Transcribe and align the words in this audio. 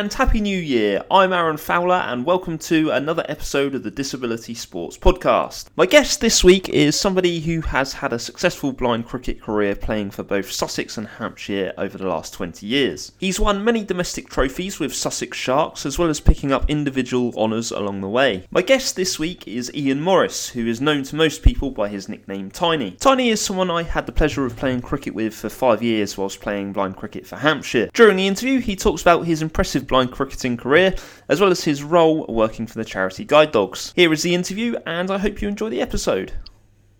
And 0.00 0.10
Happy 0.10 0.40
New 0.40 0.56
Year. 0.56 1.04
I'm 1.10 1.30
Aaron 1.30 1.58
Fowler 1.58 1.96
and 1.96 2.24
welcome 2.24 2.56
to 2.60 2.88
another 2.90 3.22
episode 3.28 3.74
of 3.74 3.82
the 3.82 3.90
Disability 3.90 4.54
Sports 4.54 4.96
Podcast. 4.96 5.66
My 5.76 5.84
guest 5.84 6.22
this 6.22 6.42
week 6.42 6.70
is 6.70 6.98
somebody 6.98 7.38
who 7.40 7.60
has 7.60 7.92
had 7.92 8.14
a 8.14 8.18
successful 8.18 8.72
blind 8.72 9.04
cricket 9.04 9.42
career 9.42 9.76
playing 9.76 10.12
for 10.12 10.22
both 10.22 10.50
Sussex 10.50 10.96
and 10.96 11.06
Hampshire 11.06 11.74
over 11.76 11.98
the 11.98 12.06
last 12.06 12.32
20 12.32 12.66
years. 12.66 13.12
He's 13.18 13.38
won 13.38 13.62
many 13.62 13.84
domestic 13.84 14.30
trophies 14.30 14.80
with 14.80 14.94
Sussex 14.94 15.36
Sharks 15.36 15.84
as 15.84 15.98
well 15.98 16.08
as 16.08 16.18
picking 16.18 16.50
up 16.50 16.70
individual 16.70 17.34
honours 17.36 17.70
along 17.70 18.00
the 18.00 18.08
way. 18.08 18.46
My 18.50 18.62
guest 18.62 18.96
this 18.96 19.18
week 19.18 19.46
is 19.46 19.70
Ian 19.74 20.00
Morris, 20.00 20.48
who 20.48 20.66
is 20.66 20.80
known 20.80 21.02
to 21.02 21.16
most 21.16 21.42
people 21.42 21.70
by 21.72 21.90
his 21.90 22.08
nickname 22.08 22.50
Tiny. 22.50 22.92
Tiny 22.92 23.28
is 23.28 23.42
someone 23.42 23.70
I 23.70 23.82
had 23.82 24.06
the 24.06 24.12
pleasure 24.12 24.46
of 24.46 24.56
playing 24.56 24.80
cricket 24.80 25.14
with 25.14 25.34
for 25.34 25.50
five 25.50 25.82
years 25.82 26.16
whilst 26.16 26.40
playing 26.40 26.72
blind 26.72 26.96
cricket 26.96 27.26
for 27.26 27.36
Hampshire. 27.36 27.90
During 27.92 28.16
the 28.16 28.26
interview, 28.26 28.60
he 28.60 28.76
talks 28.76 29.02
about 29.02 29.26
his 29.26 29.42
impressive 29.42 29.89
blind 29.90 30.12
cricketing 30.12 30.56
career, 30.56 30.94
as 31.28 31.40
well 31.40 31.50
as 31.50 31.64
his 31.64 31.82
role 31.82 32.24
working 32.28 32.64
for 32.66 32.78
the 32.78 32.84
charity 32.84 33.24
Guide 33.24 33.50
Dogs. 33.50 33.92
Here 33.96 34.12
is 34.12 34.22
the 34.22 34.34
interview, 34.34 34.76
and 34.86 35.10
I 35.10 35.18
hope 35.18 35.42
you 35.42 35.48
enjoy 35.48 35.68
the 35.68 35.82
episode. 35.82 36.32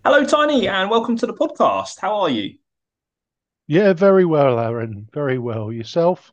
Hello, 0.05 0.27
Tiny, 0.27 0.67
and 0.67 0.91
welcome 0.91 1.17
to 1.19 1.27
the 1.27 1.33
podcast. 1.33 2.01
How 2.01 2.17
are 2.17 2.29
you? 2.29 2.57
Yeah, 3.69 3.93
very 3.93 4.25
well, 4.25 4.59
Aaron. 4.59 5.09
Very 5.15 5.39
well. 5.39 5.73
Yourself? 5.73 6.33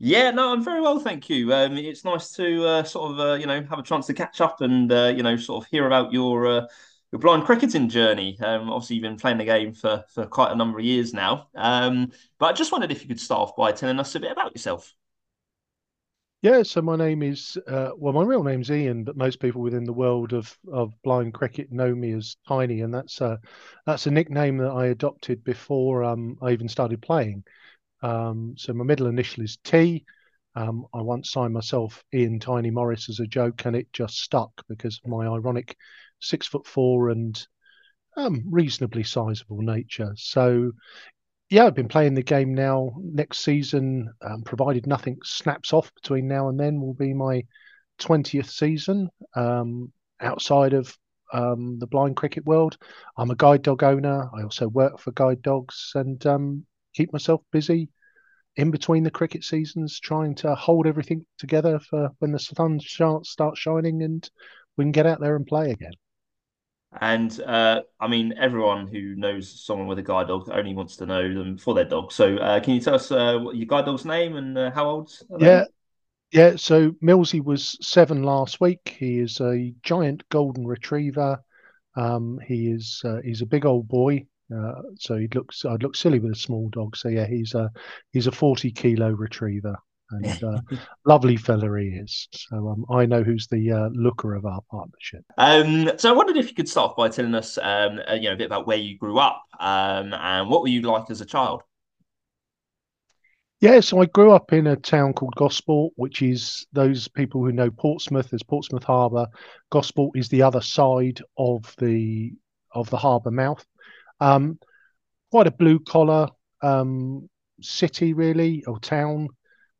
Yeah, 0.00 0.32
no, 0.32 0.52
I'm 0.52 0.64
very 0.64 0.80
well, 0.80 0.98
thank 0.98 1.30
you. 1.30 1.54
Um, 1.54 1.78
it's 1.78 2.04
nice 2.04 2.32
to 2.32 2.66
uh, 2.66 2.82
sort 2.82 3.12
of, 3.12 3.20
uh, 3.20 3.34
you 3.34 3.46
know, 3.46 3.62
have 3.62 3.78
a 3.78 3.84
chance 3.84 4.06
to 4.08 4.14
catch 4.14 4.40
up 4.40 4.60
and, 4.60 4.90
uh, 4.90 5.12
you 5.16 5.22
know, 5.22 5.36
sort 5.36 5.64
of 5.64 5.70
hear 5.70 5.86
about 5.86 6.12
your 6.12 6.48
uh, 6.48 6.66
your 7.12 7.20
blind 7.20 7.44
cricketing 7.44 7.88
journey. 7.88 8.36
Um, 8.40 8.70
obviously, 8.70 8.96
you've 8.96 9.04
been 9.04 9.18
playing 9.18 9.38
the 9.38 9.44
game 9.44 9.72
for 9.72 10.02
for 10.12 10.26
quite 10.26 10.50
a 10.50 10.56
number 10.56 10.80
of 10.80 10.84
years 10.84 11.14
now. 11.14 11.46
Um, 11.54 12.10
but 12.40 12.46
I 12.46 12.52
just 12.54 12.72
wondered 12.72 12.90
if 12.90 13.02
you 13.02 13.08
could 13.08 13.20
start 13.20 13.42
off 13.42 13.56
by 13.56 13.70
telling 13.70 14.00
us 14.00 14.16
a 14.16 14.20
bit 14.20 14.32
about 14.32 14.52
yourself. 14.52 14.92
Yeah, 16.42 16.64
so 16.64 16.82
my 16.82 16.96
name 16.96 17.22
is 17.22 17.56
uh, 17.68 17.90
well, 17.96 18.12
my 18.12 18.24
real 18.24 18.42
name's 18.42 18.70
Ian, 18.70 19.04
but 19.04 19.16
most 19.16 19.38
people 19.38 19.62
within 19.62 19.84
the 19.84 19.92
world 19.92 20.32
of 20.32 20.56
of 20.72 20.92
blind 21.04 21.34
cricket 21.34 21.70
know 21.70 21.94
me 21.94 22.12
as 22.12 22.36
Tiny, 22.48 22.80
and 22.80 22.92
that's 22.92 23.20
a 23.20 23.38
that's 23.86 24.06
a 24.08 24.10
nickname 24.10 24.58
that 24.58 24.72
I 24.72 24.86
adopted 24.86 25.44
before 25.44 26.02
um, 26.02 26.36
I 26.42 26.50
even 26.50 26.68
started 26.68 27.00
playing. 27.00 27.44
Um, 28.02 28.54
so 28.58 28.72
my 28.74 28.84
middle 28.84 29.08
initial 29.08 29.44
is 29.44 29.58
T. 29.64 30.04
Um, 30.56 30.86
I 30.94 31.02
once 31.02 31.30
signed 31.32 31.54
myself 31.54 32.04
Ian 32.14 32.40
Tiny 32.40 32.70
Morris 32.70 33.08
as 33.08 33.20
a 33.20 33.26
joke, 33.26 33.64
and 33.66 33.76
it 33.76 33.92
just 33.92 34.18
stuck 34.20 34.52
because 34.68 35.00
of 35.04 35.10
my 35.10 35.26
ironic 35.26 35.76
six 36.20 36.46
foot 36.48 36.66
four 36.66 37.10
and 37.10 37.46
um, 38.16 38.44
reasonably 38.50 39.04
sizable 39.04 39.62
nature. 39.62 40.12
So 40.16 40.72
yeah, 41.52 41.66
I've 41.66 41.74
been 41.74 41.88
playing 41.88 42.14
the 42.14 42.22
game 42.22 42.54
now. 42.54 42.96
Next 42.98 43.40
season, 43.40 44.10
um, 44.22 44.42
provided 44.42 44.86
nothing 44.86 45.18
snaps 45.22 45.74
off 45.74 45.94
between 45.94 46.26
now 46.26 46.48
and 46.48 46.58
then, 46.58 46.80
will 46.80 46.94
be 46.94 47.12
my 47.12 47.44
20th 48.00 48.48
season 48.48 49.10
um, 49.36 49.92
outside 50.18 50.72
of 50.72 50.96
um, 51.30 51.78
the 51.78 51.86
blind 51.86 52.16
cricket 52.16 52.46
world. 52.46 52.78
I'm 53.18 53.30
a 53.30 53.36
guide 53.36 53.60
dog 53.60 53.82
owner. 53.82 54.30
I 54.34 54.44
also 54.44 54.66
work 54.66 54.98
for 54.98 55.12
guide 55.12 55.42
dogs 55.42 55.92
and 55.94 56.24
um, 56.26 56.64
keep 56.94 57.12
myself 57.12 57.42
busy 57.52 57.90
in 58.56 58.70
between 58.70 59.04
the 59.04 59.10
cricket 59.10 59.44
seasons, 59.44 60.00
trying 60.00 60.34
to 60.36 60.54
hold 60.54 60.86
everything 60.86 61.26
together 61.36 61.78
for 61.78 62.12
when 62.20 62.32
the 62.32 62.38
sun 62.38 62.80
starts 62.80 63.58
shining 63.58 64.02
and 64.02 64.30
we 64.78 64.84
can 64.84 64.92
get 64.92 65.06
out 65.06 65.20
there 65.20 65.36
and 65.36 65.46
play 65.46 65.70
again. 65.70 65.92
And 67.00 67.40
uh, 67.40 67.82
I 68.00 68.06
mean, 68.06 68.34
everyone 68.38 68.86
who 68.86 69.14
knows 69.16 69.64
someone 69.64 69.86
with 69.86 69.98
a 69.98 70.02
guide 70.02 70.28
dog 70.28 70.48
only 70.50 70.74
wants 70.74 70.96
to 70.96 71.06
know 71.06 71.22
them 71.22 71.56
for 71.56 71.74
their 71.74 71.84
dog. 71.84 72.12
So, 72.12 72.36
uh, 72.36 72.60
can 72.60 72.74
you 72.74 72.80
tell 72.80 72.94
us 72.94 73.10
uh, 73.10 73.38
what 73.38 73.56
your 73.56 73.66
guide 73.66 73.86
dog's 73.86 74.04
name 74.04 74.36
and 74.36 74.56
uh, 74.58 74.70
how 74.70 74.88
old? 74.88 75.18
Yeah, 75.38 75.64
yeah. 76.32 76.56
So 76.56 76.90
Millsy 77.02 77.42
was 77.42 77.78
seven 77.80 78.22
last 78.22 78.60
week. 78.60 78.96
He 78.98 79.18
is 79.18 79.40
a 79.40 79.72
giant 79.82 80.22
golden 80.28 80.66
retriever. 80.66 81.42
Um, 81.96 82.38
he 82.46 82.70
is 82.70 83.00
uh, 83.04 83.20
he's 83.24 83.42
a 83.42 83.46
big 83.46 83.64
old 83.64 83.88
boy. 83.88 84.26
Uh, 84.54 84.82
so 84.98 85.16
he 85.16 85.28
looks 85.34 85.64
I'd 85.64 85.82
look 85.82 85.96
silly 85.96 86.18
with 86.18 86.32
a 86.32 86.36
small 86.36 86.68
dog. 86.70 86.96
So 86.96 87.08
yeah, 87.08 87.26
he's 87.26 87.54
a 87.54 87.70
he's 88.12 88.26
a 88.26 88.32
forty 88.32 88.70
kilo 88.70 89.10
retriever 89.10 89.76
and 90.12 90.44
uh, 90.44 90.60
lovely 91.04 91.36
fella 91.36 91.78
he 91.78 91.88
is. 91.88 92.28
So 92.32 92.68
um, 92.68 92.84
I 92.90 93.06
know 93.06 93.22
who's 93.22 93.46
the 93.48 93.72
uh, 93.72 93.88
looker 93.92 94.34
of 94.34 94.46
our 94.46 94.60
partnership. 94.70 95.24
Um, 95.38 95.90
so 95.98 96.10
I 96.10 96.12
wondered 96.16 96.36
if 96.36 96.48
you 96.48 96.54
could 96.54 96.68
start 96.68 96.96
by 96.96 97.08
telling 97.08 97.34
us, 97.34 97.58
um, 97.58 98.00
uh, 98.08 98.14
you 98.14 98.28
know, 98.28 98.34
a 98.34 98.36
bit 98.36 98.46
about 98.46 98.66
where 98.66 98.76
you 98.76 98.96
grew 98.96 99.18
up 99.18 99.42
um, 99.58 100.12
and 100.14 100.48
what 100.48 100.62
were 100.62 100.68
you 100.68 100.82
like 100.82 101.10
as 101.10 101.20
a 101.20 101.26
child. 101.26 101.62
Yeah, 103.60 103.78
so 103.78 104.00
I 104.00 104.06
grew 104.06 104.32
up 104.32 104.52
in 104.52 104.66
a 104.66 104.74
town 104.74 105.12
called 105.12 105.36
Gosport, 105.36 105.92
which 105.94 106.20
is 106.20 106.66
those 106.72 107.06
people 107.06 107.44
who 107.44 107.52
know 107.52 107.70
Portsmouth. 107.70 108.28
There's 108.28 108.42
Portsmouth 108.42 108.82
Harbour. 108.82 109.28
Gosport 109.70 110.18
is 110.18 110.28
the 110.28 110.42
other 110.42 110.60
side 110.60 111.20
of 111.38 111.72
the 111.78 112.32
of 112.72 112.90
the 112.90 112.96
harbour 112.96 113.30
mouth. 113.30 113.64
Um, 114.18 114.58
quite 115.30 115.46
a 115.46 115.52
blue 115.52 115.78
collar 115.78 116.28
um, 116.60 117.28
city, 117.60 118.14
really, 118.14 118.64
or 118.64 118.80
town 118.80 119.28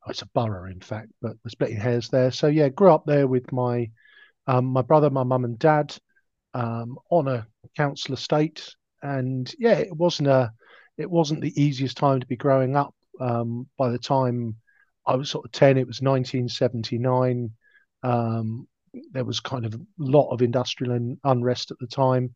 it's 0.08 0.22
a 0.22 0.26
borough 0.26 0.70
in 0.70 0.80
fact, 0.80 1.10
but 1.20 1.36
we're 1.44 1.50
splitting 1.50 1.76
hairs 1.76 2.08
there. 2.08 2.30
So 2.30 2.48
yeah, 2.48 2.68
grew 2.68 2.92
up 2.92 3.04
there 3.06 3.26
with 3.26 3.52
my 3.52 3.90
um, 4.46 4.66
my 4.66 4.82
brother, 4.82 5.10
my 5.10 5.22
mum 5.22 5.44
and 5.44 5.58
dad 5.58 5.96
um, 6.54 6.98
on 7.10 7.28
a 7.28 7.46
council 7.76 8.14
estate, 8.14 8.74
and 9.02 9.52
yeah, 9.58 9.78
it 9.78 9.94
wasn't 9.94 10.28
a 10.28 10.52
it 10.98 11.10
wasn't 11.10 11.40
the 11.40 11.62
easiest 11.62 11.96
time 11.96 12.20
to 12.20 12.26
be 12.26 12.36
growing 12.36 12.76
up. 12.76 12.94
Um, 13.20 13.68
by 13.78 13.90
the 13.90 13.98
time 13.98 14.56
I 15.06 15.14
was 15.14 15.30
sort 15.30 15.44
of 15.44 15.52
ten, 15.52 15.78
it 15.78 15.86
was 15.86 16.00
1979. 16.00 17.50
Um, 18.02 18.66
there 19.12 19.24
was 19.24 19.40
kind 19.40 19.64
of 19.64 19.74
a 19.74 19.80
lot 19.98 20.30
of 20.30 20.42
industrial 20.42 21.16
unrest 21.24 21.70
at 21.70 21.78
the 21.78 21.86
time. 21.86 22.34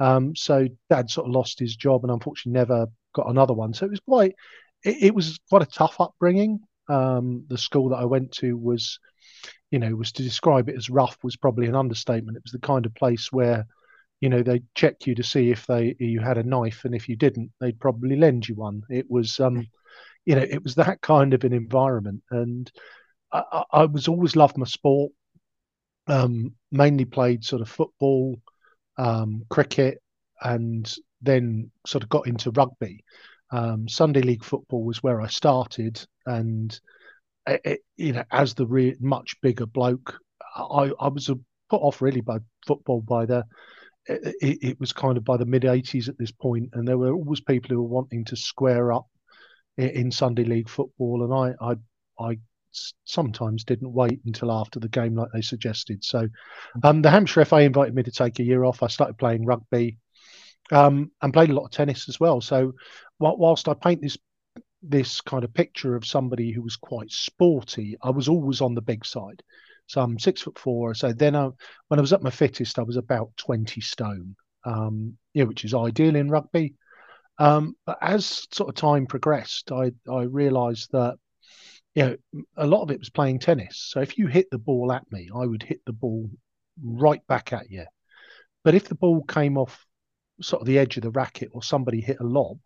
Um, 0.00 0.36
so 0.36 0.68
dad 0.90 1.10
sort 1.10 1.26
of 1.26 1.34
lost 1.34 1.58
his 1.58 1.76
job 1.76 2.04
and 2.04 2.12
unfortunately 2.12 2.58
never 2.58 2.86
got 3.14 3.28
another 3.28 3.52
one. 3.52 3.74
So 3.74 3.84
it 3.86 3.90
was 3.90 4.00
quite 4.00 4.34
it, 4.84 4.96
it 5.02 5.14
was 5.14 5.38
quite 5.48 5.62
a 5.62 5.66
tough 5.66 6.00
upbringing 6.00 6.60
um, 6.88 7.44
the 7.48 7.58
school 7.58 7.90
that 7.90 7.96
I 7.96 8.04
went 8.04 8.32
to 8.32 8.56
was, 8.56 8.98
you 9.70 9.78
know, 9.78 9.94
was 9.94 10.12
to 10.12 10.22
describe 10.22 10.68
it 10.68 10.76
as 10.76 10.90
rough 10.90 11.18
was 11.22 11.36
probably 11.36 11.66
an 11.66 11.76
understatement. 11.76 12.36
It 12.36 12.44
was 12.44 12.52
the 12.52 12.58
kind 12.66 12.86
of 12.86 12.94
place 12.94 13.30
where, 13.30 13.66
you 14.20 14.28
know, 14.28 14.42
they 14.42 14.62
check 14.74 15.06
you 15.06 15.14
to 15.14 15.22
see 15.22 15.50
if 15.50 15.66
they 15.66 15.94
you 15.98 16.20
had 16.20 16.38
a 16.38 16.42
knife, 16.42 16.84
and 16.84 16.94
if 16.94 17.08
you 17.08 17.16
didn't, 17.16 17.52
they'd 17.60 17.80
probably 17.80 18.16
lend 18.16 18.48
you 18.48 18.54
one. 18.54 18.82
It 18.88 19.06
was, 19.10 19.38
um, 19.40 19.66
you 20.24 20.34
know, 20.34 20.42
it 20.42 20.62
was 20.62 20.74
that 20.76 21.00
kind 21.00 21.34
of 21.34 21.44
an 21.44 21.52
environment, 21.52 22.22
and 22.30 22.70
I, 23.32 23.64
I 23.70 23.84
was 23.84 24.08
always 24.08 24.36
loved 24.36 24.56
my 24.58 24.66
sport. 24.66 25.12
Um, 26.06 26.54
mainly 26.72 27.04
played 27.04 27.44
sort 27.44 27.60
of 27.60 27.68
football, 27.68 28.40
um, 28.96 29.44
cricket, 29.50 30.00
and 30.40 30.90
then 31.20 31.70
sort 31.86 32.02
of 32.02 32.08
got 32.08 32.26
into 32.26 32.50
rugby. 32.50 33.04
Um, 33.50 33.88
Sunday 33.88 34.22
league 34.22 34.44
football 34.44 34.84
was 34.84 35.02
where 35.02 35.20
I 35.20 35.28
started, 35.28 36.04
and 36.26 36.78
it, 37.46 37.60
it, 37.64 37.80
you 37.96 38.12
know, 38.12 38.24
as 38.30 38.54
the 38.54 38.66
re- 38.66 38.96
much 39.00 39.40
bigger 39.40 39.66
bloke, 39.66 40.18
I, 40.54 40.92
I 41.00 41.08
was 41.08 41.30
put 41.70 41.82
off 41.82 42.02
really 42.02 42.20
by 42.20 42.38
football 42.66 43.00
by 43.00 43.26
the. 43.26 43.44
It, 44.06 44.58
it 44.62 44.80
was 44.80 44.92
kind 44.92 45.18
of 45.18 45.24
by 45.24 45.36
the 45.36 45.44
mid 45.44 45.62
'80s 45.62 46.08
at 46.08 46.18
this 46.18 46.30
point, 46.32 46.70
and 46.72 46.86
there 46.86 46.98
were 46.98 47.12
always 47.12 47.40
people 47.40 47.70
who 47.70 47.82
were 47.82 47.88
wanting 47.88 48.24
to 48.26 48.36
square 48.36 48.92
up 48.92 49.06
in, 49.76 49.88
in 49.90 50.10
Sunday 50.10 50.44
league 50.44 50.68
football, 50.68 51.24
and 51.24 51.56
I, 51.60 51.72
I, 51.72 51.76
I 52.18 52.38
sometimes 53.04 53.64
didn't 53.64 53.92
wait 53.92 54.20
until 54.26 54.52
after 54.52 54.80
the 54.80 54.88
game 54.88 55.14
like 55.14 55.28
they 55.32 55.42
suggested. 55.42 56.04
So, 56.04 56.28
um, 56.82 57.02
the 57.02 57.10
Hampshire 57.10 57.44
FA 57.44 57.58
invited 57.60 57.94
me 57.94 58.02
to 58.02 58.10
take 58.10 58.38
a 58.38 58.44
year 58.44 58.64
off. 58.64 58.82
I 58.82 58.88
started 58.88 59.18
playing 59.18 59.44
rugby 59.44 59.98
um, 60.70 61.10
and 61.22 61.32
played 61.32 61.50
a 61.50 61.54
lot 61.54 61.64
of 61.64 61.70
tennis 61.70 62.08
as 62.08 62.20
well. 62.20 62.40
So 62.40 62.72
whilst 63.18 63.68
I 63.68 63.74
paint 63.74 64.02
this 64.02 64.18
this 64.82 65.20
kind 65.20 65.44
of 65.44 65.52
picture 65.52 65.96
of 65.96 66.06
somebody 66.06 66.52
who 66.52 66.62
was 66.62 66.76
quite 66.76 67.10
sporty, 67.10 67.96
I 68.02 68.10
was 68.10 68.28
always 68.28 68.60
on 68.60 68.74
the 68.74 68.82
big 68.82 69.04
side. 69.04 69.42
So 69.86 70.02
I'm 70.02 70.18
six 70.18 70.42
foot 70.42 70.58
four. 70.58 70.94
So 70.94 71.12
then 71.12 71.34
I, 71.34 71.48
when 71.88 71.98
I 71.98 72.00
was 72.00 72.12
at 72.12 72.22
my 72.22 72.30
fittest, 72.30 72.78
I 72.78 72.82
was 72.82 72.96
about 72.96 73.36
20 73.38 73.80
stone, 73.80 74.36
um, 74.64 75.16
yeah, 75.34 75.44
which 75.44 75.64
is 75.64 75.74
ideal 75.74 76.14
in 76.14 76.30
rugby. 76.30 76.74
Um, 77.38 77.74
but 77.86 77.98
as 78.00 78.46
sort 78.52 78.68
of 78.68 78.74
time 78.74 79.06
progressed, 79.06 79.72
I, 79.72 79.92
I 80.10 80.22
realized 80.22 80.90
that, 80.92 81.16
you 81.94 82.04
know, 82.04 82.42
a 82.56 82.66
lot 82.66 82.82
of 82.82 82.90
it 82.90 82.98
was 82.98 83.10
playing 83.10 83.38
tennis. 83.38 83.78
So 83.90 84.00
if 84.00 84.18
you 84.18 84.26
hit 84.26 84.50
the 84.50 84.58
ball 84.58 84.92
at 84.92 85.10
me, 85.10 85.30
I 85.34 85.46
would 85.46 85.62
hit 85.62 85.80
the 85.86 85.92
ball 85.92 86.28
right 86.82 87.26
back 87.26 87.52
at 87.52 87.70
you. 87.70 87.86
But 88.64 88.74
if 88.74 88.88
the 88.88 88.94
ball 88.94 89.22
came 89.22 89.56
off 89.56 89.84
sort 90.40 90.60
of 90.60 90.66
the 90.66 90.78
edge 90.78 90.96
of 90.96 91.02
the 91.02 91.10
racket 91.10 91.48
or 91.52 91.62
somebody 91.62 92.00
hit 92.00 92.20
a 92.20 92.24
lob, 92.24 92.58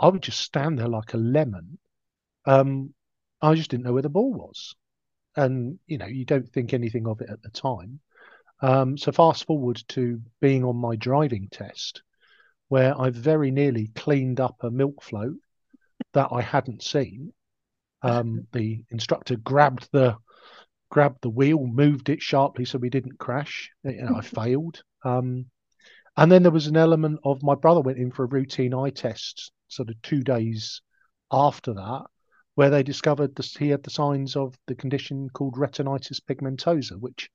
I 0.00 0.08
would 0.08 0.22
just 0.22 0.40
stand 0.40 0.78
there 0.78 0.88
like 0.88 1.12
a 1.12 1.18
lemon. 1.18 1.78
Um, 2.46 2.94
I 3.42 3.54
just 3.54 3.70
didn't 3.70 3.84
know 3.84 3.92
where 3.92 4.02
the 4.02 4.08
ball 4.08 4.32
was. 4.32 4.74
And, 5.36 5.78
you 5.86 5.98
know, 5.98 6.06
you 6.06 6.24
don't 6.24 6.48
think 6.48 6.72
anything 6.72 7.06
of 7.06 7.20
it 7.20 7.30
at 7.30 7.42
the 7.42 7.50
time. 7.50 8.00
Um, 8.62 8.96
so 8.98 9.12
fast 9.12 9.46
forward 9.46 9.82
to 9.88 10.20
being 10.40 10.64
on 10.64 10.76
my 10.76 10.96
driving 10.96 11.48
test, 11.50 12.02
where 12.68 12.98
I 12.98 13.10
very 13.10 13.50
nearly 13.50 13.88
cleaned 13.94 14.40
up 14.40 14.56
a 14.60 14.70
milk 14.70 15.02
float 15.02 15.36
that 16.14 16.28
I 16.32 16.42
hadn't 16.42 16.82
seen. 16.82 17.32
Um, 18.02 18.46
the 18.52 18.84
instructor 18.90 19.36
grabbed 19.36 19.88
the 19.92 20.16
grabbed 20.90 21.22
the 21.22 21.30
wheel, 21.30 21.66
moved 21.66 22.08
it 22.08 22.20
sharply 22.20 22.64
so 22.64 22.76
we 22.76 22.90
didn't 22.90 23.18
crash. 23.18 23.70
You 23.84 24.02
know, 24.02 24.16
I 24.16 24.20
failed. 24.22 24.82
Um, 25.04 25.46
and 26.16 26.30
then 26.30 26.42
there 26.42 26.50
was 26.50 26.66
an 26.66 26.76
element 26.76 27.20
of 27.22 27.42
my 27.42 27.54
brother 27.54 27.80
went 27.80 27.98
in 27.98 28.10
for 28.10 28.24
a 28.24 28.28
routine 28.28 28.74
eye 28.74 28.90
test, 28.90 29.52
sort 29.70 29.88
of 29.88 30.00
two 30.02 30.22
days 30.22 30.82
after 31.32 31.74
that, 31.74 32.02
where 32.54 32.70
they 32.70 32.82
discovered 32.82 33.34
that 33.36 33.46
he 33.46 33.70
had 33.70 33.82
the 33.82 33.90
signs 33.90 34.36
of 34.36 34.54
the 34.66 34.74
condition 34.74 35.28
called 35.32 35.54
retinitis 35.56 36.20
pigmentosa, 36.20 36.98
which 36.98 37.30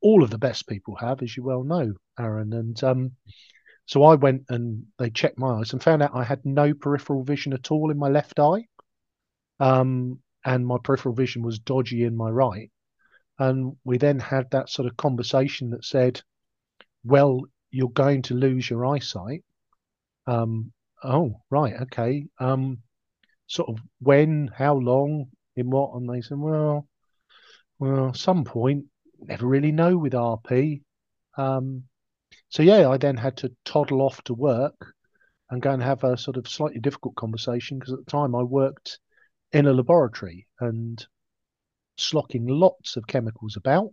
all 0.00 0.22
of 0.22 0.30
the 0.30 0.38
best 0.38 0.68
people 0.68 0.96
have, 0.96 1.22
as 1.22 1.36
you 1.36 1.42
well 1.42 1.64
know, 1.64 1.92
Aaron. 2.18 2.52
And 2.52 2.82
um, 2.84 3.12
so 3.86 4.04
I 4.04 4.14
went 4.14 4.44
and 4.48 4.84
they 4.98 5.10
checked 5.10 5.38
my 5.38 5.58
eyes 5.58 5.72
and 5.72 5.82
found 5.82 6.02
out 6.02 6.14
I 6.14 6.24
had 6.24 6.44
no 6.44 6.74
peripheral 6.74 7.24
vision 7.24 7.52
at 7.52 7.70
all 7.70 7.90
in 7.90 7.98
my 7.98 8.08
left 8.08 8.38
eye. 8.38 8.66
Um, 9.58 10.20
and 10.44 10.66
my 10.66 10.76
peripheral 10.82 11.14
vision 11.14 11.42
was 11.42 11.58
dodgy 11.58 12.04
in 12.04 12.16
my 12.16 12.30
right. 12.30 12.70
And 13.38 13.76
we 13.84 13.98
then 13.98 14.18
had 14.18 14.50
that 14.50 14.68
sort 14.68 14.86
of 14.86 14.96
conversation 14.96 15.70
that 15.70 15.84
said, 15.84 16.22
well, 17.04 17.42
you're 17.70 17.90
going 17.90 18.22
to 18.22 18.34
lose 18.34 18.68
your 18.68 18.86
eyesight. 18.86 19.44
Um, 20.26 20.72
oh, 21.02 21.40
right, 21.50 21.74
okay. 21.82 22.26
Um, 22.38 22.78
sort 23.46 23.68
of 23.68 23.78
when, 24.00 24.50
how 24.54 24.74
long, 24.74 25.26
in 25.56 25.70
what? 25.70 25.94
And 25.94 26.08
they 26.08 26.20
said, 26.20 26.38
well, 26.38 26.86
well, 27.78 28.14
some 28.14 28.44
point, 28.44 28.84
never 29.20 29.46
really 29.46 29.72
know 29.72 29.96
with 29.96 30.12
RP. 30.12 30.82
Um, 31.36 31.84
so 32.48 32.62
yeah, 32.62 32.88
I 32.88 32.96
then 32.96 33.16
had 33.16 33.36
to 33.38 33.52
toddle 33.64 34.02
off 34.02 34.22
to 34.24 34.34
work 34.34 34.94
and 35.50 35.62
go 35.62 35.70
and 35.70 35.82
have 35.82 36.04
a 36.04 36.16
sort 36.16 36.36
of 36.36 36.48
slightly 36.48 36.80
difficult 36.80 37.16
conversation 37.16 37.78
because 37.78 37.92
at 37.92 38.04
the 38.04 38.10
time 38.10 38.34
I 38.34 38.42
worked 38.42 38.98
in 39.52 39.66
a 39.66 39.72
laboratory 39.72 40.46
and 40.60 41.04
slocking 41.96 42.46
lots 42.46 42.96
of 42.96 43.06
chemicals 43.06 43.56
about. 43.56 43.90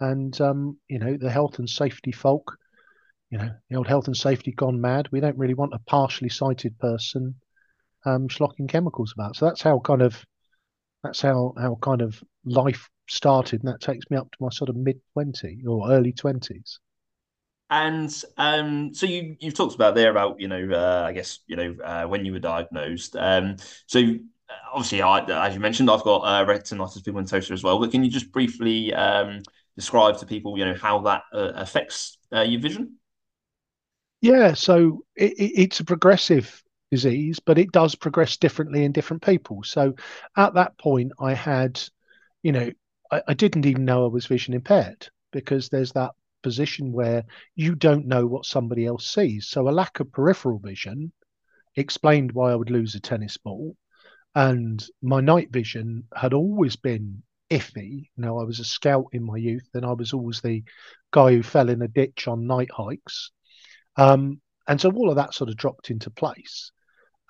And, 0.00 0.38
um, 0.40 0.78
you 0.88 0.98
know, 0.98 1.16
the 1.16 1.30
health 1.30 1.58
and 1.58 1.68
safety 1.68 2.12
folk, 2.12 2.56
you 3.30 3.38
know, 3.38 3.50
the 3.68 3.76
old 3.76 3.86
health 3.86 4.06
and 4.06 4.16
safety 4.16 4.52
gone 4.52 4.80
mad. 4.80 5.08
We 5.10 5.20
don't 5.20 5.36
really 5.36 5.54
want 5.54 5.74
a 5.74 5.80
partially 5.80 6.28
sighted 6.28 6.78
person 6.78 7.34
um, 8.06 8.30
slocking 8.30 8.66
chemicals 8.66 9.12
about. 9.16 9.36
So 9.36 9.46
that's 9.46 9.62
how 9.62 9.80
kind 9.80 10.02
of, 10.02 10.24
that's 11.02 11.20
how, 11.20 11.54
how 11.58 11.78
kind 11.82 12.02
of 12.02 12.22
life 12.44 12.88
started. 13.08 13.62
And 13.62 13.72
that 13.72 13.80
takes 13.80 14.10
me 14.10 14.16
up 14.16 14.30
to 14.30 14.38
my 14.40 14.48
sort 14.50 14.70
of 14.70 14.76
mid 14.76 15.00
20 15.12 15.62
or 15.66 15.90
early 15.90 16.12
20s. 16.12 16.78
And 17.70 18.24
um, 18.38 18.94
so 18.94 19.04
you 19.04 19.36
you've 19.40 19.52
talked 19.52 19.74
about 19.74 19.94
there 19.94 20.10
about 20.10 20.40
you 20.40 20.48
know 20.48 20.70
uh, 20.72 21.04
I 21.06 21.12
guess 21.12 21.40
you 21.46 21.56
know 21.56 21.76
uh, 21.84 22.04
when 22.04 22.24
you 22.24 22.32
were 22.32 22.38
diagnosed. 22.38 23.14
Um, 23.14 23.56
so 23.86 24.00
obviously, 24.72 25.02
I, 25.02 25.46
as 25.46 25.54
you 25.54 25.60
mentioned, 25.60 25.90
I've 25.90 26.02
got 26.02 26.20
uh, 26.20 26.46
retinitis 26.46 27.02
pigmentosa 27.02 27.50
as 27.50 27.62
well. 27.62 27.78
But 27.78 27.90
can 27.90 28.02
you 28.02 28.10
just 28.10 28.32
briefly 28.32 28.94
um, 28.94 29.42
describe 29.76 30.18
to 30.18 30.26
people, 30.26 30.58
you 30.58 30.64
know, 30.64 30.74
how 30.74 31.00
that 31.00 31.22
uh, 31.32 31.52
affects 31.56 32.16
uh, 32.32 32.40
your 32.40 32.60
vision? 32.60 32.96
Yeah, 34.20 34.54
so 34.54 35.04
it, 35.16 35.34
it's 35.38 35.80
a 35.80 35.84
progressive 35.84 36.62
disease, 36.90 37.38
but 37.40 37.58
it 37.58 37.72
does 37.72 37.94
progress 37.94 38.36
differently 38.36 38.84
in 38.84 38.92
different 38.92 39.22
people. 39.22 39.62
So 39.62 39.94
at 40.36 40.54
that 40.54 40.78
point, 40.78 41.12
I 41.20 41.34
had, 41.34 41.80
you 42.42 42.52
know, 42.52 42.70
I, 43.12 43.22
I 43.28 43.34
didn't 43.34 43.66
even 43.66 43.84
know 43.84 44.04
I 44.04 44.08
was 44.08 44.26
vision 44.26 44.54
impaired 44.54 45.08
because 45.32 45.68
there's 45.68 45.92
that 45.92 46.12
position 46.42 46.92
where 46.92 47.24
you 47.54 47.74
don't 47.74 48.06
know 48.06 48.26
what 48.26 48.46
somebody 48.46 48.86
else 48.86 49.06
sees. 49.08 49.48
So 49.48 49.68
a 49.68 49.70
lack 49.70 50.00
of 50.00 50.10
peripheral 50.12 50.58
vision 50.58 51.12
explained 51.76 52.32
why 52.32 52.52
I 52.52 52.56
would 52.56 52.70
lose 52.70 52.94
a 52.94 53.00
tennis 53.00 53.36
ball 53.38 53.76
and 54.34 54.84
my 55.02 55.20
night 55.20 55.50
vision 55.52 56.04
had 56.16 56.34
always 56.34 56.76
been 56.76 57.22
iffy. 57.50 58.10
You 58.16 58.22
know, 58.24 58.38
I 58.38 58.44
was 58.44 58.60
a 58.60 58.64
scout 58.64 59.06
in 59.12 59.24
my 59.24 59.36
youth, 59.38 59.68
and 59.74 59.86
I 59.86 59.92
was 59.92 60.12
always 60.12 60.40
the 60.40 60.64
guy 61.12 61.32
who 61.34 61.42
fell 61.42 61.68
in 61.70 61.82
a 61.82 61.88
ditch 61.88 62.28
on 62.28 62.46
night 62.46 62.70
hikes. 62.72 63.32
Um, 63.98 64.40
and 64.66 64.80
so 64.80 64.90
all 64.90 65.10
of 65.10 65.16
that 65.16 65.34
sort 65.34 65.50
of 65.50 65.56
dropped 65.56 65.90
into 65.90 66.08
place. 66.10 66.72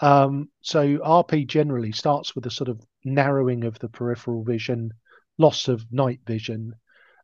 Um, 0.00 0.49
so 0.61 0.99
RP 0.99 1.47
generally 1.47 1.93
starts 1.93 2.35
with 2.35 2.47
a 2.47 2.50
sort 2.50 2.69
of 2.69 2.81
narrowing 3.05 3.65
of 3.65 3.79
the 3.79 3.88
peripheral 3.88 4.44
vision, 4.44 4.93
loss 5.38 5.67
of 5.67 5.85
night 5.91 6.20
vision, 6.26 6.75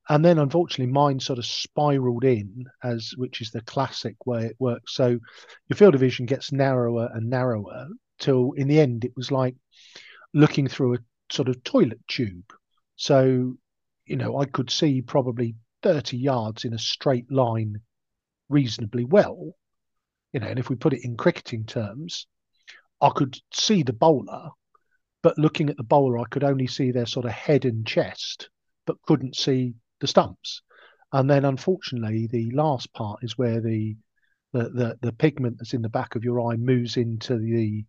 and 0.08 0.25
then 0.25 0.38
unfortunately 0.38 0.93
mine 0.93 1.20
sort 1.20 1.38
of 1.38 1.46
spiraled 1.46 2.25
in 2.25 2.64
as 2.82 3.12
which 3.17 3.41
is 3.41 3.50
the 3.50 3.62
classic 3.62 4.26
way 4.26 4.46
it 4.46 4.56
works. 4.58 4.94
So 4.94 5.19
your 5.69 5.76
field 5.76 5.94
of 5.94 6.00
vision 6.00 6.26
gets 6.26 6.52
narrower 6.52 7.11
and 7.14 7.31
narrower 7.31 7.88
till 8.19 8.52
in 8.52 8.69
the 8.69 8.81
end 8.81 9.05
it 9.05 9.12
was 9.17 9.31
like 9.31 9.56
looking 10.32 10.69
through 10.69 10.94
a 10.94 10.99
sort 11.31 11.49
of 11.49 11.62
toilet 11.64 12.00
tube. 12.08 12.52
So, 12.97 13.55
you 14.05 14.17
know, 14.17 14.38
I 14.38 14.44
could 14.47 14.70
see 14.70 15.00
probably 15.00 15.55
30 15.82 16.17
yards 16.17 16.64
in 16.64 16.75
a 16.75 16.79
straight 16.79 17.31
line 17.31 17.81
reasonably 18.49 19.05
well. 19.05 19.55
You 20.32 20.41
know, 20.41 20.49
and 20.49 20.58
if 20.58 20.69
we 20.69 20.76
put 20.76 20.93
it 20.93 21.05
in 21.05 21.17
cricketing 21.17 21.64
terms, 21.64 22.26
I 23.00 23.11
could 23.11 23.38
see 23.52 23.82
the 23.82 23.93
bowler, 23.93 24.50
but 25.23 25.38
looking 25.38 25.70
at 25.70 25.76
the 25.76 25.85
bowler, 25.85 26.19
I 26.19 26.25
could 26.31 26.44
only 26.44 26.67
see 26.67 26.91
their 26.91 27.06
sort 27.06 27.26
of 27.26 27.32
head 27.32 27.64
and 27.64 27.87
chest, 27.87 28.50
but 28.87 29.00
couldn't 29.02 29.37
see 29.37 29.75
the 30.00 30.06
stumps. 30.06 30.62
And 31.12 31.31
then, 31.31 31.44
unfortunately, 31.44 32.26
the 32.26 32.50
last 32.50 32.93
part 32.93 33.20
is 33.23 33.38
where 33.38 33.61
the 33.61 33.96
the, 34.52 34.69
the, 34.70 34.99
the 35.02 35.12
pigment 35.12 35.56
that's 35.58 35.75
in 35.75 35.82
the 35.82 35.88
back 35.88 36.14
of 36.14 36.23
your 36.23 36.40
eye 36.40 36.56
moves 36.56 36.97
into 36.97 37.37
the 37.37 37.85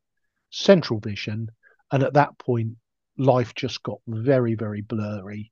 central 0.50 1.00
vision. 1.00 1.48
And 1.92 2.02
at 2.02 2.16
that 2.16 2.38
point, 2.40 2.78
life 3.18 3.54
just 3.54 3.84
got 3.84 4.00
very, 4.08 4.56
very 4.56 4.82
blurry 4.82 5.52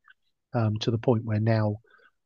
um, 0.54 0.78
to 0.80 0.90
the 0.90 0.98
point 0.98 1.24
where 1.24 1.40
now 1.40 1.78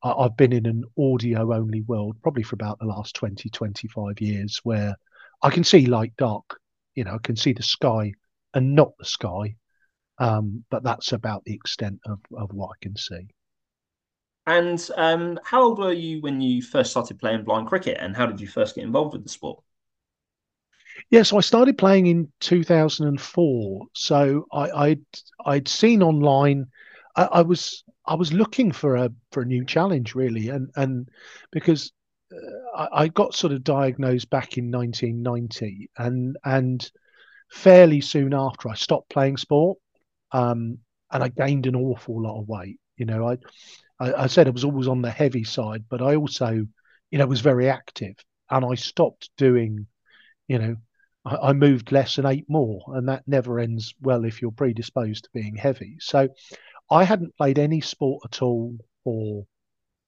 I, 0.04 0.24
have 0.24 0.38
been 0.38 0.54
in 0.54 0.66
an 0.66 0.84
audio 0.98 1.54
only 1.54 1.82
world 1.82 2.18
probably 2.22 2.44
for 2.44 2.56
about 2.56 2.80
the 2.80 2.86
last 2.86 3.16
20, 3.16 3.50
25 3.50 4.22
years 4.22 4.60
where 4.64 4.96
I 5.42 5.50
can 5.50 5.64
see 5.64 5.86
light 5.86 6.14
dark, 6.18 6.60
you 6.96 7.04
know, 7.04 7.16
I 7.16 7.20
can 7.24 7.36
see 7.36 7.54
the 7.54 7.64
sky 7.64 8.14
and 8.54 8.76
not 8.76 8.98
the 8.98 9.06
sky. 9.06 9.56
Um, 10.20 10.64
but 10.72 10.84
that's 10.84 11.12
about 11.12 11.44
the 11.46 11.54
extent 11.54 12.00
of, 12.06 12.20
of 12.36 12.52
what 12.52 12.70
I 12.70 12.78
can 12.82 12.96
see. 12.96 13.28
And 14.48 14.90
um, 14.96 15.40
how 15.44 15.62
old 15.62 15.78
were 15.78 15.92
you 15.92 16.22
when 16.22 16.40
you 16.40 16.62
first 16.62 16.92
started 16.92 17.20
playing 17.20 17.44
blind 17.44 17.68
cricket, 17.68 17.98
and 18.00 18.16
how 18.16 18.26
did 18.26 18.40
you 18.40 18.48
first 18.48 18.76
get 18.76 18.86
involved 18.86 19.14
with 19.14 19.24
the 19.24 19.30
sport? 19.30 19.62
Yeah, 21.10 21.24
so 21.24 21.38
I 21.38 21.42
started 21.42 21.78
playing 21.78 22.08
in 22.08 22.32
2004. 22.40 23.86
So 23.94 24.48
I, 24.52 24.70
I'd 24.72 25.06
I'd 25.46 25.68
seen 25.68 26.02
online. 26.02 26.68
I, 27.16 27.24
I, 27.26 27.42
was 27.42 27.84
I 28.08 28.16
was 28.16 28.34
looking 28.34 28.72
for 28.72 28.96
a 28.96 29.10
for 29.32 29.42
a 29.42 29.46
new 29.46 29.66
challenge 29.66 30.16
really, 30.16 30.50
and 30.50 30.70
and 30.76 31.10
because 31.52 31.92
uh, 32.32 32.78
I, 32.78 33.04
I 33.04 33.08
got 33.10 33.36
sort 33.36 33.54
of 33.54 33.64
diagnosed 33.64 34.30
back 34.30 34.58
in 34.58 34.72
1990, 34.72 35.90
and 35.98 36.38
and 36.44 36.90
fairly 37.52 38.02
soon 38.02 38.34
after 38.34 38.70
I 38.70 38.76
stopped 38.76 39.10
playing 39.10 39.38
sport, 39.38 39.78
um, 40.32 40.80
and 41.12 41.24
I 41.24 41.30
gained 41.30 41.68
an 41.68 41.76
awful 41.76 42.22
lot 42.22 42.40
of 42.40 42.48
weight. 42.48 42.80
You 42.98 43.06
know, 43.06 43.28
I, 43.30 43.38
I 44.00 44.14
I 44.24 44.28
said 44.28 44.48
I 44.48 44.52
was 44.52 44.64
always 44.64 44.88
on 44.88 45.02
the 45.02 45.12
heavy 45.12 45.44
side, 45.44 45.86
but 45.90 46.02
I 46.02 46.16
also, 46.16 46.66
you 47.12 47.18
know, 47.18 47.28
was 47.28 47.42
very 47.42 47.70
active, 47.70 48.16
and 48.50 48.66
I 48.66 48.76
stopped 48.76 49.30
doing 49.38 49.88
you 50.48 50.60
know, 50.60 50.76
I, 51.26 51.50
I 51.50 51.54
moved 51.54 51.92
less 51.92 52.18
and 52.18 52.28
ate 52.28 52.50
more, 52.50 52.82
and 52.96 53.08
that 53.10 53.24
never 53.28 53.60
ends 53.60 53.94
well 54.02 54.26
if 54.26 54.42
you're 54.42 54.52
predisposed 54.52 55.26
to 55.26 55.30
being 55.34 55.56
heavy. 55.56 55.98
So 56.00 56.30
I 56.90 57.04
hadn't 57.04 57.36
played 57.36 57.60
any 57.60 57.82
sport 57.82 58.24
at 58.26 58.42
all 58.42 58.78
for 59.04 59.46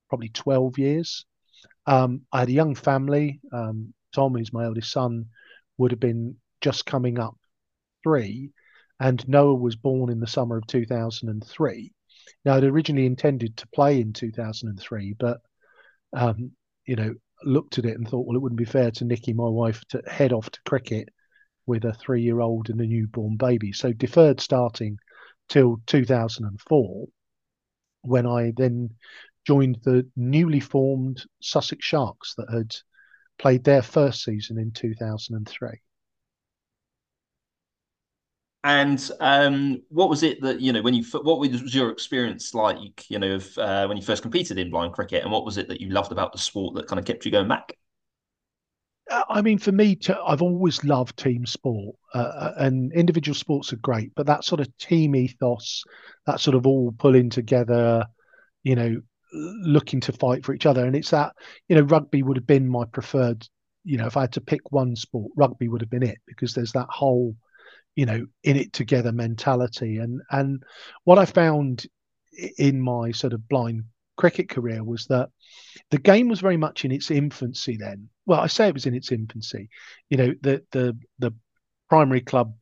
probably 0.08 0.30
12 0.30 0.78
years. 0.78 1.26
Um, 1.86 2.22
I 2.32 2.40
had 2.40 2.50
a 2.50 2.54
young 2.54 2.76
family. 2.76 3.42
Um, 3.52 3.94
Tom, 4.14 4.34
who's 4.36 4.54
my 4.54 4.66
eldest 4.66 4.92
son, 4.92 5.26
would 5.78 5.92
have 5.92 6.00
been 6.00 6.38
just 6.62 6.86
coming 6.86 7.20
up 7.20 7.36
three, 8.04 8.52
and 9.00 9.28
Noah 9.28 9.56
was 9.56 9.76
born 9.76 10.12
in 10.12 10.20
the 10.20 10.28
summer 10.28 10.58
of 10.58 10.68
2003. 10.68 11.92
Now, 12.46 12.56
I'd 12.56 12.64
originally 12.64 13.06
intended 13.06 13.58
to 13.58 13.68
play 13.70 14.02
in 14.02 14.14
2003, 14.14 15.16
but 15.20 15.42
um, 16.14 16.52
you 16.86 16.96
know, 16.96 17.14
looked 17.44 17.78
at 17.78 17.86
it 17.86 17.98
and 17.98 18.08
thought, 18.08 18.26
well, 18.26 18.36
it 18.36 18.42
wouldn't 18.42 18.58
be 18.58 18.66
fair 18.66 18.92
to 18.92 19.06
Nikki, 19.06 19.34
my 19.34 19.48
wife, 19.48 19.84
to 19.90 20.02
head 20.08 20.34
off 20.34 20.50
to 20.50 20.60
cricket 20.66 21.10
with 21.66 21.86
a 21.86 21.94
three 21.94 22.22
year 22.22 22.40
old 22.40 22.70
and 22.70 22.82
a 22.82 22.86
newborn 22.86 23.38
baby. 23.38 23.72
So 23.72 23.94
deferred 23.94 24.42
starting 24.42 24.98
till 25.50 25.82
2004, 25.88 27.08
when 28.02 28.26
I 28.26 28.54
then 28.56 28.92
joined 29.46 29.80
the 29.84 30.08
newly 30.16 30.60
formed 30.60 31.26
Sussex 31.42 31.86
Sharks 31.86 32.36
that 32.36 32.50
had 32.52 32.76
played 33.38 33.64
their 33.64 33.82
first 33.82 34.24
season 34.24 34.58
in 34.60 34.72
2003. 34.72 35.70
And 38.64 39.12
um, 39.22 39.82
what 39.88 40.10
was 40.10 40.22
it 40.22 40.42
that 40.42 40.60
you 40.60 40.74
know 40.74 40.82
when 40.82 40.94
you 40.94 41.04
what 41.22 41.40
was 41.40 41.74
your 41.74 41.92
experience 41.92 42.54
like? 42.54 43.10
You 43.10 43.18
know, 43.18 43.36
of 43.36 43.58
uh, 43.58 43.88
when 43.88 43.96
you 43.96 44.04
first 44.04 44.22
competed 44.22 44.60
in 44.60 44.70
blind 44.70 44.94
cricket, 44.94 45.24
and 45.24 45.32
what 45.32 45.46
was 45.46 45.58
it 45.58 45.70
that 45.70 45.80
you 45.80 45.90
loved 45.90 46.12
about 46.12 46.34
the 46.34 46.40
sport 46.40 46.76
that 46.76 46.88
kind 46.88 47.00
of 47.00 47.06
kept 47.06 47.26
you 47.26 47.32
going 47.32 47.48
back? 47.48 47.78
I 49.10 49.42
mean, 49.42 49.58
for 49.58 49.72
me, 49.72 49.96
to, 49.96 50.20
I've 50.20 50.42
always 50.42 50.84
loved 50.84 51.18
team 51.18 51.46
sport, 51.46 51.96
uh, 52.14 52.18
uh, 52.18 52.54
and 52.58 52.94
individual 52.94 53.36
sports 53.36 53.74
are 53.74 53.78
great, 53.78 54.12
but 54.16 54.28
that 54.28 54.44
sort 54.44 54.62
of 54.62 54.78
team 54.78 55.16
ethos, 55.16 55.84
that 56.26 56.40
sort 56.40 56.56
of 56.56 56.68
all 56.68 56.92
pulling 56.92 57.30
together, 57.30 58.06
you 58.64 58.76
know, 58.76 59.02
looking 59.34 60.00
to 60.02 60.12
fight 60.12 60.46
for 60.46 60.54
each 60.54 60.66
other, 60.66 60.86
and 60.86 60.96
it's 60.96 61.12
that 61.12 61.34
you 61.68 61.76
know, 61.76 61.84
rugby 61.84 62.24
would 62.24 62.38
have 62.38 62.48
been 62.48 62.68
my 62.68 62.86
preferred. 62.86 63.48
You 63.84 63.98
know, 63.98 64.08
if 64.08 64.18
I 64.18 64.22
had 64.22 64.34
to 64.34 64.42
pick 64.42 64.72
one 64.72 64.96
sport, 64.96 65.32
rugby 65.36 65.68
would 65.68 65.82
have 65.82 65.90
been 65.90 66.04
it 66.04 66.20
because 66.28 66.54
there's 66.54 66.74
that 66.74 66.88
whole, 66.90 67.36
you 67.96 68.06
know, 68.06 68.26
in 68.44 68.58
it 68.58 68.74
together 68.74 69.12
mentality, 69.12 69.98
and 69.98 70.22
and 70.32 70.64
what 71.04 71.20
I 71.20 71.26
found 71.26 71.86
in 72.58 72.80
my 72.80 73.12
sort 73.12 73.34
of 73.34 73.48
blind 73.48 73.84
cricket 74.18 74.50
career 74.50 74.84
was 74.84 75.06
that 75.06 75.30
the 75.92 75.98
game 75.98 76.28
was 76.28 76.42
very 76.42 76.58
much 76.58 76.84
in 76.86 76.92
its 76.92 77.10
infancy 77.10 77.78
then. 77.78 78.10
Well, 78.30 78.42
I 78.42 78.46
say 78.46 78.68
it 78.68 78.76
was 78.76 78.86
in 78.86 78.94
its 78.94 79.12
infancy. 79.12 79.70
You 80.12 80.18
know, 80.18 80.36
the 80.42 80.64
the 80.70 80.96
the 81.18 81.34
primary 81.90 82.22
club 82.22 82.54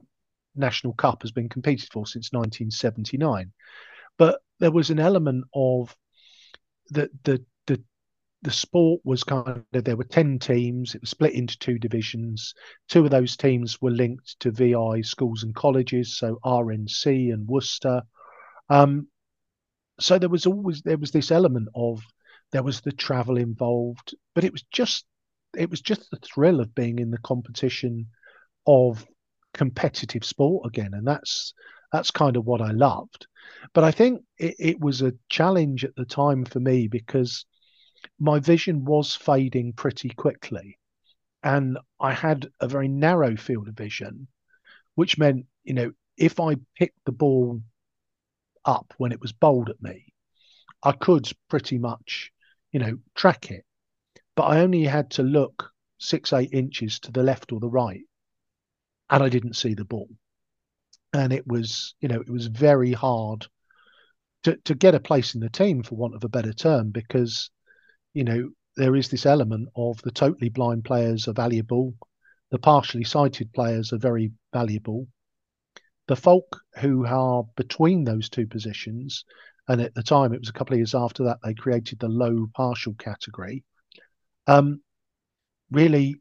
national 0.56 0.94
cup 0.94 1.24
has 1.24 1.34
been 1.34 1.50
competed 1.50 1.90
for 1.92 2.08
since 2.08 2.32
1979, 2.32 3.52
but 4.18 4.40
there 4.60 4.72
was 4.72 4.92
an 4.92 5.00
element 5.00 5.44
of 5.54 5.94
the 6.92 7.10
the 7.26 7.44
the 7.66 7.84
the 8.44 8.52
sport 8.52 9.02
was 9.04 9.26
kind 9.26 9.62
of 9.74 9.84
there 9.84 9.98
were 9.98 10.06
10 10.06 10.40
teams 10.40 10.96
it 10.96 11.02
was 11.02 11.10
split 11.10 11.34
into 11.34 11.60
two 11.60 11.78
divisions. 11.78 12.54
Two 12.88 13.04
of 13.04 13.12
those 13.12 13.36
teams 13.36 13.82
were 13.82 13.92
linked 13.92 14.40
to 14.40 14.52
vi 14.52 15.02
schools 15.02 15.44
and 15.44 15.54
colleges 15.54 16.18
so 16.18 16.40
rnc 16.46 17.34
and 17.34 17.46
worcester. 17.46 18.04
Um, 18.70 19.10
so 20.00 20.18
there 20.18 20.30
was 20.30 20.46
always 20.46 20.82
there 20.84 20.98
was 20.98 21.12
this 21.12 21.30
element 21.30 21.68
of 21.76 22.02
there 22.54 22.64
was 22.64 22.80
the 22.80 22.94
travel 22.94 23.36
involved, 23.36 24.16
but 24.34 24.46
it 24.46 24.54
was 24.54 24.64
just 24.72 25.04
it 25.58 25.70
was 25.70 25.82
just 25.82 26.10
the 26.10 26.18
thrill 26.18 26.60
of 26.60 26.76
being 26.76 27.00
in 27.00 27.12
the 27.12 27.18
competition 27.20 28.08
of 28.66 29.06
competitive 29.54 30.24
sport 30.24 30.68
again, 30.68 30.94
and 30.94 31.06
that's 31.08 31.54
that's 31.92 32.12
kind 32.12 32.38
of 32.38 32.46
what 32.46 32.62
I 32.62 32.72
loved. 32.72 33.28
But 33.74 33.84
I 33.84 33.92
think 33.92 34.22
it, 34.38 34.56
it 34.60 34.80
was 34.80 35.02
a 35.02 35.14
challenge 35.30 35.84
at 35.86 35.96
the 35.96 36.06
time 36.06 36.46
for 36.46 36.60
me 36.60 36.88
because 36.88 37.46
my 38.20 38.40
vision 38.40 38.86
was 38.86 39.16
fading 39.16 39.74
pretty 39.74 40.10
quickly, 40.10 40.78
and 41.44 41.78
I 42.00 42.14
had 42.14 42.50
a 42.60 42.68
very 42.68 42.88
narrow 42.88 43.36
field 43.36 43.68
of 43.68 43.76
vision, 43.76 44.28
which 44.96 45.18
meant 45.18 45.46
you 45.64 45.74
know 45.74 45.92
if 46.18 46.40
I 46.40 46.56
picked 46.78 47.04
the 47.06 47.12
ball 47.12 47.62
up 48.66 48.94
when 48.98 49.12
it 49.12 49.22
was 49.22 49.32
bowled 49.32 49.70
at 49.70 49.82
me, 49.82 50.14
I 50.84 50.92
could 50.92 51.30
pretty 51.50 51.78
much, 51.78 52.32
you 52.72 52.80
know, 52.80 52.98
track 53.16 53.52
it. 53.52 53.66
But 54.38 54.44
I 54.44 54.60
only 54.60 54.84
had 54.84 55.10
to 55.12 55.24
look 55.24 55.72
six, 55.98 56.32
eight 56.32 56.54
inches 56.54 57.00
to 57.00 57.12
the 57.12 57.24
left 57.24 57.52
or 57.52 57.60
the 57.60 57.68
right, 57.68 58.04
and 59.10 59.24
I 59.24 59.30
didn't 59.30 59.56
see 59.56 59.74
the 59.74 59.84
ball. 59.84 60.10
And 61.12 61.34
it 61.34 61.48
was, 61.48 61.96
you 62.02 62.08
know, 62.08 62.22
it 62.22 62.30
was 62.30 62.46
very 62.46 62.94
hard 62.94 63.48
to, 64.44 64.56
to 64.66 64.76
get 64.76 64.94
a 64.94 65.00
place 65.00 65.34
in 65.34 65.42
the 65.42 65.50
team, 65.50 65.82
for 65.82 65.96
want 65.96 66.14
of 66.14 66.24
a 66.24 66.30
better 66.30 66.54
term, 66.54 66.92
because, 66.92 67.50
you 68.14 68.24
know, 68.24 68.52
there 68.76 68.96
is 68.96 69.10
this 69.10 69.26
element 69.26 69.70
of 69.76 70.00
the 70.04 70.12
totally 70.12 70.50
blind 70.50 70.86
players 70.86 71.28
are 71.28 71.34
valuable, 71.34 71.96
the 72.52 72.60
partially 72.60 73.04
sighted 73.04 73.52
players 73.54 73.92
are 73.92 73.98
very 73.98 74.32
valuable, 74.54 75.08
the 76.08 76.16
folk 76.16 76.62
who 76.80 77.08
are 77.08 77.44
between 77.56 78.04
those 78.04 78.30
two 78.30 78.46
positions, 78.46 79.26
and 79.68 79.82
at 79.82 79.96
the 79.96 80.04
time 80.04 80.32
it 80.32 80.40
was 80.40 80.50
a 80.50 80.54
couple 80.54 80.76
of 80.76 80.78
years 80.80 80.94
after 80.94 81.24
that 81.24 81.40
they 81.44 81.56
created 81.56 81.98
the 81.98 82.08
low 82.08 82.46
partial 82.56 82.94
category. 82.94 83.64
Um, 84.48 84.82
really, 85.72 86.16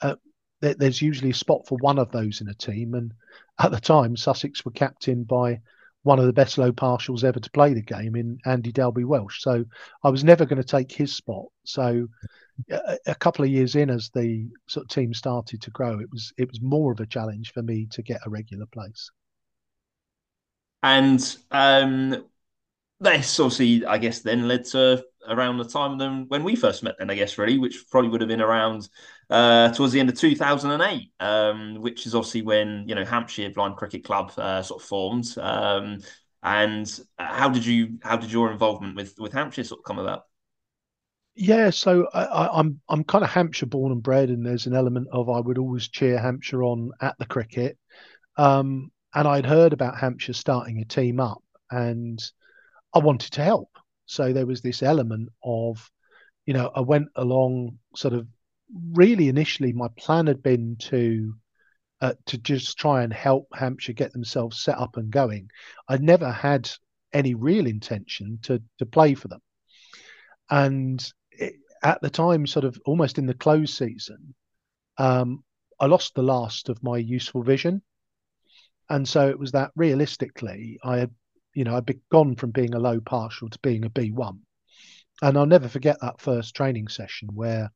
uh, 0.00 0.16
th- 0.62 0.76
there's 0.76 1.02
usually 1.02 1.30
a 1.30 1.34
spot 1.34 1.66
for 1.66 1.78
one 1.78 1.98
of 1.98 2.10
those 2.10 2.40
in 2.40 2.48
a 2.48 2.54
team, 2.54 2.94
and 2.94 3.14
at 3.58 3.70
the 3.70 3.80
time 3.80 4.16
Sussex 4.16 4.64
were 4.64 4.72
captained 4.72 5.26
by 5.26 5.60
one 6.02 6.18
of 6.18 6.26
the 6.26 6.32
best 6.32 6.58
low 6.58 6.72
partials 6.72 7.24
ever 7.24 7.40
to 7.40 7.50
play 7.50 7.74
the 7.74 7.82
game 7.82 8.16
in 8.16 8.38
Andy 8.46 8.72
Dalby 8.72 9.04
Welsh. 9.04 9.42
So 9.42 9.64
I 10.02 10.10
was 10.10 10.24
never 10.24 10.46
going 10.46 10.62
to 10.62 10.66
take 10.66 10.90
his 10.92 11.14
spot. 11.14 11.46
So 11.64 12.08
a, 12.70 12.98
a, 13.06 13.14
couple 13.14 13.44
of 13.44 13.50
years 13.50 13.74
in, 13.74 13.90
as 13.90 14.10
the 14.14 14.48
sort 14.68 14.84
of 14.84 14.90
team 14.90 15.12
started 15.12 15.60
to 15.62 15.70
grow, 15.70 16.00
it 16.00 16.10
was 16.10 16.32
it 16.38 16.48
was 16.48 16.60
more 16.62 16.92
of 16.92 17.00
a 17.00 17.06
challenge 17.06 17.52
for 17.52 17.62
me 17.62 17.86
to 17.90 18.02
get 18.02 18.20
a 18.24 18.30
regular 18.30 18.66
place. 18.66 19.10
And 20.82 21.36
um, 21.50 22.24
this 23.00 23.38
obviously, 23.38 23.86
I 23.86 23.98
guess, 23.98 24.20
then 24.20 24.48
led 24.48 24.64
to 24.66 25.04
around 25.28 25.58
the 25.58 25.64
time 25.64 25.98
then 25.98 26.26
when 26.28 26.42
we 26.42 26.56
first 26.56 26.82
met. 26.82 26.96
Then 26.98 27.10
I 27.10 27.14
guess 27.14 27.38
really, 27.38 27.58
which 27.58 27.84
probably 27.90 28.10
would 28.10 28.20
have 28.20 28.28
been 28.28 28.40
around 28.40 28.88
uh, 29.30 29.70
towards 29.72 29.92
the 29.92 30.00
end 30.00 30.08
of 30.08 30.18
2008, 30.18 31.12
um, 31.20 31.76
which 31.80 32.06
is 32.06 32.14
obviously 32.14 32.42
when 32.42 32.84
you 32.88 32.94
know 32.94 33.04
Hampshire 33.04 33.50
Blind 33.50 33.76
Cricket 33.76 34.04
Club 34.04 34.32
uh, 34.36 34.62
sort 34.62 34.82
of 34.82 34.88
formed. 34.88 35.26
Um, 35.38 35.98
and 36.42 37.00
how 37.18 37.48
did 37.48 37.66
you 37.66 37.98
how 38.02 38.16
did 38.16 38.32
your 38.32 38.50
involvement 38.50 38.96
with 38.96 39.14
with 39.18 39.32
Hampshire 39.32 39.64
sort 39.64 39.80
of 39.80 39.84
come 39.84 39.98
about? 39.98 40.24
Yeah, 41.34 41.70
so 41.70 42.08
I, 42.12 42.46
am 42.46 42.50
I'm, 42.52 42.80
I'm 42.88 43.04
kind 43.04 43.22
of 43.22 43.30
Hampshire 43.30 43.66
born 43.66 43.92
and 43.92 44.02
bred, 44.02 44.28
and 44.30 44.44
there's 44.44 44.66
an 44.66 44.74
element 44.74 45.06
of 45.12 45.30
I 45.30 45.38
would 45.38 45.58
always 45.58 45.88
cheer 45.88 46.18
Hampshire 46.18 46.64
on 46.64 46.90
at 47.00 47.16
the 47.18 47.26
cricket. 47.26 47.78
Um, 48.36 48.90
and 49.14 49.26
I'd 49.28 49.46
heard 49.46 49.72
about 49.72 49.98
Hampshire 49.98 50.32
starting 50.32 50.80
a 50.80 50.84
team 50.84 51.20
up, 51.20 51.42
and 51.70 52.20
I 52.94 52.98
wanted 52.98 53.32
to 53.32 53.44
help. 53.44 53.70
So 54.06 54.32
there 54.32 54.46
was 54.46 54.62
this 54.62 54.82
element 54.82 55.28
of, 55.44 55.90
you 56.46 56.54
know, 56.54 56.70
I 56.74 56.80
went 56.80 57.08
along 57.16 57.78
sort 57.94 58.14
of 58.14 58.26
really 58.92 59.28
initially 59.28 59.72
my 59.72 59.88
plan 59.98 60.26
had 60.26 60.42
been 60.42 60.76
to 60.76 61.34
uh, 62.00 62.14
to 62.26 62.38
just 62.38 62.78
try 62.78 63.02
and 63.02 63.12
help 63.12 63.48
Hampshire 63.52 63.92
get 63.92 64.12
themselves 64.12 64.62
set 64.62 64.78
up 64.78 64.96
and 64.96 65.10
going. 65.10 65.50
I'd 65.88 66.02
never 66.02 66.30
had 66.30 66.70
any 67.12 67.34
real 67.34 67.66
intention 67.66 68.38
to 68.42 68.62
to 68.78 68.86
play 68.86 69.14
for 69.14 69.28
them, 69.28 69.40
and 70.48 71.12
it, 71.32 71.54
at 71.82 72.00
the 72.00 72.10
time, 72.10 72.46
sort 72.46 72.64
of 72.64 72.78
almost 72.86 73.18
in 73.18 73.26
the 73.26 73.34
close 73.34 73.74
season, 73.74 74.34
um, 74.96 75.42
I 75.80 75.86
lost 75.86 76.14
the 76.14 76.22
last 76.22 76.68
of 76.68 76.82
my 76.82 76.98
useful 76.98 77.42
vision 77.42 77.82
and 78.90 79.06
so 79.08 79.28
it 79.28 79.38
was 79.38 79.52
that 79.52 79.70
realistically, 79.76 80.78
I 80.82 80.98
had, 80.98 81.10
you 81.54 81.64
know, 81.64 81.76
I'd 81.76 81.86
be 81.86 82.00
gone 82.10 82.36
from 82.36 82.50
being 82.50 82.74
a 82.74 82.78
low 82.78 83.00
partial 83.00 83.48
to 83.48 83.58
being 83.60 83.84
a 83.84 83.90
B1. 83.90 84.38
And 85.22 85.36
I'll 85.36 85.46
never 85.46 85.68
forget 85.68 85.98
that 86.00 86.20
first 86.20 86.54
training 86.54 86.88
session 86.88 87.30
where, 87.34 87.72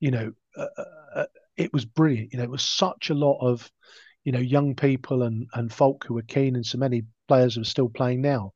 you 0.00 0.10
know, 0.10 0.32
uh, 0.56 0.66
uh, 0.76 0.84
uh, 1.14 1.26
it 1.56 1.72
was 1.72 1.84
brilliant. 1.84 2.32
You 2.32 2.38
know, 2.38 2.44
it 2.44 2.50
was 2.50 2.62
such 2.62 3.10
a 3.10 3.14
lot 3.14 3.38
of, 3.40 3.70
you 4.24 4.32
know, 4.32 4.40
young 4.40 4.74
people 4.74 5.22
and, 5.22 5.46
and 5.54 5.72
folk 5.72 6.04
who 6.06 6.14
were 6.14 6.22
keen 6.22 6.56
and 6.56 6.66
so 6.66 6.78
many 6.78 7.04
players 7.28 7.54
who 7.54 7.62
are 7.62 7.64
still 7.64 7.88
playing 7.88 8.20
now. 8.20 8.52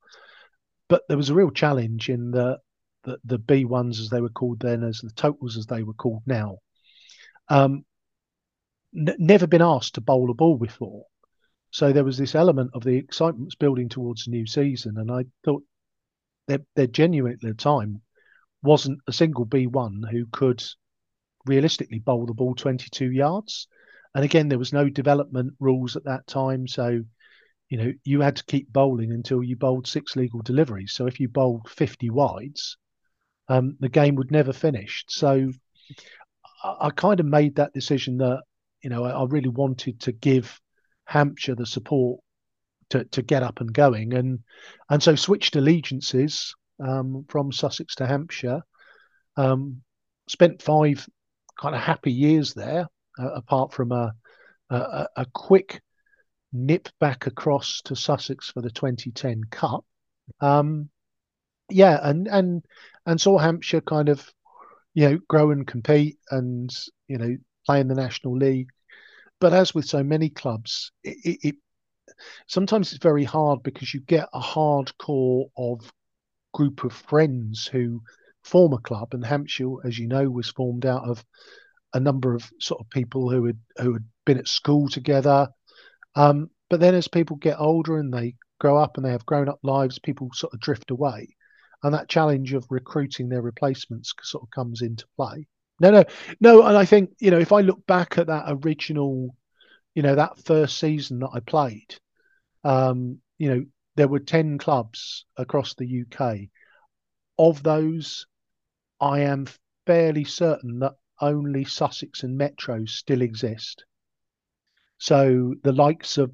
But 0.88 1.02
there 1.08 1.16
was 1.16 1.30
a 1.30 1.34
real 1.34 1.50
challenge 1.50 2.08
in 2.08 2.30
the, 2.30 2.58
the, 3.04 3.18
the 3.24 3.38
B1s 3.38 4.00
as 4.00 4.10
they 4.10 4.20
were 4.20 4.28
called 4.28 4.60
then, 4.60 4.82
as 4.82 5.00
the 5.00 5.10
totals 5.10 5.56
as 5.56 5.66
they 5.66 5.82
were 5.82 5.94
called 5.94 6.22
now. 6.26 6.58
Um, 7.48 7.84
n- 8.96 9.16
never 9.18 9.46
been 9.46 9.62
asked 9.62 9.94
to 9.94 10.00
bowl 10.00 10.30
a 10.30 10.34
ball 10.34 10.58
before. 10.58 11.04
So 11.78 11.92
there 11.92 12.02
was 12.02 12.18
this 12.18 12.34
element 12.34 12.72
of 12.74 12.82
the 12.82 12.96
excitement 12.96 13.56
building 13.60 13.88
towards 13.88 14.26
a 14.26 14.30
new 14.30 14.46
season, 14.46 14.98
and 14.98 15.12
I 15.12 15.26
thought 15.44 15.62
there, 16.48 16.58
there 16.74 16.88
genuinely 16.88 17.34
at 17.34 17.40
the 17.40 17.54
time 17.54 18.02
wasn't 18.64 18.98
a 19.06 19.12
single 19.12 19.46
B1 19.46 20.10
who 20.10 20.26
could 20.32 20.60
realistically 21.46 22.00
bowl 22.00 22.26
the 22.26 22.34
ball 22.34 22.56
22 22.56 23.12
yards. 23.12 23.68
And 24.12 24.24
again, 24.24 24.48
there 24.48 24.58
was 24.58 24.72
no 24.72 24.88
development 24.88 25.54
rules 25.60 25.94
at 25.94 26.02
that 26.02 26.26
time, 26.26 26.66
so 26.66 27.04
you 27.68 27.78
know 27.78 27.92
you 28.02 28.22
had 28.22 28.34
to 28.34 28.44
keep 28.46 28.72
bowling 28.72 29.12
until 29.12 29.44
you 29.44 29.54
bowled 29.54 29.86
six 29.86 30.16
legal 30.16 30.42
deliveries. 30.42 30.94
So 30.94 31.06
if 31.06 31.20
you 31.20 31.28
bowled 31.28 31.70
50 31.70 32.10
wides, 32.10 32.76
um, 33.46 33.76
the 33.78 33.88
game 33.88 34.16
would 34.16 34.32
never 34.32 34.52
finish. 34.52 35.04
So 35.06 35.52
I, 36.64 36.76
I, 36.80 36.90
kind 36.90 37.20
of 37.20 37.26
made 37.26 37.54
that 37.54 37.72
decision 37.72 38.16
that 38.16 38.42
you 38.82 38.90
know 38.90 39.04
I, 39.04 39.10
I 39.10 39.24
really 39.26 39.48
wanted 39.48 40.00
to 40.00 40.10
give 40.10 40.60
Hampshire 41.08 41.54
the 41.54 41.64
support 41.64 42.20
to, 42.90 43.04
to 43.04 43.22
get 43.22 43.42
up 43.42 43.60
and 43.60 43.72
going, 43.72 44.12
and 44.12 44.40
and 44.90 45.02
so 45.02 45.14
switched 45.14 45.56
allegiances 45.56 46.54
um, 46.86 47.24
from 47.28 47.50
Sussex 47.50 47.94
to 47.96 48.06
Hampshire. 48.06 48.62
Um, 49.36 49.80
spent 50.28 50.60
five 50.60 51.08
kind 51.58 51.74
of 51.74 51.80
happy 51.80 52.12
years 52.12 52.52
there, 52.52 52.88
uh, 53.18 53.30
apart 53.32 53.72
from 53.72 53.92
a, 53.92 54.12
a, 54.68 55.06
a 55.16 55.26
quick 55.32 55.80
nip 56.52 56.90
back 57.00 57.26
across 57.26 57.80
to 57.86 57.96
Sussex 57.96 58.50
for 58.50 58.60
the 58.60 58.70
2010 58.70 59.44
Cup. 59.50 59.86
Um, 60.42 60.90
yeah, 61.70 61.98
and 62.02 62.28
and 62.28 62.64
and 63.06 63.18
saw 63.18 63.38
Hampshire 63.38 63.80
kind 63.80 64.10
of 64.10 64.30
you 64.92 65.08
know 65.08 65.18
grow 65.26 65.52
and 65.52 65.66
compete, 65.66 66.18
and 66.30 66.70
you 67.06 67.16
know 67.16 67.34
play 67.64 67.80
in 67.80 67.88
the 67.88 67.94
National 67.94 68.36
League 68.36 68.68
but 69.40 69.52
as 69.52 69.74
with 69.74 69.84
so 69.84 70.02
many 70.02 70.28
clubs, 70.28 70.92
it, 71.04 71.38
it, 71.42 71.56
sometimes 72.46 72.92
it's 72.92 73.02
very 73.02 73.24
hard 73.24 73.62
because 73.62 73.92
you 73.94 74.00
get 74.00 74.28
a 74.32 74.40
hardcore 74.40 75.46
of 75.56 75.92
group 76.52 76.84
of 76.84 76.92
friends 76.92 77.66
who 77.66 78.02
form 78.42 78.72
a 78.72 78.78
club, 78.78 79.08
and 79.12 79.24
Hampshire, 79.24 79.84
as 79.84 79.98
you 79.98 80.08
know, 80.08 80.28
was 80.30 80.48
formed 80.50 80.86
out 80.86 81.08
of 81.08 81.24
a 81.94 82.00
number 82.00 82.34
of 82.34 82.50
sort 82.60 82.80
of 82.80 82.90
people 82.90 83.30
who 83.30 83.44
had 83.46 83.58
who 83.78 83.92
had 83.94 84.04
been 84.26 84.38
at 84.38 84.48
school 84.48 84.88
together. 84.88 85.48
Um, 86.14 86.50
but 86.68 86.80
then 86.80 86.94
as 86.94 87.08
people 87.08 87.36
get 87.36 87.60
older 87.60 87.98
and 87.98 88.12
they 88.12 88.34
grow 88.58 88.76
up 88.76 88.96
and 88.96 89.06
they 89.06 89.12
have 89.12 89.26
grown 89.26 89.48
up 89.48 89.60
lives, 89.62 89.98
people 89.98 90.30
sort 90.32 90.52
of 90.52 90.60
drift 90.60 90.90
away. 90.90 91.28
And 91.82 91.94
that 91.94 92.08
challenge 92.08 92.52
of 92.54 92.66
recruiting 92.70 93.28
their 93.28 93.42
replacements 93.42 94.12
sort 94.22 94.42
of 94.42 94.50
comes 94.50 94.82
into 94.82 95.06
play. 95.16 95.46
No, 95.80 95.90
no, 95.90 96.04
no. 96.40 96.62
And 96.62 96.76
I 96.76 96.84
think, 96.84 97.10
you 97.20 97.30
know, 97.30 97.38
if 97.38 97.52
I 97.52 97.60
look 97.60 97.86
back 97.86 98.18
at 98.18 98.26
that 98.26 98.44
original, 98.48 99.34
you 99.94 100.02
know, 100.02 100.14
that 100.14 100.38
first 100.44 100.78
season 100.78 101.20
that 101.20 101.30
I 101.32 101.40
played, 101.40 101.94
um, 102.64 103.18
you 103.38 103.48
know, 103.50 103.64
there 103.96 104.08
were 104.08 104.20
10 104.20 104.58
clubs 104.58 105.24
across 105.36 105.74
the 105.74 105.86
UK. 105.86 106.50
Of 107.38 107.62
those, 107.62 108.26
I 109.00 109.20
am 109.20 109.46
fairly 109.86 110.24
certain 110.24 110.80
that 110.80 110.94
only 111.20 111.64
Sussex 111.64 112.22
and 112.22 112.36
Metro 112.36 112.84
still 112.84 113.22
exist. 113.22 113.84
So 114.98 115.54
the 115.62 115.72
likes 115.72 116.18
of 116.18 116.32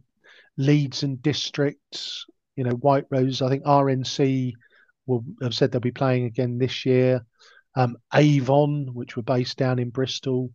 Leeds 0.56 1.02
and 1.02 1.20
Districts, 1.22 2.26
you 2.56 2.64
know, 2.64 2.72
White 2.72 3.06
Rose, 3.10 3.42
I 3.42 3.48
think 3.48 3.64
RNC 3.64 4.54
will 5.06 5.24
have 5.42 5.54
said 5.54 5.70
they'll 5.70 5.80
be 5.80 5.90
playing 5.90 6.24
again 6.24 6.58
this 6.58 6.86
year. 6.86 7.24
Um, 7.76 7.96
Avon, 8.12 8.90
which 8.92 9.16
were 9.16 9.22
based 9.22 9.56
down 9.56 9.78
in 9.78 9.90
Bristol. 9.90 10.50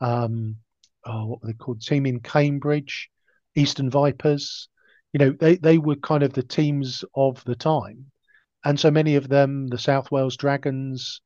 Um, 0.00 0.56
oh, 1.04 1.26
what 1.26 1.42
were 1.42 1.48
they 1.48 1.54
called? 1.54 1.80
Team 1.80 2.06
in 2.06 2.20
Cambridge, 2.20 3.10
Eastern 3.54 3.90
Vipers. 3.90 4.68
You 5.12 5.18
know, 5.18 5.30
they, 5.38 5.56
they 5.56 5.78
were 5.78 5.96
kind 5.96 6.22
of 6.22 6.32
the 6.32 6.42
teams 6.42 7.04
of 7.14 7.42
the 7.44 7.56
time. 7.56 8.06
And 8.64 8.78
so 8.78 8.90
many 8.90 9.16
of 9.16 9.28
them, 9.28 9.66
the 9.68 9.78
South 9.78 10.10
Wales 10.10 10.36
Dragons, 10.36 11.20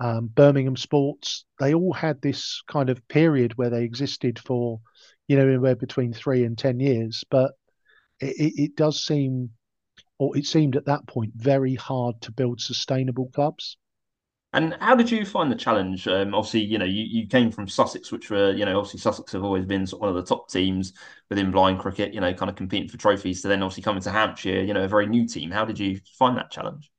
um, 0.00 0.28
Birmingham 0.28 0.76
Sports, 0.76 1.44
they 1.58 1.74
all 1.74 1.92
had 1.92 2.20
this 2.20 2.62
kind 2.68 2.90
of 2.90 3.06
period 3.08 3.56
where 3.56 3.70
they 3.70 3.82
existed 3.82 4.38
for, 4.38 4.80
you 5.26 5.36
know, 5.36 5.48
anywhere 5.48 5.74
between 5.76 6.12
three 6.12 6.44
and 6.44 6.56
10 6.56 6.78
years. 6.78 7.24
But 7.30 7.52
it, 8.20 8.52
it 8.56 8.76
does 8.76 9.04
seem, 9.04 9.50
or 10.18 10.36
it 10.36 10.46
seemed 10.46 10.76
at 10.76 10.86
that 10.86 11.06
point, 11.06 11.32
very 11.34 11.74
hard 11.74 12.20
to 12.22 12.32
build 12.32 12.60
sustainable 12.60 13.30
clubs. 13.34 13.76
And 14.54 14.76
how 14.80 14.94
did 14.94 15.10
you 15.10 15.26
find 15.26 15.52
the 15.52 15.56
challenge? 15.56 16.08
Um, 16.08 16.34
obviously, 16.34 16.60
you 16.60 16.78
know, 16.78 16.86
you, 16.86 17.04
you 17.04 17.26
came 17.26 17.50
from 17.50 17.68
Sussex, 17.68 18.10
which 18.10 18.30
were, 18.30 18.52
you 18.52 18.64
know, 18.64 18.78
obviously 18.78 19.00
Sussex 19.00 19.32
have 19.32 19.44
always 19.44 19.66
been 19.66 19.86
sort 19.86 19.98
of 19.98 20.00
one 20.00 20.08
of 20.08 20.14
the 20.16 20.28
top 20.28 20.48
teams 20.48 20.94
within 21.28 21.50
blind 21.50 21.80
cricket, 21.80 22.14
you 22.14 22.20
know, 22.20 22.32
kind 22.32 22.48
of 22.48 22.56
competing 22.56 22.88
for 22.88 22.96
trophies. 22.96 23.42
To 23.42 23.48
then 23.48 23.62
obviously 23.62 23.82
coming 23.82 24.02
to 24.02 24.10
Hampshire, 24.10 24.62
you 24.62 24.72
know, 24.72 24.84
a 24.84 24.88
very 24.88 25.06
new 25.06 25.26
team. 25.26 25.50
How 25.50 25.66
did 25.66 25.78
you 25.78 26.00
find 26.18 26.36
that 26.38 26.50
challenge? 26.50 26.90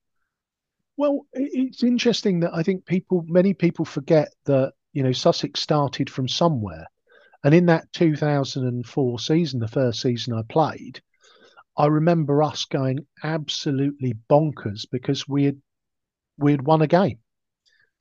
Well, 0.96 1.25
it's 1.34 1.82
interesting 1.82 2.41
that 2.41 2.53
I 2.53 2.62
think 2.62 2.86
people, 2.86 3.25
many 3.27 3.56
people 3.56 3.86
forget 3.86 4.32
that, 4.46 4.74
you 4.94 5.01
know, 5.01 5.12
Sussex 5.12 5.60
started 5.60 6.10
from 6.10 6.27
somewhere. 6.27 6.86
And 7.44 7.56
in 7.56 7.65
that 7.68 7.91
2004 7.94 9.20
season, 9.20 9.60
the 9.60 9.68
first 9.68 10.01
season 10.01 10.34
I 10.34 10.41
played, 10.48 11.01
I 11.77 11.88
remember 11.88 12.44
us 12.44 12.65
going 12.65 13.08
absolutely 13.24 14.13
bonkers 14.29 14.86
because 14.91 15.27
we 15.27 15.46
had 15.46 15.62
we 16.38 16.51
had 16.51 16.65
won 16.65 16.82
a 16.82 16.88
game. 16.88 17.20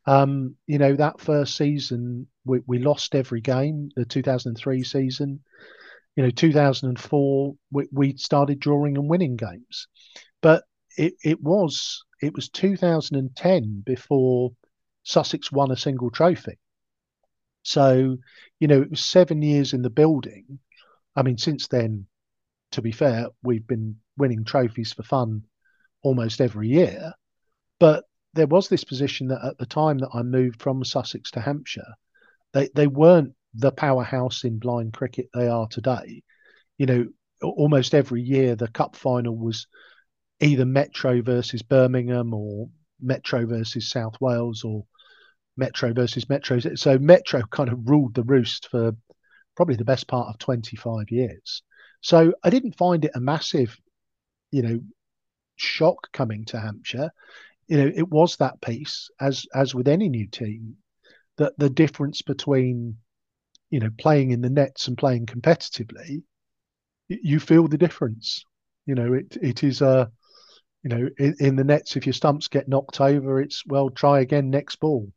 Um, 0.09 0.57
you 0.67 0.79
know, 0.79 0.97
that 0.97 1.21
first 1.21 1.55
season 1.55 2.29
we, 2.47 2.61
we 2.67 2.79
lost 2.79 3.15
every 3.15 3.43
game. 3.43 3.91
The 3.95 4.07
2003 4.07 4.83
season, 4.83 5.41
you 6.17 6.23
know, 6.23 6.31
2004 6.31 7.55
we, 7.71 7.89
we 7.93 8.17
started 8.17 8.59
drawing 8.59 8.97
and 8.97 9.07
winning 9.07 9.37
games, 9.37 9.87
but 10.41 10.65
it, 10.97 11.13
it 11.23 11.43
was 11.43 12.03
it 12.23 12.35
was 12.35 12.49
2010 12.49 13.83
before 13.85 14.53
Sussex 15.03 15.53
won 15.53 15.71
a 15.73 15.77
single 15.77 16.11
trophy. 16.11 16.59
So, 17.63 18.17
you 18.61 18.67
know, 18.67 18.81
it 18.81 18.89
was 18.89 19.05
seven 19.05 19.43
years 19.43 19.75
in 19.75 19.83
the 19.83 19.91
building. 19.91 20.59
I 21.17 21.23
mean, 21.23 21.37
since 21.37 21.69
then, 21.69 22.07
to 22.73 22.81
be 22.81 22.93
fair, 22.93 23.27
we've 23.43 23.67
been 23.67 23.97
winning 24.17 24.45
trophies 24.45 24.95
for 24.95 25.03
fun 25.03 25.43
almost 26.03 26.41
every 26.41 26.69
year. 26.69 27.13
But 27.79 28.05
there 28.35 28.47
was 28.47 28.69
this 28.69 28.85
position 28.85 29.29
that 29.29 29.45
at 29.45 29.59
the 29.59 29.67
time 29.67 29.99
that 29.99 30.11
I 30.15 30.23
moved 30.23 30.61
from 30.63 30.85
Sussex 30.85 31.31
to 31.33 31.41
Hampshire, 31.41 31.95
they, 32.53 32.69
they 32.75 32.87
weren't 32.87 33.35
the 33.55 33.73
powerhouse 33.73 34.45
in 34.45 34.59
blind 34.59 34.93
cricket 34.93 35.29
they 35.35 35.49
are 35.49 35.67
today. 35.69 36.23
You 36.77 36.87
know, 36.87 37.07
almost 37.43 37.95
every 37.95 38.23
year 38.23 38.55
the 38.55 38.69
cup 38.69 38.97
final 38.97 39.37
was 39.37 39.67
either 40.41 40.65
Metro 40.65 41.23
versus 41.23 41.63
Birmingham 41.63 42.33
or 42.35 42.69
Metro 43.01 43.47
versus 43.47 43.91
South 43.91 44.17
Wales 44.21 44.65
or 44.65 44.85
Metro 45.57 45.93
versus 45.93 46.29
Metro. 46.29 46.59
So 46.61 46.99
Metro 46.99 47.43
kind 47.51 47.69
of 47.69 47.89
ruled 47.89 48.15
the 48.15 48.23
roost 48.23 48.69
for 48.69 48.93
probably 49.57 49.77
the 49.77 49.85
best 49.85 50.07
part 50.07 50.29
of 50.29 50.39
25 50.39 51.11
years. 51.11 51.63
So 52.01 52.33
I 52.45 52.51
didn't 52.51 52.79
find 52.79 53.05
it 53.05 53.11
a 53.15 53.21
massive, 53.21 53.77
you 54.53 54.63
know, 54.63 54.81
shock 55.57 56.13
coming 56.13 56.45
to 56.47 56.61
Hampshire. 56.61 57.11
You 57.69 57.77
know, 57.79 57.93
it 57.95 58.09
was 58.09 58.37
that 58.37 58.61
piece, 58.61 59.11
as 59.21 59.47
as 59.55 59.75
with 59.75 59.89
any 59.89 60.09
new 60.09 60.27
team, 60.27 60.77
that 61.37 61.59
the 61.59 61.71
difference 61.71 62.23
between, 62.23 62.97
you 63.71 63.81
know, 63.81 63.91
playing 63.99 64.31
in 64.31 64.41
the 64.41 64.51
nets 64.51 64.89
and 64.89 64.97
playing 64.97 65.27
competitively, 65.27 66.23
you 67.09 67.41
feel 67.41 67.69
the 67.69 67.79
difference. 67.79 68.45
You 68.87 68.95
know, 68.95 69.13
it 69.13 69.37
it 69.41 69.63
is 69.63 69.83
a 69.83 70.11
you 70.83 70.91
know, 70.91 71.09
in, 71.19 71.35
in, 71.41 71.57
the 71.57 71.65
nets, 71.65 71.97
if 71.97 72.07
your 72.07 72.13
stumps 72.13 72.49
get 72.49 72.69
knocked 72.69 73.01
over, 73.01 73.41
it's 73.41 73.65
well, 73.67 73.91
try 73.91 74.21
again 74.21 74.49
next 74.49 74.77
ball. 74.77 75.13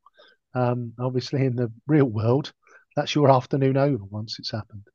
Um, 0.53 0.93
obviously, 0.99 1.45
in 1.45 1.55
the 1.55 1.71
real 1.87 2.05
world, 2.05 2.51
that's 2.95 3.15
your 3.15 3.31
afternoon 3.31 3.77
over 3.77 4.03
once 4.03 4.37
it's 4.39 4.51
happened. 4.51 4.87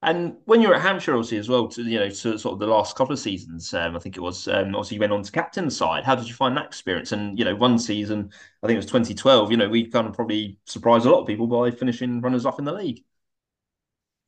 And 0.00 0.36
when 0.44 0.60
you're 0.60 0.74
at 0.74 0.82
Hampshire, 0.82 1.14
obviously, 1.14 1.38
as 1.38 1.48
well, 1.48 1.66
to 1.68 1.82
you 1.82 1.98
know, 1.98 2.08
to 2.08 2.38
sort 2.38 2.52
of 2.52 2.58
the 2.60 2.66
last 2.68 2.94
couple 2.94 3.12
of 3.12 3.18
seasons, 3.18 3.74
um, 3.74 3.96
I 3.96 3.98
think 3.98 4.16
it 4.16 4.20
was. 4.20 4.46
Um, 4.46 4.76
obviously, 4.76 4.94
you 4.94 5.00
went 5.00 5.12
on 5.12 5.24
to 5.24 5.32
captain 5.32 5.68
side. 5.70 6.04
How 6.04 6.14
did 6.14 6.28
you 6.28 6.34
find 6.34 6.56
that 6.56 6.66
experience? 6.66 7.10
And 7.10 7.36
you 7.36 7.44
know, 7.44 7.56
one 7.56 7.80
season, 7.80 8.30
I 8.62 8.66
think 8.68 8.76
it 8.76 8.78
was 8.78 8.86
2012. 8.86 9.50
You 9.50 9.56
know, 9.56 9.68
we 9.68 9.88
kind 9.88 10.06
of 10.06 10.12
probably 10.12 10.56
surprised 10.66 11.04
a 11.04 11.10
lot 11.10 11.22
of 11.22 11.26
people 11.26 11.48
by 11.48 11.72
finishing 11.72 12.20
runners 12.20 12.46
up 12.46 12.60
in 12.60 12.64
the 12.64 12.72
league. 12.72 13.02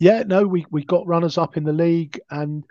Yeah, 0.01 0.25
no, 0.25 0.45
we 0.45 0.67
we 0.71 0.85
got 0.85 1.07
runners 1.07 1.39
up 1.39 1.57
in 1.57 1.63
the 1.63 1.73
league, 1.73 2.19
and 2.31 2.65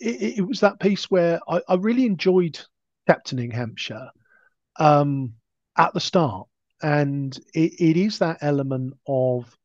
it, 0.00 0.38
it 0.38 0.42
was 0.42 0.58
that 0.60 0.80
piece 0.80 1.08
where 1.08 1.38
I, 1.46 1.60
I 1.68 1.74
really 1.76 2.04
enjoyed 2.04 2.58
captaining 3.06 3.52
Hampshire 3.52 4.10
um, 4.80 5.34
at 5.78 5.94
the 5.94 6.00
start, 6.00 6.48
and 6.82 7.38
it, 7.54 7.80
it 7.80 7.96
is 7.96 8.18
that 8.18 8.38
element 8.40 8.94
of. 9.06 9.56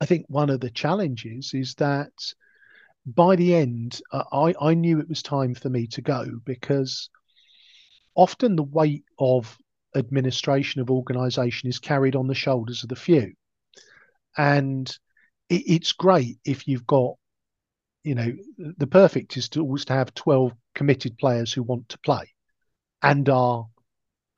I 0.00 0.06
think 0.06 0.26
one 0.28 0.50
of 0.50 0.60
the 0.60 0.70
challenges 0.70 1.52
is 1.54 1.74
that 1.76 2.12
by 3.06 3.36
the 3.36 3.54
end, 3.54 4.00
uh, 4.12 4.24
I, 4.32 4.54
I 4.60 4.74
knew 4.74 5.00
it 5.00 5.08
was 5.08 5.22
time 5.22 5.54
for 5.54 5.68
me 5.68 5.86
to 5.88 6.02
go 6.02 6.26
because 6.44 7.10
often 8.14 8.56
the 8.56 8.62
weight 8.62 9.04
of 9.18 9.56
administration 9.94 10.80
of 10.80 10.90
organization 10.90 11.68
is 11.68 11.78
carried 11.78 12.14
on 12.14 12.26
the 12.26 12.34
shoulders 12.34 12.82
of 12.82 12.90
the 12.90 12.96
few. 12.96 13.32
And 14.36 14.88
it, 15.48 15.62
it's 15.66 15.92
great 15.92 16.38
if 16.44 16.68
you've 16.68 16.86
got 16.86 17.14
you 18.04 18.14
know, 18.14 18.32
the 18.56 18.86
perfect 18.86 19.36
is 19.36 19.50
to 19.50 19.60
always 19.60 19.84
to 19.84 19.92
have 19.92 20.14
12 20.14 20.52
committed 20.74 21.18
players 21.18 21.52
who 21.52 21.62
want 21.62 21.88
to 21.90 21.98
play 21.98 22.32
and 23.02 23.28
are 23.28 23.66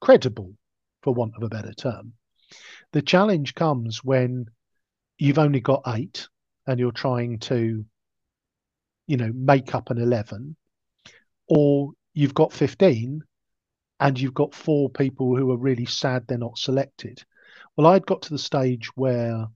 credible, 0.00 0.54
for 1.02 1.14
want 1.14 1.34
of 1.36 1.44
a 1.44 1.48
better 1.48 1.72
term. 1.72 2.14
The 2.92 3.02
challenge 3.02 3.54
comes 3.54 4.02
when 4.02 4.46
you've 5.20 5.38
only 5.38 5.60
got 5.60 5.82
eight 5.86 6.26
and 6.66 6.80
you're 6.80 6.90
trying 6.90 7.38
to, 7.38 7.84
you 9.06 9.16
know, 9.16 9.30
make 9.34 9.74
up 9.74 9.90
an 9.90 9.98
11, 9.98 10.56
or 11.46 11.90
you've 12.14 12.34
got 12.34 12.52
15 12.52 13.20
and 14.00 14.18
you've 14.18 14.34
got 14.34 14.54
four 14.54 14.88
people 14.88 15.36
who 15.36 15.50
are 15.52 15.58
really 15.58 15.84
sad 15.84 16.26
they're 16.26 16.38
not 16.38 16.56
selected. 16.56 17.22
Well, 17.76 17.86
I'd 17.86 18.06
got 18.06 18.22
to 18.22 18.30
the 18.30 18.38
stage 18.38 18.88
where 18.96 19.46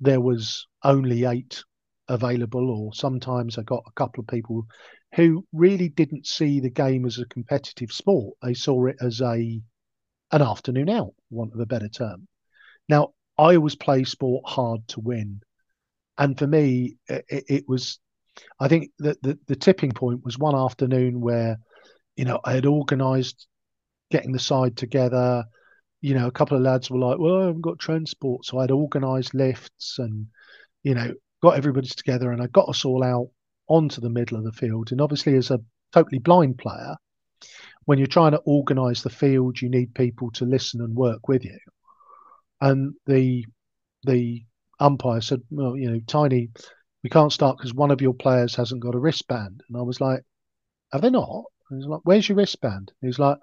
there 0.00 0.22
was 0.22 0.66
only 0.82 1.26
eight 1.26 1.62
available, 2.08 2.70
or 2.70 2.94
sometimes 2.94 3.58
I 3.58 3.62
got 3.62 3.84
a 3.86 3.92
couple 3.92 4.22
of 4.22 4.26
people 4.26 4.66
who 5.14 5.46
really 5.52 5.90
didn't 5.90 6.26
see 6.26 6.60
the 6.60 6.70
game 6.70 7.04
as 7.04 7.18
a 7.18 7.26
competitive 7.26 7.92
sport. 7.92 8.36
They 8.42 8.54
saw 8.54 8.86
it 8.86 8.96
as 9.00 9.20
a 9.20 9.60
an 10.32 10.42
afternoon 10.42 10.88
out, 10.88 11.12
want 11.30 11.52
of 11.52 11.60
a 11.60 11.66
better 11.66 11.88
term. 11.88 12.26
Now, 12.88 13.12
I 13.38 13.56
always 13.56 13.74
play 13.74 14.04
sport 14.04 14.44
hard 14.46 14.86
to 14.88 15.00
win, 15.00 15.40
and 16.18 16.38
for 16.38 16.46
me, 16.46 16.96
it, 17.08 17.24
it 17.28 17.64
was. 17.68 17.98
I 18.58 18.68
think 18.68 18.90
that 18.98 19.22
the, 19.22 19.38
the 19.46 19.56
tipping 19.56 19.92
point 19.92 20.24
was 20.24 20.38
one 20.38 20.56
afternoon 20.56 21.20
where, 21.20 21.58
you 22.16 22.24
know, 22.24 22.40
I 22.44 22.54
had 22.54 22.66
organised 22.66 23.46
getting 24.10 24.32
the 24.32 24.40
side 24.40 24.76
together. 24.76 25.44
You 26.00 26.14
know, 26.14 26.26
a 26.26 26.32
couple 26.32 26.56
of 26.56 26.62
lads 26.62 26.90
were 26.90 26.98
like, 26.98 27.18
"Well, 27.18 27.42
I 27.42 27.46
haven't 27.46 27.60
got 27.62 27.78
transport," 27.78 28.44
so 28.44 28.58
I'd 28.58 28.70
organised 28.70 29.34
lifts 29.34 29.98
and, 29.98 30.26
you 30.82 30.94
know, 30.94 31.14
got 31.42 31.56
everybody 31.56 31.88
together 31.88 32.32
and 32.32 32.42
I 32.42 32.46
got 32.46 32.68
us 32.68 32.84
all 32.84 33.04
out 33.04 33.28
onto 33.68 34.00
the 34.00 34.10
middle 34.10 34.38
of 34.38 34.44
the 34.44 34.52
field. 34.52 34.92
And 34.92 35.00
obviously, 35.00 35.34
as 35.36 35.50
a 35.50 35.60
totally 35.92 36.18
blind 36.18 36.58
player, 36.58 36.96
when 37.84 37.98
you're 37.98 38.06
trying 38.06 38.32
to 38.32 38.42
organise 38.44 39.02
the 39.02 39.10
field, 39.10 39.60
you 39.60 39.68
need 39.68 39.94
people 39.94 40.30
to 40.32 40.44
listen 40.44 40.80
and 40.80 40.94
work 40.94 41.28
with 41.28 41.44
you. 41.44 41.58
And 42.60 42.94
the 43.06 43.46
the 44.04 44.44
umpire 44.80 45.20
said, 45.20 45.42
"Well, 45.50 45.76
you 45.76 45.90
know, 45.90 46.00
Tiny, 46.06 46.50
we 47.02 47.10
can't 47.10 47.32
start 47.32 47.56
because 47.58 47.74
one 47.74 47.90
of 47.90 48.00
your 48.00 48.14
players 48.14 48.54
hasn't 48.54 48.82
got 48.82 48.94
a 48.94 48.98
wristband." 48.98 49.62
And 49.68 49.76
I 49.76 49.82
was 49.82 50.00
like, 50.00 50.22
"Have 50.92 51.02
they 51.02 51.10
not?" 51.10 51.44
And 51.70 51.80
he's 51.80 51.88
like, 51.88 52.00
"Where's 52.04 52.28
your 52.28 52.36
wristband?" 52.36 52.92
He's 53.00 53.18
like, 53.18 53.38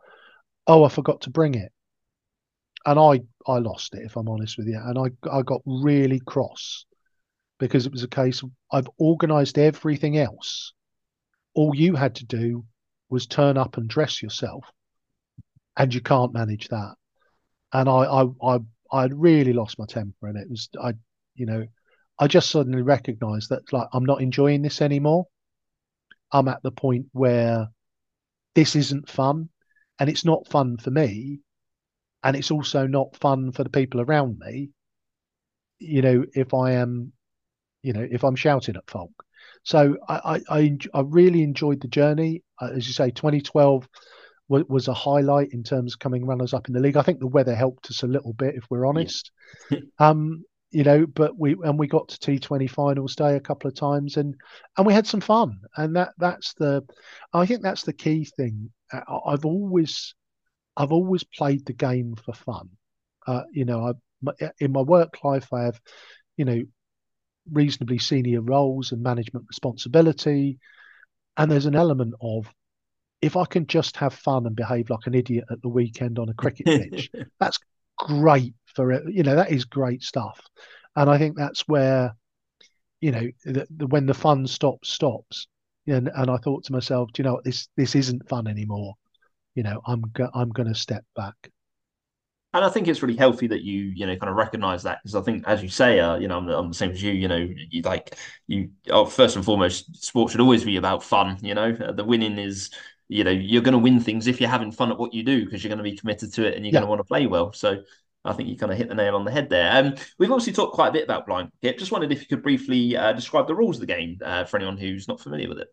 "Oh, 0.68 0.84
I 0.84 0.90
forgot 0.90 1.22
to 1.22 1.30
bring 1.30 1.56
it." 1.56 1.72
And 2.86 3.00
I 3.00 3.22
I 3.48 3.60
lost 3.60 3.94
it, 3.96 4.04
if 4.04 4.16
I'm 4.18 4.30
honest 4.30 4.58
with 4.58 4.68
you, 4.68 4.80
and 4.84 4.98
I 4.98 5.30
I 5.32 5.42
got 5.44 5.62
really 5.66 6.20
cross 6.20 6.86
because 7.60 7.86
it 7.86 7.92
was 7.92 8.04
a 8.04 8.08
case 8.08 8.42
of 8.42 8.52
I've 8.72 8.90
organised 9.00 9.58
everything 9.58 10.18
else. 10.18 10.74
All 11.54 11.76
you 11.76 11.96
had 11.96 12.16
to 12.16 12.26
do 12.26 12.66
was 13.10 13.28
turn 13.28 13.58
up 13.58 13.78
and 13.78 13.88
dress 13.88 14.22
yourself, 14.24 14.66
and 15.78 15.94
you 15.94 16.02
can't 16.02 16.34
manage 16.34 16.70
that. 16.70 16.96
And 17.72 17.88
I 17.88 18.04
I 18.04 18.26
I 18.42 18.60
I 18.92 19.06
really 19.06 19.54
lost 19.54 19.80
my 19.80 19.86
temper, 19.86 20.28
and 20.28 20.38
it 20.38 20.50
was 20.50 20.70
I 20.82 20.94
you 21.36 21.46
know 21.46 21.66
I 22.20 22.28
just 22.28 22.50
suddenly 22.50 22.82
recognised 22.82 23.50
that 23.50 23.72
like 23.74 23.88
I'm 23.94 24.06
not 24.06 24.22
enjoying 24.22 24.62
this 24.62 24.82
anymore. 24.82 25.28
I'm 26.32 26.48
at 26.48 26.62
the 26.64 26.72
point 26.72 27.08
where 27.12 27.70
this 28.56 28.76
isn't 28.76 29.10
fun, 29.10 29.50
and 30.00 30.10
it's 30.10 30.26
not 30.26 30.48
fun 30.48 30.78
for 30.78 30.92
me, 30.92 31.42
and 32.24 32.36
it's 32.36 32.52
also 32.52 32.88
not 32.88 33.16
fun 33.18 33.52
for 33.52 33.64
the 33.64 33.70
people 33.70 34.02
around 34.02 34.40
me. 34.40 34.70
You 35.80 36.02
know, 36.02 36.26
if 36.34 36.54
I 36.54 36.74
am, 36.74 37.14
you 37.82 37.94
know, 37.94 38.08
if 38.10 38.24
I'm 38.24 38.36
shouting 38.36 38.76
at 38.76 38.90
folk. 38.90 39.12
So 39.64 39.98
I 40.08 40.42
I, 40.50 40.60
I, 40.60 40.78
I 40.94 41.02
really 41.02 41.44
enjoyed 41.44 41.82
the 41.82 41.88
journey. 41.88 42.44
Uh, 42.60 42.72
as 42.76 42.88
you 42.88 42.94
say, 42.94 43.12
2012 43.12 43.88
was, 44.52 44.66
was 44.68 44.88
a 44.90 44.94
highlight 44.94 45.54
in 45.54 45.64
terms 45.64 45.94
of 45.94 46.00
coming 46.00 46.26
runners 46.26 46.54
up 46.54 46.68
in 46.68 46.74
the 46.74 46.80
league. 46.82 46.98
I 46.98 47.04
think 47.04 47.20
the 47.20 47.28
weather 47.28 47.56
helped 47.56 47.90
us 47.90 48.04
a 48.04 48.08
little 48.08 48.34
bit, 48.34 48.56
if 48.56 48.66
we're 48.70 48.86
honest. 48.86 49.32
Yeah. 49.70 49.80
um, 50.00 50.44
you 50.72 50.84
know, 50.84 51.06
but 51.06 51.38
we 51.40 51.56
and 51.64 51.80
we 51.80 51.88
got 51.88 52.10
to 52.10 52.20
T20 52.20 52.70
finals 52.70 53.16
day 53.16 53.36
a 53.36 53.42
couple 53.42 53.70
of 53.70 53.76
times, 53.76 54.18
and 54.18 54.36
and 54.78 54.86
we 54.88 54.94
had 54.94 55.08
some 55.08 55.20
fun, 55.20 55.60
and 55.76 55.96
that 55.96 56.14
that's 56.18 56.54
the, 56.54 56.84
I 57.34 57.46
think 57.46 57.62
that's 57.62 57.84
the 57.84 57.94
key 57.94 58.26
thing. 58.26 58.72
I've 59.26 59.46
always, 59.46 60.16
I've 60.78 60.94
always 60.94 61.24
played 61.24 61.66
the 61.66 61.74
game 61.74 62.16
for 62.16 62.34
fun. 62.34 62.70
Uh, 63.28 63.44
you 63.52 63.66
know, 63.66 63.94
I 64.30 64.48
in 64.60 64.72
my 64.72 64.82
work 64.82 65.22
life, 65.24 65.52
I 65.52 65.64
have, 65.64 65.80
you 66.38 66.46
know, 66.46 66.62
reasonably 67.52 68.00
senior 68.00 68.42
roles 68.42 68.94
and 68.94 69.04
management 69.04 69.46
responsibility, 69.50 70.58
and 71.36 71.52
there's 71.52 71.66
an 71.66 71.76
element 71.76 72.14
of 72.22 72.50
if 73.22 73.38
I 73.38 73.46
can 73.46 73.68
just 73.68 73.98
have 73.98 74.14
fun 74.14 74.46
and 74.48 74.56
behave 74.56 74.90
like 74.90 75.06
an 75.06 75.14
idiot 75.14 75.46
at 75.52 75.62
the 75.62 75.70
weekend 75.70 76.18
on 76.18 76.30
a 76.30 76.34
cricket 76.34 76.66
pitch, 76.66 77.10
that's 77.40 77.60
great 77.98 78.56
for 78.76 78.92
it. 78.92 79.04
You 79.08 79.24
know, 79.24 79.36
that 79.36 79.52
is 79.52 79.66
great 79.66 80.04
stuff. 80.04 80.40
And 80.96 81.10
I 81.10 81.18
think 81.18 81.38
that's 81.38 81.68
where, 81.68 82.16
you 83.00 83.12
know, 83.12 83.28
the, 83.46 83.68
the, 83.70 83.88
when 83.88 84.06
the 84.06 84.14
fun 84.14 84.48
stops, 84.48 84.90
stops. 84.90 85.48
And, 85.88 86.10
and 86.16 86.30
I 86.30 86.38
thought 86.38 86.66
to 86.66 86.74
myself, 86.74 87.12
do 87.12 87.22
you 87.22 87.26
know 87.26 87.34
what, 87.36 87.44
this 87.44 87.68
this 87.76 87.96
isn't 87.96 88.30
fun 88.30 88.48
anymore. 88.48 88.94
You 89.56 89.64
know, 89.64 89.82
I'm 89.86 90.02
go- 90.14 90.30
I'm 90.34 90.50
going 90.50 90.70
to 90.70 90.76
step 90.76 91.04
back. 91.16 91.36
And 92.54 92.66
I 92.66 92.70
think 92.70 92.88
it's 92.88 93.02
really 93.02 93.16
healthy 93.16 93.48
that 93.48 93.62
you, 93.62 93.94
you 93.96 94.06
know, 94.06 94.16
kind 94.18 94.30
of 94.30 94.36
recognize 94.36 94.84
that 94.84 95.00
because 95.02 95.16
I 95.16 95.22
think, 95.22 95.48
as 95.48 95.64
you 95.64 95.70
say, 95.70 96.02
uh, 96.02 96.18
you 96.18 96.28
know, 96.28 96.38
I'm, 96.38 96.50
I'm, 96.50 96.68
the 96.68 96.74
same 96.74 96.92
as 96.92 97.02
you. 97.02 97.14
You 97.14 97.30
know, 97.30 97.48
you 97.70 97.82
like 97.82 98.16
you. 98.48 98.72
Oh, 98.90 99.06
first 99.06 99.38
and 99.38 99.46
foremost, 99.46 100.04
sport 100.04 100.32
should 100.32 100.42
always 100.42 100.66
be 100.66 100.76
about 100.76 101.02
fun. 101.02 101.38
You 101.42 101.56
know, 101.56 101.72
the 101.72 102.04
winning 102.04 102.38
is 102.38 102.70
you 103.12 103.24
know 103.26 103.32
you're 103.32 103.62
going 103.62 103.74
to 103.74 103.78
win 103.78 104.00
things 104.00 104.28
if 104.28 104.40
you're 104.40 104.50
having 104.50 104.72
fun 104.72 104.92
at 104.92 104.98
what 104.98 105.14
you 105.14 105.22
do 105.22 105.44
because 105.44 105.64
you're 105.64 105.70
going 105.70 105.84
to 105.84 105.84
be 105.84 105.98
committed 105.98 106.34
to 106.34 106.48
it 106.48 106.56
and 106.56 106.66
you're 106.66 106.74
yeah. 106.74 106.80
going 106.80 106.88
to 106.88 106.90
want 106.90 107.00
to 107.00 107.04
play 107.04 107.28
well 107.28 107.52
so 107.52 107.82
I 108.24 108.34
think 108.34 108.50
you 108.50 108.58
kind 108.58 108.72
of 108.72 108.78
hit 108.78 108.88
the 108.88 108.94
nail 108.94 109.16
on 109.16 109.26
the 109.26 109.32
head 109.32 109.50
there. 109.50 109.76
Um, 109.76 109.96
we've 110.20 110.32
obviously 110.32 110.54
talked 110.54 110.76
quite 110.76 110.90
a 110.90 110.92
bit 110.92 111.04
about 111.04 111.26
blind 111.26 111.50
cricket. 111.60 111.80
Just 111.80 111.92
wondered 111.92 112.12
if 112.12 112.20
you 112.20 112.28
could 112.28 112.44
briefly 112.44 112.96
uh, 112.96 113.14
describe 113.14 113.48
the 113.48 113.56
rules 113.56 113.78
of 113.78 113.80
the 113.80 113.88
game 113.88 114.20
uh, 114.24 114.44
for 114.46 114.58
anyone 114.58 114.78
who's 114.78 115.08
not 115.08 115.20
familiar 115.20 115.50
with 115.50 115.58
it. 115.58 115.70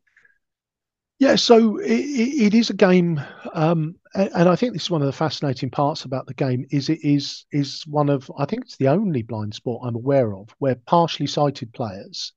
Yeah, 1.19 1.35
so 1.35 1.77
it, 1.77 1.91
it 1.91 2.55
is 2.55 2.71
a 2.71 2.75
game, 2.75 3.21
um, 3.53 3.97
and 4.15 4.49
I 4.49 4.57
think 4.57 4.73
this 4.73 4.85
is 4.85 4.91
one 4.91 5.03
of 5.03 5.07
the 5.07 5.13
fascinating 5.13 5.69
parts 5.69 6.05
about 6.05 6.27
the 6.27 6.33
game. 6.33 6.65
Is 6.71 6.89
it 6.89 7.01
is 7.03 7.45
is 7.53 7.83
one 7.87 8.09
of 8.09 8.31
I 8.39 8.47
think 8.47 8.63
it's 8.65 8.79
the 8.79 8.89
only 8.89 9.23
blind 9.23 9.53
sport 9.53 9.83
I'm 9.85 9.97
aware 9.97 10.33
of 10.35 10.49
where 10.59 10.77
partially 10.87 11.27
sighted 11.27 11.75
players 11.75 12.33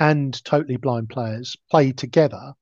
and 0.00 0.42
totally 0.44 0.78
blind 0.78 1.10
players 1.10 1.54
play 1.70 1.92
together 1.92 2.54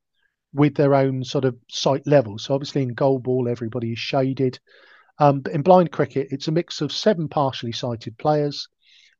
with 0.54 0.74
their 0.74 0.94
own 0.94 1.24
sort 1.24 1.44
of 1.44 1.56
sight 1.70 2.06
level. 2.06 2.38
So 2.38 2.54
obviously 2.54 2.82
in 2.82 2.94
goal 2.94 3.18
ball, 3.18 3.48
everybody 3.48 3.92
is 3.92 3.98
shaded. 3.98 4.58
Um, 5.18 5.40
but 5.40 5.52
in 5.52 5.62
blind 5.62 5.92
cricket, 5.92 6.28
it's 6.30 6.48
a 6.48 6.52
mix 6.52 6.80
of 6.80 6.92
seven 6.92 7.28
partially 7.28 7.72
sighted 7.72 8.18
players, 8.18 8.68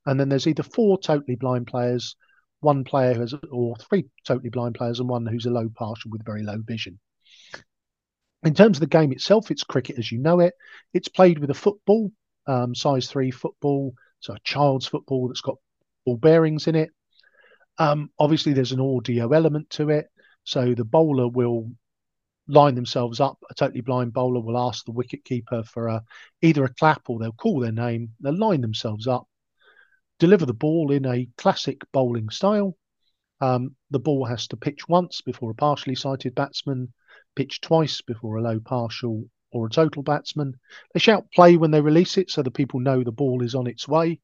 and 0.07 0.19
then 0.19 0.29
there's 0.29 0.47
either 0.47 0.63
four 0.63 0.99
totally 0.99 1.37
blind 1.37 1.67
players, 1.67 2.17
one 2.61 2.83
player 2.85 3.15
who 3.15 3.21
has, 3.21 3.35
or 3.51 3.77
three 3.77 4.07
totally 4.27 4.51
blind 4.51 4.75
players, 4.75 5.01
and 5.01 5.09
one 5.09 5.27
who's 5.27 5.47
a 5.47 5.51
low 5.51 5.69
partial 5.75 6.11
with 6.11 6.25
very 6.25 6.43
low 6.43 6.59
vision. 6.65 6.99
In 8.43 8.55
terms 8.55 8.79
of 8.79 8.81
the 8.81 8.87
game 8.87 9.13
itself, 9.13 9.51
it's 9.51 9.63
cricket 9.63 9.99
as 9.99 10.11
you 10.11 10.19
know 10.19 10.41
it. 10.41 10.55
It's 10.93 11.09
played 11.09 11.39
with 11.39 11.51
a 11.51 11.55
football, 11.55 12.11
um, 12.47 12.75
size 12.75 13.09
three 13.09 13.31
football, 13.31 13.95
so 14.21 14.35
a 14.35 14.41
child's 14.43 14.87
football 14.87 15.29
that's 15.29 15.43
got 15.43 15.59
ball 16.05 16.17
bearings 16.17 16.67
in 16.67 16.75
it. 16.75 16.91
Um, 17.79 18.11
obviously, 18.19 18.53
there's 18.53 18.73
an 18.73 18.81
audio 18.81 19.31
element 19.33 19.71
to 19.71 19.91
it. 19.91 20.07
So 20.45 20.75
the 20.75 20.85
bowler 20.85 21.29
will 21.29 21.71
line 22.49 22.75
themselves 22.75 23.21
up. 23.21 23.39
A 23.51 23.55
totally 23.55 23.81
blind 23.81 24.13
bowler 24.13 24.41
will 24.41 24.59
ask 24.59 24.85
the 24.85 24.93
wicket 24.93 25.25
keeper 25.25 25.63
for 25.63 25.89
a, 25.89 26.03
either 26.41 26.65
a 26.65 26.75
clap 26.75 27.09
or 27.09 27.19
they'll 27.19 27.33
call 27.33 27.61
their 27.61 27.73
name. 27.73 28.15
They'll 28.21 28.37
line 28.37 28.61
themselves 28.61 29.07
up, 29.07 29.27
deliver 30.19 30.47
the 30.47 30.55
ball 30.55 30.91
in 30.91 31.07
a 31.07 31.29
classic 31.37 31.83
bowling 31.93 32.31
style. 32.31 32.77
Um, 33.41 33.77
the 33.91 33.99
ball 33.99 34.25
has 34.25 34.47
to 34.49 34.57
pitch 34.57 34.89
once 34.89 35.21
before 35.21 35.51
a 35.51 35.55
partially 35.55 35.95
sighted 35.95 36.35
batsman, 36.35 36.93
pitch 37.35 37.61
twice 37.61 38.01
before 38.01 38.37
a 38.37 38.43
low 38.43 38.61
partial 38.61 39.25
or 39.51 39.67
a 39.67 39.71
total 39.71 40.03
batsman. 40.03 40.55
They 40.95 41.01
shout 41.01 41.27
play 41.35 41.57
when 41.57 41.71
they 41.71 41.81
release 41.81 42.19
it 42.19 42.31
so 42.31 42.43
the 42.43 42.51
people 42.51 42.81
know 42.81 43.03
the 43.03 43.13
ball 43.13 43.43
is 43.43 43.55
on 43.55 43.67
its 43.67 43.89
way. 43.89 44.21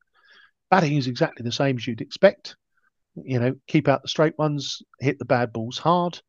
Batting 0.71 0.97
is 0.97 1.07
exactly 1.07 1.45
the 1.45 1.53
same 1.53 1.77
as 1.77 1.87
you'd 1.87 2.01
expect 2.01 2.57
you 3.25 3.39
know, 3.39 3.55
keep 3.67 3.89
out 3.89 4.03
the 4.03 4.09
straight 4.09 4.37
ones, 4.39 4.83
hit 5.01 5.19
the 5.19 5.25
bad 5.25 5.53
balls 5.53 5.79
hard. 5.79 6.21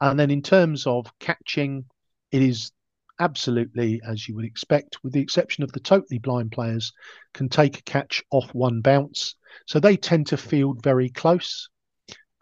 And 0.00 0.18
then 0.18 0.30
in 0.30 0.42
terms 0.42 0.86
of 0.86 1.06
catching, 1.18 1.84
it 2.30 2.42
is 2.42 2.72
absolutely 3.18 4.00
as 4.06 4.28
you 4.28 4.34
would 4.34 4.44
expect, 4.44 4.98
with 5.02 5.12
the 5.12 5.20
exception 5.20 5.64
of 5.64 5.72
the 5.72 5.80
totally 5.80 6.18
blind 6.18 6.52
players, 6.52 6.92
can 7.32 7.48
take 7.48 7.78
a 7.78 7.82
catch 7.82 8.22
off 8.30 8.52
one 8.54 8.80
bounce. 8.80 9.34
So 9.66 9.80
they 9.80 9.96
tend 9.96 10.26
to 10.28 10.36
field 10.36 10.82
very 10.82 11.08
close, 11.08 11.68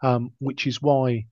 um, 0.01 0.31
which 0.39 0.67
is 0.67 0.81
why, 0.81 1.25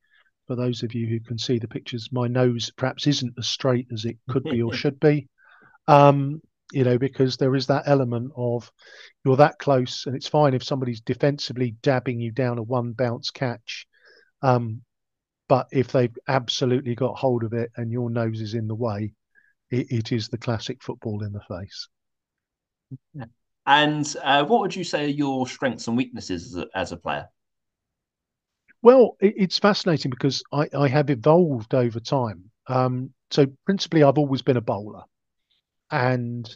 for 0.48 0.56
those 0.56 0.84
of 0.84 0.94
you 0.94 1.08
who 1.08 1.20
can 1.20 1.38
see 1.38 1.60
the 1.60 1.68
pictures, 1.68 2.10
my 2.12 2.28
nose 2.28 2.72
perhaps 2.76 3.08
isn't 3.08 3.34
as 3.38 3.48
straight 3.48 3.88
as 3.92 4.06
it 4.06 4.18
could 4.30 4.44
be 4.44 4.62
or 4.62 4.74
should 4.74 5.00
be. 5.00 5.28
Um, 5.88 6.42
you 6.74 6.84
know, 6.84 6.98
because 6.98 7.38
there 7.38 7.56
is 7.56 7.68
that 7.68 7.84
element 7.86 8.32
of 8.36 8.72
you're 9.24 9.38
that 9.38 9.60
close, 9.60 10.06
and 10.06 10.16
it's 10.16 10.28
fine 10.28 10.54
if 10.54 10.64
somebody's 10.64 11.02
defensively 11.02 11.76
dabbing 11.82 12.20
you 12.20 12.32
down 12.32 12.58
a 12.58 12.64
one 12.64 12.94
bounce 12.94 13.30
catch. 13.30 13.88
Um, 14.42 14.82
but 15.48 15.68
if 15.72 15.92
they've 15.92 16.18
absolutely 16.28 16.96
got 16.96 17.18
hold 17.18 17.44
of 17.44 17.54
it 17.54 17.72
and 17.76 17.92
your 17.92 18.10
nose 18.10 18.42
is 18.42 18.54
in 18.54 18.68
the 18.68 18.76
way, 18.76 19.14
it, 19.70 19.92
it 19.92 20.12
is 20.12 20.30
the 20.30 20.38
classic 20.38 20.82
football 20.82 21.24
in 21.24 21.32
the 21.32 21.42
face. 21.42 21.88
And 23.66 24.16
uh, 24.24 24.44
what 24.46 24.62
would 24.62 24.76
you 24.76 24.84
say 24.84 25.06
are 25.06 25.08
your 25.08 25.48
strengths 25.48 25.88
and 25.88 25.96
weaknesses 25.96 26.56
as 26.56 26.64
a, 26.64 26.68
as 26.78 26.92
a 26.92 26.98
player? 26.98 27.28
Well, 28.82 29.16
it, 29.22 29.36
it's 29.38 29.60
fascinating 29.60 30.12
because 30.12 30.44
I, 30.52 30.68
I, 30.74 30.88
have 30.90 31.10
evolved 31.10 31.74
over 31.74 32.00
time. 32.00 32.52
Um, 32.68 33.14
so 33.32 33.48
principally, 33.66 34.04
I've 34.04 34.18
always 34.18 34.42
been 34.42 34.58
a 34.58 34.62
bowler. 34.62 35.04
And 35.91 36.56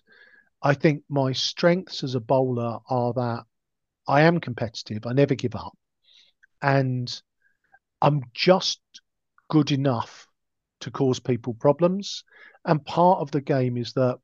I 0.62 0.74
think 0.74 1.04
my 1.10 1.32
strengths 1.34 2.04
as 2.04 2.16
a 2.16 2.20
bowler 2.20 2.80
are 2.90 3.14
that 3.14 3.44
I 4.08 4.22
am 4.22 4.40
competitive, 4.40 5.06
I 5.06 5.14
never 5.14 5.36
give 5.36 5.56
up, 5.56 5.78
and 6.62 7.22
I'm 8.02 8.24
just 8.34 8.80
good 9.50 9.72
enough 9.72 10.28
to 10.82 10.92
cause 10.92 11.20
people 11.20 11.54
problems. 11.54 12.24
And 12.66 12.84
part 12.86 13.20
of 13.20 13.32
the 13.32 13.42
game 13.42 13.78
is 13.78 13.94
that 13.94 14.20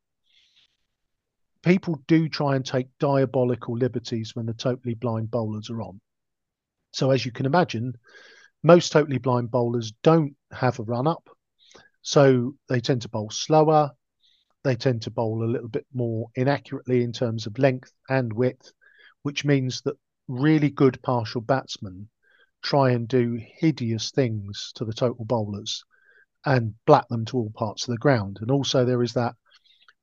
people 1.63 2.01
do 2.07 2.29
try 2.29 2.55
and 2.55 2.65
take 2.65 2.87
diabolical 2.99 3.77
liberties 3.77 4.35
when 4.35 4.45
the 4.45 4.53
totally 4.53 4.93
blind 4.93 5.31
bowlers 5.31 5.69
are 5.69 5.81
on. 5.81 5.99
So, 6.91 7.11
as 7.11 7.25
you 7.25 7.31
can 7.31 7.45
imagine, 7.45 7.93
most 8.63 8.91
totally 8.91 9.17
blind 9.17 9.51
bowlers 9.51 9.91
don't 10.03 10.35
have 10.51 10.79
a 10.79 10.83
run 10.83 11.07
up. 11.07 11.29
So 12.01 12.55
they 12.67 12.79
tend 12.79 13.01
to 13.03 13.09
bowl 13.09 13.29
slower 13.29 13.91
they 14.63 14.76
tend 14.76 15.02
to 15.04 15.12
bowl 15.12 15.43
a 15.43 15.52
little 15.52 15.67
bit 15.67 15.86
more 15.93 16.30
inaccurately 16.36 17.04
in 17.04 17.12
terms 17.12 17.45
of 17.45 17.60
length 17.60 17.91
and 18.10 18.32
width, 18.32 18.71
which 19.23 19.45
means 19.45 19.82
that 19.82 19.97
really 20.28 20.69
good 20.69 21.02
partial 21.02 21.41
batsmen 21.41 22.10
try 22.62 22.91
and 22.91 23.08
do 23.08 23.38
hideous 23.58 24.12
things 24.12 24.71
to 24.76 24.86
the 24.86 24.93
total 24.93 25.26
bowlers 25.26 25.84
and 26.45 26.73
black 26.86 27.08
them 27.10 27.26
to 27.26 27.38
all 27.38 27.52
parts 27.56 27.88
of 27.88 27.93
the 27.93 27.97
ground. 27.97 28.38
And 28.41 28.49
also, 28.49 28.86
there 28.86 29.04
is 29.04 29.13
that 29.13 29.36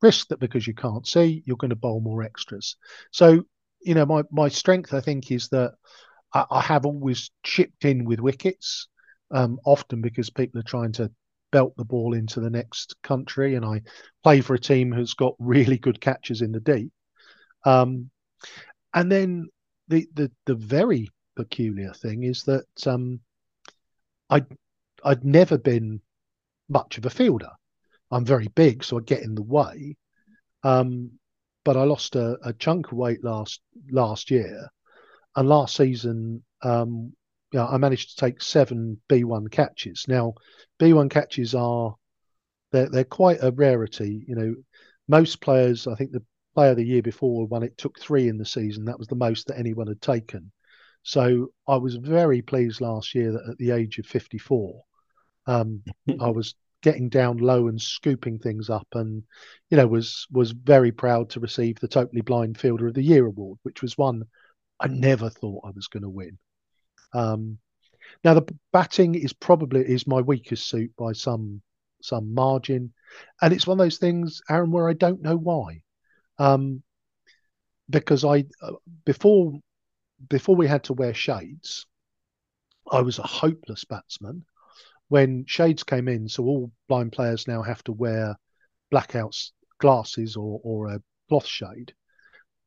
risk 0.02 0.28
that 0.28 0.40
because 0.40 0.66
you 0.66 0.74
can't 0.74 1.06
see, 1.06 1.42
you're 1.46 1.56
going 1.56 1.70
to 1.70 1.76
bowl 1.76 2.00
more 2.00 2.22
extras. 2.22 2.76
So, 3.10 3.42
you 3.82 3.94
know, 3.94 4.06
my 4.06 4.22
my 4.30 4.48
strength 4.48 4.92
I 4.94 5.00
think 5.00 5.30
is 5.30 5.48
that 5.48 5.74
I, 6.34 6.44
I 6.50 6.60
have 6.60 6.86
always 6.86 7.30
chipped 7.42 7.84
in 7.84 8.04
with 8.04 8.20
wickets, 8.20 8.88
um, 9.30 9.58
often 9.64 10.00
because 10.00 10.30
people 10.30 10.60
are 10.60 10.64
trying 10.64 10.92
to 10.92 11.10
belt 11.50 11.74
the 11.76 11.84
ball 11.84 12.14
into 12.14 12.40
the 12.40 12.50
next 12.50 12.96
country, 13.02 13.54
and 13.54 13.64
I 13.64 13.82
play 14.22 14.40
for 14.40 14.54
a 14.54 14.60
team 14.60 14.92
who's 14.92 15.14
got 15.14 15.34
really 15.38 15.78
good 15.78 16.00
catches 16.00 16.42
in 16.42 16.52
the 16.52 16.60
deep. 16.60 16.92
Um, 17.64 18.10
and 18.94 19.10
then 19.10 19.48
the 19.88 20.08
the 20.14 20.30
the 20.46 20.54
very 20.54 21.08
peculiar 21.36 21.92
thing 21.92 22.22
is 22.22 22.44
that 22.44 22.86
um, 22.86 23.20
I 24.28 24.44
I'd 25.04 25.24
never 25.24 25.58
been 25.58 26.00
much 26.68 26.98
of 26.98 27.06
a 27.06 27.10
fielder. 27.10 27.50
I'm 28.10 28.24
very 28.24 28.48
big, 28.48 28.84
so 28.84 28.98
I 28.98 29.02
get 29.02 29.22
in 29.22 29.34
the 29.34 29.42
way. 29.42 29.96
Um, 30.62 31.12
but 31.64 31.76
I 31.76 31.84
lost 31.84 32.16
a, 32.16 32.38
a, 32.42 32.52
chunk 32.52 32.86
of 32.86 32.98
weight 32.98 33.22
last 33.22 33.60
last 33.90 34.30
year, 34.30 34.68
and 35.36 35.48
last 35.48 35.76
season, 35.76 36.42
um, 36.62 37.12
yeah, 37.52 37.66
I 37.66 37.78
managed 37.78 38.10
to 38.10 38.16
take 38.16 38.42
seven 38.42 39.00
B1 39.08 39.50
catches. 39.50 40.06
Now, 40.06 40.34
B1 40.78 41.10
catches 41.10 41.54
are 41.54 41.94
they're 42.72 42.88
they're 42.88 43.04
quite 43.04 43.38
a 43.42 43.50
rarity. 43.50 44.24
You 44.26 44.36
know, 44.36 44.54
most 45.08 45.40
players, 45.40 45.86
I 45.86 45.94
think 45.94 46.12
the 46.12 46.22
player 46.54 46.74
the 46.74 46.84
year 46.84 47.02
before 47.02 47.46
when 47.46 47.62
it 47.62 47.76
took 47.76 47.98
three 47.98 48.28
in 48.28 48.38
the 48.38 48.44
season, 48.44 48.84
that 48.84 48.98
was 48.98 49.08
the 49.08 49.16
most 49.16 49.46
that 49.46 49.58
anyone 49.58 49.88
had 49.88 50.00
taken. 50.00 50.52
So 51.02 51.52
I 51.66 51.76
was 51.76 51.96
very 51.96 52.42
pleased 52.42 52.80
last 52.80 53.14
year 53.14 53.32
that 53.32 53.48
at 53.50 53.58
the 53.58 53.70
age 53.70 53.98
of 53.98 54.06
54, 54.06 54.82
um, 55.46 55.82
I 56.20 56.30
was 56.30 56.54
getting 56.82 57.08
down 57.08 57.38
low 57.38 57.68
and 57.68 57.80
scooping 57.80 58.38
things 58.38 58.70
up, 58.70 58.86
and 58.94 59.22
you 59.70 59.76
know 59.76 59.86
was 59.86 60.26
was 60.30 60.52
very 60.52 60.92
proud 60.92 61.30
to 61.30 61.40
receive 61.40 61.80
the 61.80 61.88
Totally 61.88 62.22
Blind 62.22 62.58
Fielder 62.58 62.86
of 62.88 62.94
the 62.94 63.02
Year 63.02 63.26
award, 63.26 63.58
which 63.62 63.82
was 63.82 63.98
one 63.98 64.24
I 64.78 64.88
never 64.88 65.28
thought 65.28 65.64
I 65.66 65.70
was 65.74 65.88
going 65.88 66.04
to 66.04 66.08
win. 66.08 66.38
Um, 67.12 67.58
now 68.24 68.34
the 68.34 68.46
batting 68.72 69.14
is 69.14 69.32
probably 69.32 69.80
is 69.80 70.06
my 70.06 70.20
weakest 70.20 70.68
suit 70.68 70.92
by 70.96 71.12
some 71.12 71.62
some 72.02 72.34
margin, 72.34 72.92
and 73.42 73.52
it's 73.52 73.66
one 73.66 73.78
of 73.78 73.84
those 73.84 73.98
things, 73.98 74.40
Aaron, 74.48 74.70
where 74.70 74.88
I 74.88 74.94
don't 74.94 75.22
know 75.22 75.36
why. 75.36 75.82
Um, 76.38 76.82
because 77.88 78.24
I 78.24 78.44
uh, 78.62 78.72
before 79.04 79.52
before 80.28 80.56
we 80.56 80.66
had 80.66 80.84
to 80.84 80.92
wear 80.92 81.14
shades, 81.14 81.86
I 82.90 83.02
was 83.02 83.18
a 83.18 83.26
hopeless 83.26 83.84
batsman 83.84 84.44
when 85.08 85.44
shades 85.46 85.82
came 85.82 86.06
in, 86.08 86.28
so 86.28 86.44
all 86.44 86.72
blind 86.88 87.12
players 87.12 87.48
now 87.48 87.62
have 87.62 87.82
to 87.84 87.92
wear 87.92 88.36
blackouts 88.92 89.50
glasses 89.78 90.36
or, 90.36 90.60
or 90.62 90.86
a 90.86 91.02
cloth 91.28 91.46
shade. 91.46 91.92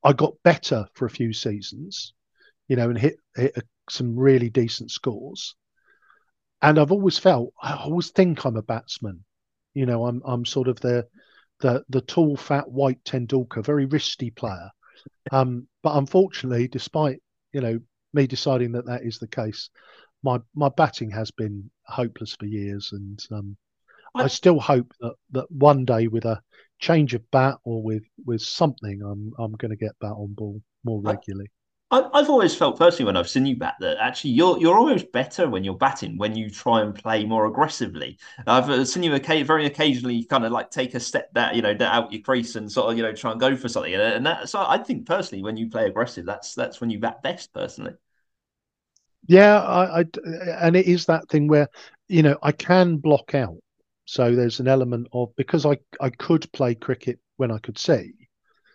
I 0.03 0.11
got 0.11 0.33
better 0.43 0.85
for 0.93 1.05
a 1.05 1.09
few 1.09 1.31
seasons, 1.31 2.13
you 2.67 2.75
know, 2.75 2.89
and 2.89 2.97
hit, 2.97 3.17
hit 3.35 3.55
some 3.89 4.17
really 4.17 4.49
decent 4.49 4.91
scores. 4.91 5.55
And 6.61 6.79
I've 6.79 6.91
always 6.91 7.17
felt, 7.17 7.53
I 7.61 7.75
always 7.75 8.11
think 8.11 8.45
I'm 8.45 8.55
a 8.55 8.61
batsman. 8.61 9.23
You 9.73 9.85
know, 9.85 10.05
I'm 10.05 10.21
I'm 10.23 10.45
sort 10.45 10.67
of 10.67 10.79
the 10.79 11.07
the 11.59 11.83
the 11.89 12.01
tall, 12.01 12.37
fat, 12.37 12.69
white 12.69 13.03
Tendulkar, 13.03 13.65
very 13.65 13.87
wristy 13.87 14.33
player. 14.33 14.69
Um, 15.31 15.67
but 15.81 15.97
unfortunately, 15.97 16.67
despite 16.67 17.21
you 17.51 17.61
know 17.61 17.79
me 18.13 18.27
deciding 18.27 18.71
that 18.73 18.85
that 18.85 19.03
is 19.03 19.17
the 19.17 19.27
case, 19.27 19.69
my 20.21 20.39
my 20.53 20.69
batting 20.69 21.11
has 21.11 21.31
been 21.31 21.69
hopeless 21.85 22.35
for 22.39 22.45
years, 22.45 22.91
and 22.93 23.19
um, 23.31 23.57
I, 24.15 24.23
I, 24.23 24.27
still 24.27 24.59
hope 24.59 24.93
that 25.01 25.15
that 25.31 25.51
one 25.51 25.85
day 25.85 26.07
with 26.07 26.25
a 26.25 26.41
change 26.79 27.13
of 27.13 27.29
bat 27.31 27.57
or 27.63 27.81
with 27.81 28.03
with 28.25 28.41
something, 28.41 29.01
I'm 29.01 29.33
I'm 29.39 29.53
going 29.53 29.71
to 29.71 29.77
get 29.77 29.99
bat 29.99 30.11
on 30.11 30.33
ball 30.33 30.61
more 30.83 31.01
regularly. 31.01 31.49
I've 31.93 32.29
always 32.29 32.55
felt 32.55 32.79
personally 32.79 33.05
when 33.05 33.17
I've 33.17 33.29
seen 33.29 33.45
you 33.45 33.55
bat 33.55 33.75
that 33.79 33.97
actually 33.97 34.31
you're 34.31 34.59
you're 34.59 34.77
almost 34.77 35.11
better 35.11 35.49
when 35.49 35.63
you're 35.63 35.77
batting 35.77 36.17
when 36.17 36.35
you 36.35 36.49
try 36.49 36.81
and 36.81 36.95
play 36.95 37.25
more 37.25 37.45
aggressively. 37.45 38.17
I've 38.47 38.69
uh, 38.69 38.83
seen 38.85 39.03
you 39.03 39.17
very 39.19 39.65
occasionally 39.65 40.23
kind 40.23 40.45
of 40.45 40.51
like 40.51 40.71
take 40.71 40.95
a 40.95 40.99
step 40.99 41.31
that 41.33 41.55
you 41.55 41.61
know 41.61 41.75
out 41.81 42.11
your 42.11 42.21
crease 42.21 42.55
and 42.55 42.71
sort 42.71 42.91
of 42.91 42.97
you 42.97 43.03
know 43.03 43.13
try 43.13 43.31
and 43.31 43.39
go 43.39 43.55
for 43.55 43.69
something. 43.69 43.93
And 43.93 44.25
that 44.25 44.49
so 44.49 44.65
I 44.67 44.77
think 44.79 45.05
personally 45.05 45.43
when 45.43 45.55
you 45.55 45.69
play 45.69 45.85
aggressive, 45.85 46.25
that's 46.25 46.55
that's 46.55 46.81
when 46.81 46.89
you 46.89 46.99
bat 46.99 47.21
best 47.21 47.53
personally. 47.53 47.93
Yeah, 49.27 49.59
I, 49.61 50.01
I, 50.01 50.05
and 50.61 50.75
it 50.75 50.85
is 50.85 51.05
that 51.05 51.29
thing 51.29 51.47
where 51.47 51.69
you 52.07 52.23
know 52.23 52.37
I 52.43 52.51
can 52.51 52.97
block 52.97 53.35
out. 53.35 53.57
So 54.05 54.35
there's 54.35 54.59
an 54.59 54.67
element 54.67 55.07
of 55.13 55.35
because 55.35 55.65
I 55.65 55.77
I 56.01 56.09
could 56.09 56.51
play 56.53 56.75
cricket 56.75 57.19
when 57.37 57.51
I 57.51 57.59
could 57.59 57.77
see, 57.77 58.13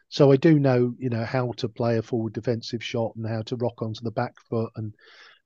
so 0.09 0.33
I 0.33 0.37
do 0.37 0.59
know 0.59 0.95
you 0.99 1.11
know 1.11 1.25
how 1.25 1.53
to 1.59 1.69
play 1.69 1.99
a 1.99 2.03
forward 2.03 2.33
defensive 2.33 2.83
shot 2.83 3.13
and 3.17 3.27
how 3.27 3.43
to 3.43 3.57
rock 3.57 3.83
onto 3.83 4.03
the 4.03 4.11
back 4.11 4.35
foot 4.49 4.71
and 4.77 4.95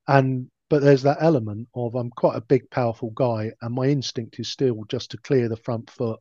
and 0.09 0.48
but 0.68 0.83
there's 0.83 1.03
that 1.03 1.18
element 1.20 1.68
of 1.75 1.94
I'm 1.94 2.11
quite 2.11 2.37
a 2.37 2.40
big 2.40 2.70
powerful 2.70 3.11
guy 3.11 3.53
and 3.61 3.75
my 3.75 3.87
instinct 3.87 4.40
is 4.40 4.48
still 4.48 4.85
just 4.88 5.11
to 5.11 5.18
clear 5.18 5.48
the 5.48 5.57
front 5.57 5.90
foot 5.90 6.18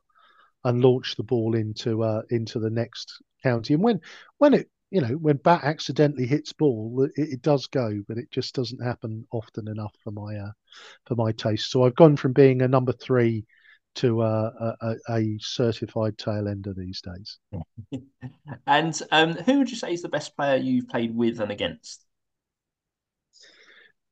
and 0.64 0.84
launch 0.84 1.16
the 1.16 1.24
ball 1.24 1.56
into 1.56 2.04
uh, 2.04 2.22
into 2.30 2.60
the 2.60 2.70
next 2.70 3.22
county. 3.44 3.74
And 3.74 3.84
when 3.84 4.02
when 4.38 4.54
it 4.54 4.70
you 4.90 5.00
know, 5.00 5.14
when 5.14 5.38
bat 5.38 5.64
accidentally 5.64 6.28
hits 6.28 6.52
ball, 6.52 7.08
it, 7.16 7.30
it, 7.30 7.42
does 7.42 7.66
go, 7.68 8.04
but 8.10 8.18
it 8.18 8.30
just 8.30 8.54
doesn't 8.54 8.84
happen 8.84 9.26
often 9.32 9.70
enough 9.70 9.94
for 10.04 10.12
my 10.12 10.36
uh, 10.36 10.52
for 11.06 11.16
my 11.16 11.32
taste. 11.32 11.72
So 11.72 11.86
I've 11.86 11.96
gone 11.96 12.18
from 12.18 12.34
being 12.34 12.62
a 12.62 12.68
number 12.68 12.92
three 12.92 13.46
to 13.96 14.22
uh, 14.22 14.76
a, 14.82 14.96
a, 15.10 15.38
certified 15.40 16.18
tail 16.18 16.48
ender 16.48 16.74
these 16.74 17.02
days. 17.02 17.40
and 18.68 19.02
um, 19.12 19.34
who 19.34 19.60
would 19.60 19.70
you 19.70 19.76
say 19.76 19.94
is 19.94 20.02
the 20.02 20.10
best 20.10 20.36
player 20.36 20.56
you've 20.56 20.90
played 20.90 21.16
with 21.16 21.40
and 21.40 21.52
against? 21.52 22.06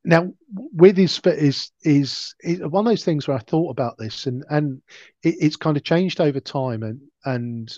Now, 0.04 0.34
with 0.54 0.98
his 0.98 1.20
is, 1.26 1.72
is 1.84 2.34
is 2.42 2.60
one 2.62 2.86
of 2.86 2.92
those 2.92 3.04
things 3.04 3.28
where 3.28 3.38
I 3.38 3.42
thought 3.42 3.70
about 3.70 3.98
this, 3.98 4.28
and 4.28 4.44
and 4.50 4.82
it, 5.24 5.36
it's 5.40 5.58
kind 5.58 5.76
of 5.76 5.84
changed 5.84 6.22
over 6.22 6.40
time, 6.40 6.84
and 6.84 7.02
and 7.26 7.72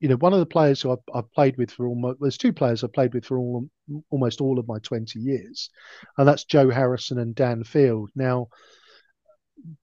you 0.00 0.08
know, 0.08 0.16
one 0.16 0.32
of 0.32 0.38
the 0.38 0.46
players 0.46 0.82
who 0.82 0.92
I've, 0.92 0.98
I've, 1.14 1.32
played 1.32 1.56
with 1.56 1.70
for 1.70 1.86
almost 1.86 2.18
there's 2.20 2.38
two 2.38 2.52
players 2.52 2.84
I've 2.84 2.92
played 2.92 3.14
with 3.14 3.24
for 3.24 3.38
all, 3.38 3.68
almost 4.10 4.40
all 4.40 4.58
of 4.58 4.68
my 4.68 4.78
20 4.78 5.18
years, 5.18 5.70
and 6.16 6.26
that's 6.26 6.44
Joe 6.44 6.70
Harrison 6.70 7.18
and 7.18 7.34
Dan 7.34 7.64
Field. 7.64 8.10
Now, 8.14 8.48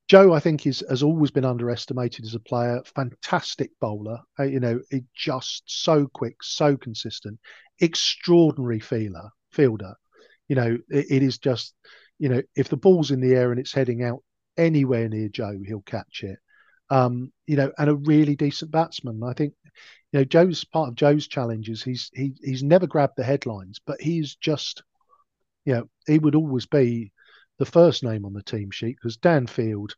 Joe, 0.08 0.34
I 0.34 0.40
think, 0.40 0.66
is 0.68 0.84
has 0.90 1.04
always 1.04 1.32
been 1.32 1.46
underestimated 1.46 2.26
as 2.26 2.36
a 2.36 2.40
player. 2.40 2.82
Fantastic 2.96 3.72
bowler, 3.80 4.20
uh, 4.40 4.44
you 4.44 4.60
know, 4.60 4.80
it 4.92 5.04
just 5.16 5.64
so 5.66 6.08
quick, 6.08 6.38
so 6.42 6.78
consistent, 6.78 7.40
extraordinary 7.80 8.80
feeler, 8.80 9.30
fielder. 9.52 9.96
You 10.48 10.56
know, 10.56 10.78
it, 10.90 11.06
it 11.10 11.24
is 11.24 11.38
just, 11.40 11.74
you 12.20 12.30
know, 12.30 12.42
if 12.56 12.70
the 12.70 12.78
ball's 12.78 13.12
in 13.12 13.20
the 13.20 13.34
air 13.34 13.52
and 13.52 13.60
it's 13.60 13.74
heading 13.74 14.04
out 14.04 14.24
anywhere 14.58 15.10
near 15.10 15.30
Joe, 15.30 15.60
he'll 15.66 15.82
catch 15.82 16.24
it. 16.24 16.40
Um, 16.90 17.32
you 17.48 17.56
know, 17.56 17.72
and 17.78 17.90
a 17.90 17.96
really 17.96 18.36
decent 18.36 18.72
batsman. 18.72 19.24
I 19.24 19.34
think 19.34 19.54
you 20.12 20.20
know, 20.20 20.24
Joe's 20.24 20.64
part 20.64 20.90
of 20.90 20.96
Joe's 20.96 21.28
challenges. 21.28 21.84
He's 21.84 22.12
he 22.14 22.34
he's 22.42 22.64
never 22.64 22.88
grabbed 22.88 23.18
the 23.18 23.24
headlines, 23.24 23.80
but 23.86 24.00
he's 24.00 24.36
just, 24.36 24.84
you 25.66 25.74
know, 25.74 25.90
he 26.06 26.20
would 26.20 26.36
always 26.36 26.68
be 26.68 27.12
the 27.58 27.66
first 27.66 28.04
name 28.04 28.26
on 28.26 28.34
the 28.34 28.44
team 28.44 28.72
sheet 28.72 28.98
because 28.98 29.18
Dan 29.18 29.48
Field 29.48 29.96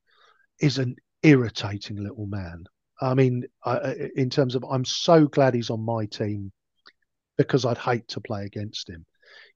is 0.60 0.78
an 0.78 0.96
irritating 1.24 1.98
little 1.98 2.28
man. 2.28 2.66
I 3.02 3.14
mean, 3.14 3.46
I, 3.64 4.10
in 4.16 4.30
terms 4.30 4.56
of, 4.56 4.64
I'm 4.70 4.86
so 4.86 5.26
glad 5.26 5.54
he's 5.54 5.70
on 5.70 5.82
my 5.82 6.06
team 6.06 6.52
because 7.38 7.66
I'd 7.66 7.78
hate 7.78 8.08
to 8.10 8.22
play 8.22 8.46
against 8.46 8.90
him. 8.90 9.06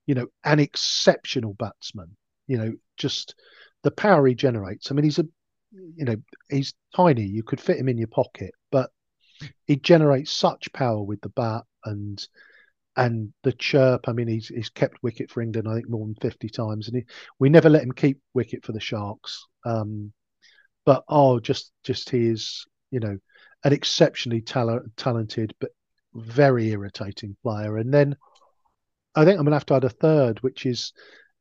You 0.06 0.16
know, 0.16 0.28
an 0.44 0.60
exceptional 0.60 1.54
batsman. 1.54 2.16
You 2.48 2.58
know, 2.58 2.74
just 2.98 3.36
the 3.84 3.92
power 3.92 4.28
he 4.28 4.36
generates. 4.36 4.92
I 4.92 4.96
mean, 4.96 5.06
he's 5.06 5.20
a, 5.20 5.26
you 5.72 6.06
know, 6.06 6.18
he's 6.50 6.74
tiny. 6.96 7.24
You 7.24 7.44
could 7.44 7.62
fit 7.62 7.78
him 7.78 7.90
in 7.90 7.98
your 7.98 8.08
pocket, 8.08 8.54
but 8.72 8.92
he 9.66 9.76
generates 9.76 10.32
such 10.32 10.72
power 10.74 11.02
with 11.02 11.22
the 11.22 11.30
bat 11.30 11.64
and 11.86 12.24
and 12.96 13.34
the 13.44 13.54
chirp. 13.54 14.08
I 14.08 14.14
mean, 14.14 14.28
he's 14.28 14.48
he's 14.48 14.70
kept 14.70 15.04
wicket 15.04 15.32
for 15.32 15.42
England, 15.42 15.68
I 15.68 15.76
think, 15.76 15.90
more 15.90 16.06
than 16.06 16.16
fifty 16.16 16.50
times, 16.50 16.88
and 16.88 16.98
he, 16.98 17.04
we 17.40 17.50
never 17.50 17.70
let 17.70 17.84
him 17.84 17.92
keep 17.92 18.20
wicket 18.34 18.66
for 18.66 18.72
the 18.72 18.80
Sharks. 18.80 19.46
Um, 19.66 20.12
but 20.86 21.04
oh, 21.08 21.40
just 21.40 21.72
just 21.84 22.10
he 22.10 22.28
is, 22.28 22.66
you 22.90 23.00
know, 23.00 23.18
an 23.64 23.74
exceptionally 23.74 24.42
tal- 24.42 24.86
talented 24.98 25.54
but 25.60 25.72
very 26.14 26.70
irritating 26.70 27.38
player. 27.44 27.78
And 27.78 27.94
then 27.94 28.16
I 29.16 29.26
think 29.26 29.38
I'm 29.38 29.46
going 29.46 29.52
to 29.52 29.56
have 29.56 29.66
to 29.68 29.76
add 29.76 29.84
a 29.84 29.90
third, 29.90 30.42
which 30.42 30.66
is, 30.66 30.94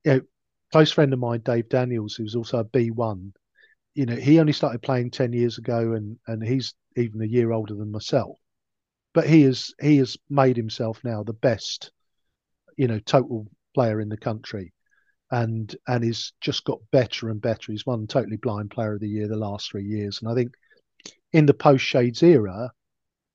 you 0.05 0.13
know, 0.13 0.21
close 0.73 0.93
friend 0.93 1.13
of 1.13 1.19
mine, 1.19 1.41
Dave 1.45 1.69
Daniels, 1.69 2.15
who's 2.15 2.37
also 2.37 2.59
a 2.59 2.65
B1. 2.65 3.33
You 3.95 4.07
know, 4.07 4.17
he 4.17 4.39
only 4.39 4.53
started 4.53 4.83
playing 4.83 5.11
ten 5.11 5.33
years 5.33 5.59
ago, 5.59 5.95
and 5.95 6.19
and 6.27 6.43
he's 6.43 6.75
even 6.97 7.23
a 7.23 7.27
year 7.27 7.53
older 7.53 7.75
than 7.75 7.91
myself. 7.91 8.39
But 9.13 9.29
he 9.29 9.43
has 9.43 9.75
he 9.81 9.97
has 9.99 10.17
made 10.29 10.57
himself 10.57 11.01
now 11.05 11.23
the 11.23 11.33
best, 11.33 11.91
you 12.77 12.87
know, 12.87 12.99
total 13.01 13.49
player 13.75 14.01
in 14.01 14.09
the 14.09 14.17
country, 14.17 14.73
and 15.31 15.75
and 15.89 16.05
he's 16.05 16.33
just 16.41 16.65
got 16.65 16.79
better 16.93 17.29
and 17.29 17.41
better. 17.41 17.73
He's 17.73 17.87
won 17.87 18.07
totally 18.07 18.37
blind 18.37 18.71
player 18.71 18.95
of 18.95 19.01
the 19.01 19.09
year 19.09 19.29
the 19.29 19.37
last 19.37 19.71
three 19.71 19.85
years, 19.85 20.21
and 20.21 20.31
I 20.31 20.35
think 20.35 20.53
in 21.33 21.47
the 21.47 21.55
post 21.55 21.85
Shades 21.85 22.23
era, 22.23 22.73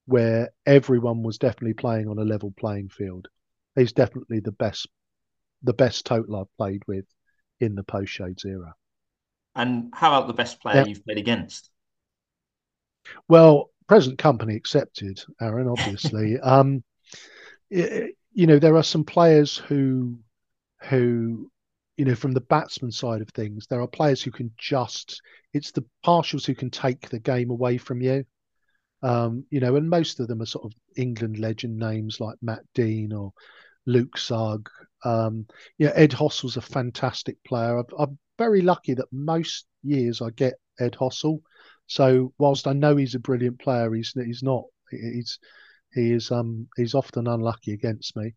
where 0.06 0.52
everyone 0.66 1.24
was 1.24 1.38
definitely 1.38 1.74
playing 1.74 2.08
on 2.08 2.20
a 2.20 2.24
level 2.24 2.54
playing 2.58 2.90
field, 2.90 3.28
he's 3.76 3.94
definitely 3.94 4.40
the 4.40 4.52
best 4.52 4.88
the 5.64 5.74
best 5.74 6.06
total 6.06 6.38
I've 6.38 6.58
played 6.58 6.84
with 6.88 7.06
in 7.60 7.76
the 7.76 7.84
post 7.84 8.12
Shades 8.12 8.46
era. 8.46 8.76
And 9.56 9.92
how 9.94 10.14
about 10.14 10.28
the 10.28 10.34
best 10.34 10.62
player 10.62 10.82
yeah. 10.82 10.86
you've 10.86 11.06
played 11.06 11.18
against? 11.18 11.70
Well, 13.28 13.72
present 13.88 14.18
company 14.18 14.56
accepted, 14.56 15.22
Aaron. 15.42 15.68
Obviously, 15.68 16.40
um, 16.44 16.84
you 17.70 18.48
know 18.48 18.60
there 18.60 18.76
are 18.76 18.84
some 18.84 19.04
players 19.04 19.58
who 19.58 20.20
who 20.84 21.50
you 21.98 22.06
know 22.06 22.16
from 22.16 22.34
the 22.34 22.42
batsman 22.42 22.92
side 22.92 23.22
of 23.22 23.30
things 23.30 23.66
there 23.68 23.82
are 23.82 23.88
players 23.88 24.22
who 24.22 24.32
can 24.32 24.52
just 24.58 25.22
it's 25.54 25.72
the 25.72 25.86
partials 26.06 26.46
who 26.46 26.54
can 26.54 26.70
take 26.70 27.10
the 27.10 27.20
game 27.20 27.50
away 27.50 27.78
from 27.78 28.02
you. 28.02 28.26
Um, 29.02 29.46
you 29.50 29.60
know 29.60 29.76
and 29.76 29.90
most 29.90 30.20
of 30.20 30.28
them 30.28 30.42
are 30.42 30.48
sort 30.48 30.66
of 30.66 30.74
england 30.98 31.38
legend 31.38 31.78
names 31.78 32.20
like 32.20 32.38
matt 32.42 32.62
dean 32.74 33.14
or 33.14 33.34
luke 33.86 34.18
sugg. 34.18 34.70
Um, 35.04 35.46
yeah 35.78 35.92
ed 35.96 36.12
Hossell's 36.12 36.58
a 36.58 36.62
fantastic 36.62 37.38
player. 37.44 37.78
I'm, 37.78 37.86
I'm 37.98 38.18
very 38.38 38.62
lucky 38.62 38.96
that 38.96 39.08
most 39.12 39.66
years 39.84 40.22
i 40.22 40.30
get 40.32 40.56
ed 40.80 40.94
hossell 40.94 41.40
so 41.88 42.34
whilst 42.38 42.68
i 42.68 42.74
know 42.74 42.96
he's 42.96 43.16
a 43.16 43.20
brilliant 43.20 43.60
player 43.60 43.94
he's 43.94 44.14
he's 44.14 44.44
not 44.44 44.64
he's 44.90 45.40
he 45.94 46.12
is 46.12 46.32
um 46.32 46.68
he's 46.76 46.96
often 46.96 47.28
unlucky 47.28 47.74
against 47.74 48.16
me 48.16 48.34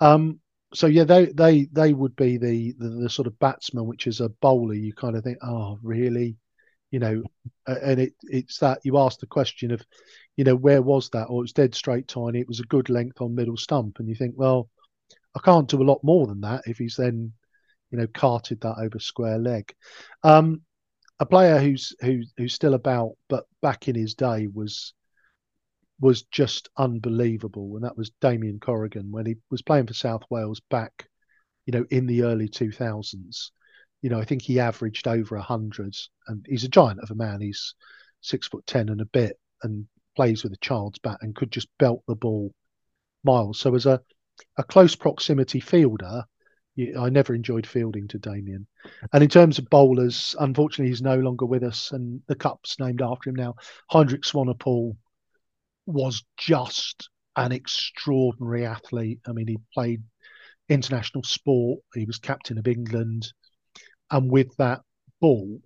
um 0.00 0.38
so 0.74 0.86
yeah, 0.86 1.04
they 1.04 1.26
they 1.26 1.64
they 1.72 1.92
would 1.92 2.16
be 2.16 2.38
the, 2.38 2.74
the, 2.78 2.88
the 2.88 3.10
sort 3.10 3.26
of 3.26 3.38
batsman, 3.38 3.86
which 3.86 4.06
is 4.06 4.20
a 4.20 4.28
bowler. 4.28 4.74
You 4.74 4.92
kind 4.94 5.16
of 5.16 5.24
think, 5.24 5.38
oh, 5.42 5.78
really, 5.82 6.36
you 6.90 6.98
know, 6.98 7.22
and 7.66 8.00
it 8.00 8.14
it's 8.22 8.58
that 8.58 8.80
you 8.84 8.98
ask 8.98 9.20
the 9.20 9.26
question 9.26 9.70
of, 9.70 9.82
you 10.36 10.44
know, 10.44 10.56
where 10.56 10.82
was 10.82 11.10
that? 11.10 11.26
Or 11.26 11.42
it's 11.42 11.52
dead 11.52 11.74
straight 11.74 12.08
tiny. 12.08 12.40
It 12.40 12.48
was 12.48 12.60
a 12.60 12.64
good 12.64 12.88
length 12.88 13.20
on 13.20 13.34
middle 13.34 13.56
stump, 13.56 13.98
and 13.98 14.08
you 14.08 14.14
think, 14.14 14.34
well, 14.36 14.70
I 15.36 15.40
can't 15.40 15.68
do 15.68 15.82
a 15.82 15.84
lot 15.84 16.02
more 16.02 16.26
than 16.26 16.40
that 16.42 16.62
if 16.66 16.78
he's 16.78 16.96
then, 16.96 17.32
you 17.90 17.98
know, 17.98 18.06
carted 18.06 18.60
that 18.62 18.78
over 18.78 18.98
square 18.98 19.38
leg. 19.38 19.74
Um, 20.22 20.62
a 21.20 21.26
player 21.26 21.58
who's 21.58 21.94
who, 22.00 22.22
who's 22.36 22.54
still 22.54 22.74
about, 22.74 23.12
but 23.28 23.44
back 23.60 23.88
in 23.88 23.94
his 23.94 24.14
day 24.14 24.48
was 24.52 24.94
was 26.00 26.22
just 26.24 26.68
unbelievable, 26.76 27.76
and 27.76 27.84
that 27.84 27.96
was 27.96 28.10
Damien 28.20 28.58
Corrigan 28.58 29.10
when 29.12 29.24
he 29.26 29.36
was 29.50 29.62
playing 29.62 29.86
for 29.86 29.94
South 29.94 30.24
Wales 30.30 30.60
back, 30.68 31.08
you 31.64 31.72
know, 31.72 31.86
in 31.90 32.06
the 32.06 32.24
early 32.24 32.48
2000s. 32.48 33.50
You 34.00 34.10
know, 34.10 34.18
I 34.18 34.24
think 34.24 34.42
he 34.42 34.58
averaged 34.58 35.06
over 35.06 35.36
a 35.36 35.42
hundred, 35.42 35.94
and 36.26 36.44
he's 36.48 36.64
a 36.64 36.68
giant 36.68 37.00
of 37.00 37.12
a 37.12 37.14
man. 37.14 37.40
He's 37.40 37.74
six 38.20 38.48
foot 38.48 38.66
ten 38.66 38.88
and 38.88 39.00
a 39.00 39.06
bit, 39.06 39.38
and 39.62 39.86
plays 40.16 40.42
with 40.42 40.52
a 40.52 40.58
child's 40.58 40.98
bat 40.98 41.18
and 41.22 41.36
could 41.36 41.52
just 41.52 41.68
belt 41.78 42.02
the 42.08 42.16
ball 42.16 42.52
miles. 43.24 43.58
So 43.60 43.74
as 43.74 43.86
a 43.86 44.00
a 44.56 44.64
close 44.64 44.96
proximity 44.96 45.60
fielder, 45.60 46.24
I 46.78 47.10
never 47.10 47.34
enjoyed 47.34 47.66
fielding 47.66 48.08
to 48.08 48.18
Damien. 48.18 48.66
And 49.12 49.22
in 49.22 49.28
terms 49.28 49.58
of 49.58 49.68
bowlers, 49.68 50.34
unfortunately, 50.38 50.88
he's 50.88 51.02
no 51.02 51.16
longer 51.16 51.44
with 51.44 51.62
us, 51.62 51.92
and 51.92 52.22
the 52.28 52.34
cup's 52.34 52.78
named 52.80 53.02
after 53.02 53.28
him 53.30 53.36
now. 53.36 53.56
Heinrich 53.90 54.22
Swanepoel 54.22 54.96
was 55.86 56.24
just 56.36 57.10
an 57.36 57.52
extraordinary 57.52 58.64
athlete. 58.64 59.20
I 59.26 59.32
mean, 59.32 59.48
he 59.48 59.58
played 59.74 60.02
international 60.68 61.24
sport, 61.24 61.80
he 61.94 62.06
was 62.06 62.18
captain 62.18 62.58
of 62.58 62.66
England, 62.66 63.32
and 64.10 64.30
with 64.30 64.56
that 64.56 64.80
ball, 65.20 65.60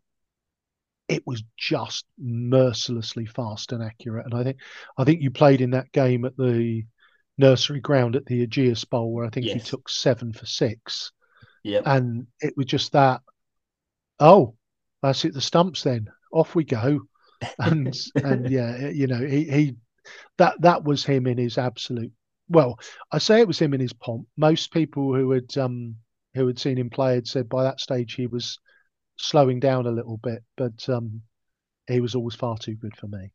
it 1.09 1.25
was 1.27 1.45
just 1.57 2.05
mercilessly 2.19 3.27
fast 3.27 3.73
and 3.73 3.83
accurate. 3.83 4.27
And 4.27 4.35
I 4.35 4.43
think 4.43 4.59
I 4.99 5.05
think 5.05 5.23
you 5.23 5.31
played 5.31 5.61
in 5.61 5.71
that 5.71 5.93
game 5.93 6.25
at 6.25 6.37
the 6.37 6.85
nursery 7.39 7.81
ground 7.81 8.17
at 8.17 8.27
the 8.27 8.47
Ageas 8.47 8.89
Bowl 8.89 9.13
where 9.13 9.27
I 9.27 9.31
think 9.31 9.47
yes. 9.47 9.55
he 9.55 9.61
took 9.61 9.89
seven 9.89 10.33
for 10.33 10.47
six. 10.47 11.13
Yeah. 11.63 11.83
And 11.85 12.27
it 12.41 12.55
was 12.57 12.67
just 12.67 12.93
that, 12.93 13.23
oh, 14.21 14.55
that's 15.03 15.25
it, 15.25 15.35
the 15.35 15.41
stumps 15.41 15.83
then. 15.83 16.09
Off 16.33 16.55
we 16.55 16.65
go. 16.65 17.01
And 17.59 17.95
and 18.15 18.51
yeah, 18.51 18.89
you 18.89 19.07
know, 19.07 19.21
he 19.21 19.45
he 19.45 19.77
that 20.39 20.59
that 20.63 20.85
was 20.85 21.05
him 21.05 21.27
in 21.27 21.37
his 21.37 21.59
absolute. 21.59 22.13
Well, 22.49 22.79
I 23.13 23.19
say 23.19 23.41
it 23.41 23.47
was 23.47 23.59
him 23.59 23.75
in 23.75 23.81
his 23.81 23.93
pomp. 23.93 24.27
Most 24.39 24.73
people 24.73 25.15
who 25.15 25.31
had 25.33 25.57
um, 25.59 25.97
who 26.35 26.47
had 26.47 26.59
seen 26.59 26.79
him 26.79 26.89
play 26.89 27.15
had 27.15 27.27
said 27.27 27.49
by 27.49 27.65
that 27.65 27.79
stage 27.79 28.15
he 28.15 28.27
was 28.27 28.59
slowing 29.17 29.61
down 29.61 29.87
a 29.87 29.91
little 29.91 30.17
bit, 30.17 30.45
but 30.57 30.89
um, 30.89 31.21
he 31.87 32.01
was 32.01 32.15
always 32.15 32.35
far 32.35 32.57
too 32.57 32.75
good 32.75 32.97
for 32.97 33.07
me. 33.07 33.33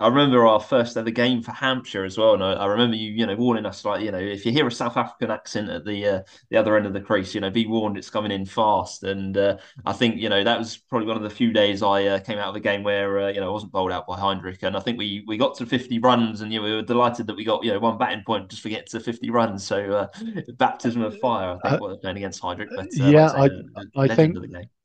I 0.00 0.08
remember 0.08 0.44
our 0.44 0.58
first 0.58 0.96
ever 0.96 1.10
game 1.10 1.40
for 1.40 1.52
Hampshire 1.52 2.04
as 2.04 2.18
well, 2.18 2.34
and 2.34 2.42
I, 2.42 2.54
I, 2.54 2.66
remember 2.66 2.96
you, 2.96 3.12
you 3.12 3.26
know, 3.26 3.36
warning 3.36 3.64
us 3.64 3.84
like, 3.84 4.02
you 4.02 4.10
know, 4.10 4.18
if 4.18 4.44
you 4.44 4.50
hear 4.50 4.66
a 4.66 4.72
South 4.72 4.96
African 4.96 5.30
accent 5.30 5.70
at 5.70 5.84
the 5.84 6.04
uh, 6.04 6.22
the 6.50 6.56
other 6.56 6.76
end 6.76 6.86
of 6.86 6.92
the 6.92 7.00
crease, 7.00 7.32
you 7.32 7.40
know, 7.40 7.50
be 7.50 7.64
warned, 7.64 7.96
it's 7.96 8.10
coming 8.10 8.32
in 8.32 8.44
fast. 8.44 9.04
And 9.04 9.36
uh, 9.36 9.58
I 9.86 9.92
think, 9.92 10.16
you 10.16 10.28
know, 10.28 10.42
that 10.42 10.58
was 10.58 10.78
probably 10.78 11.06
one 11.06 11.16
of 11.16 11.22
the 11.22 11.30
few 11.30 11.52
days 11.52 11.80
I 11.80 12.06
uh, 12.06 12.18
came 12.18 12.38
out 12.38 12.48
of 12.48 12.56
a 12.56 12.60
game 12.60 12.82
where, 12.82 13.20
uh, 13.20 13.28
you 13.28 13.40
know, 13.40 13.50
I 13.50 13.52
wasn't 13.52 13.70
bowled 13.70 13.92
out 13.92 14.08
by 14.08 14.18
Hendrik, 14.18 14.64
and 14.64 14.76
I 14.76 14.80
think 14.80 14.98
we 14.98 15.22
we 15.28 15.36
got 15.36 15.56
to 15.58 15.66
50 15.66 16.00
runs, 16.00 16.40
and 16.40 16.52
you 16.52 16.58
know, 16.58 16.64
we 16.64 16.74
were 16.74 16.82
delighted 16.82 17.28
that 17.28 17.36
we 17.36 17.44
got, 17.44 17.64
you 17.64 17.72
know, 17.72 17.78
one 17.78 17.98
batting 17.98 18.24
point 18.26 18.50
just 18.50 18.64
to 18.64 18.70
get 18.70 18.88
to 18.90 18.98
50 18.98 19.30
runs. 19.30 19.64
So 19.64 19.92
uh, 19.92 20.06
baptism 20.54 21.02
of 21.02 21.16
fire, 21.20 21.56
I 21.62 21.68
think, 21.68 21.74
uh, 21.74 21.78
what 21.78 21.88
they're 21.88 21.98
playing 21.98 22.16
against 22.16 22.42
Hendrik. 22.42 22.70
But 22.74 22.88
yeah, 22.94 23.30
like 23.30 23.52
I, 23.76 24.00
I, 24.00 24.04
I 24.04 24.08
think, 24.08 24.36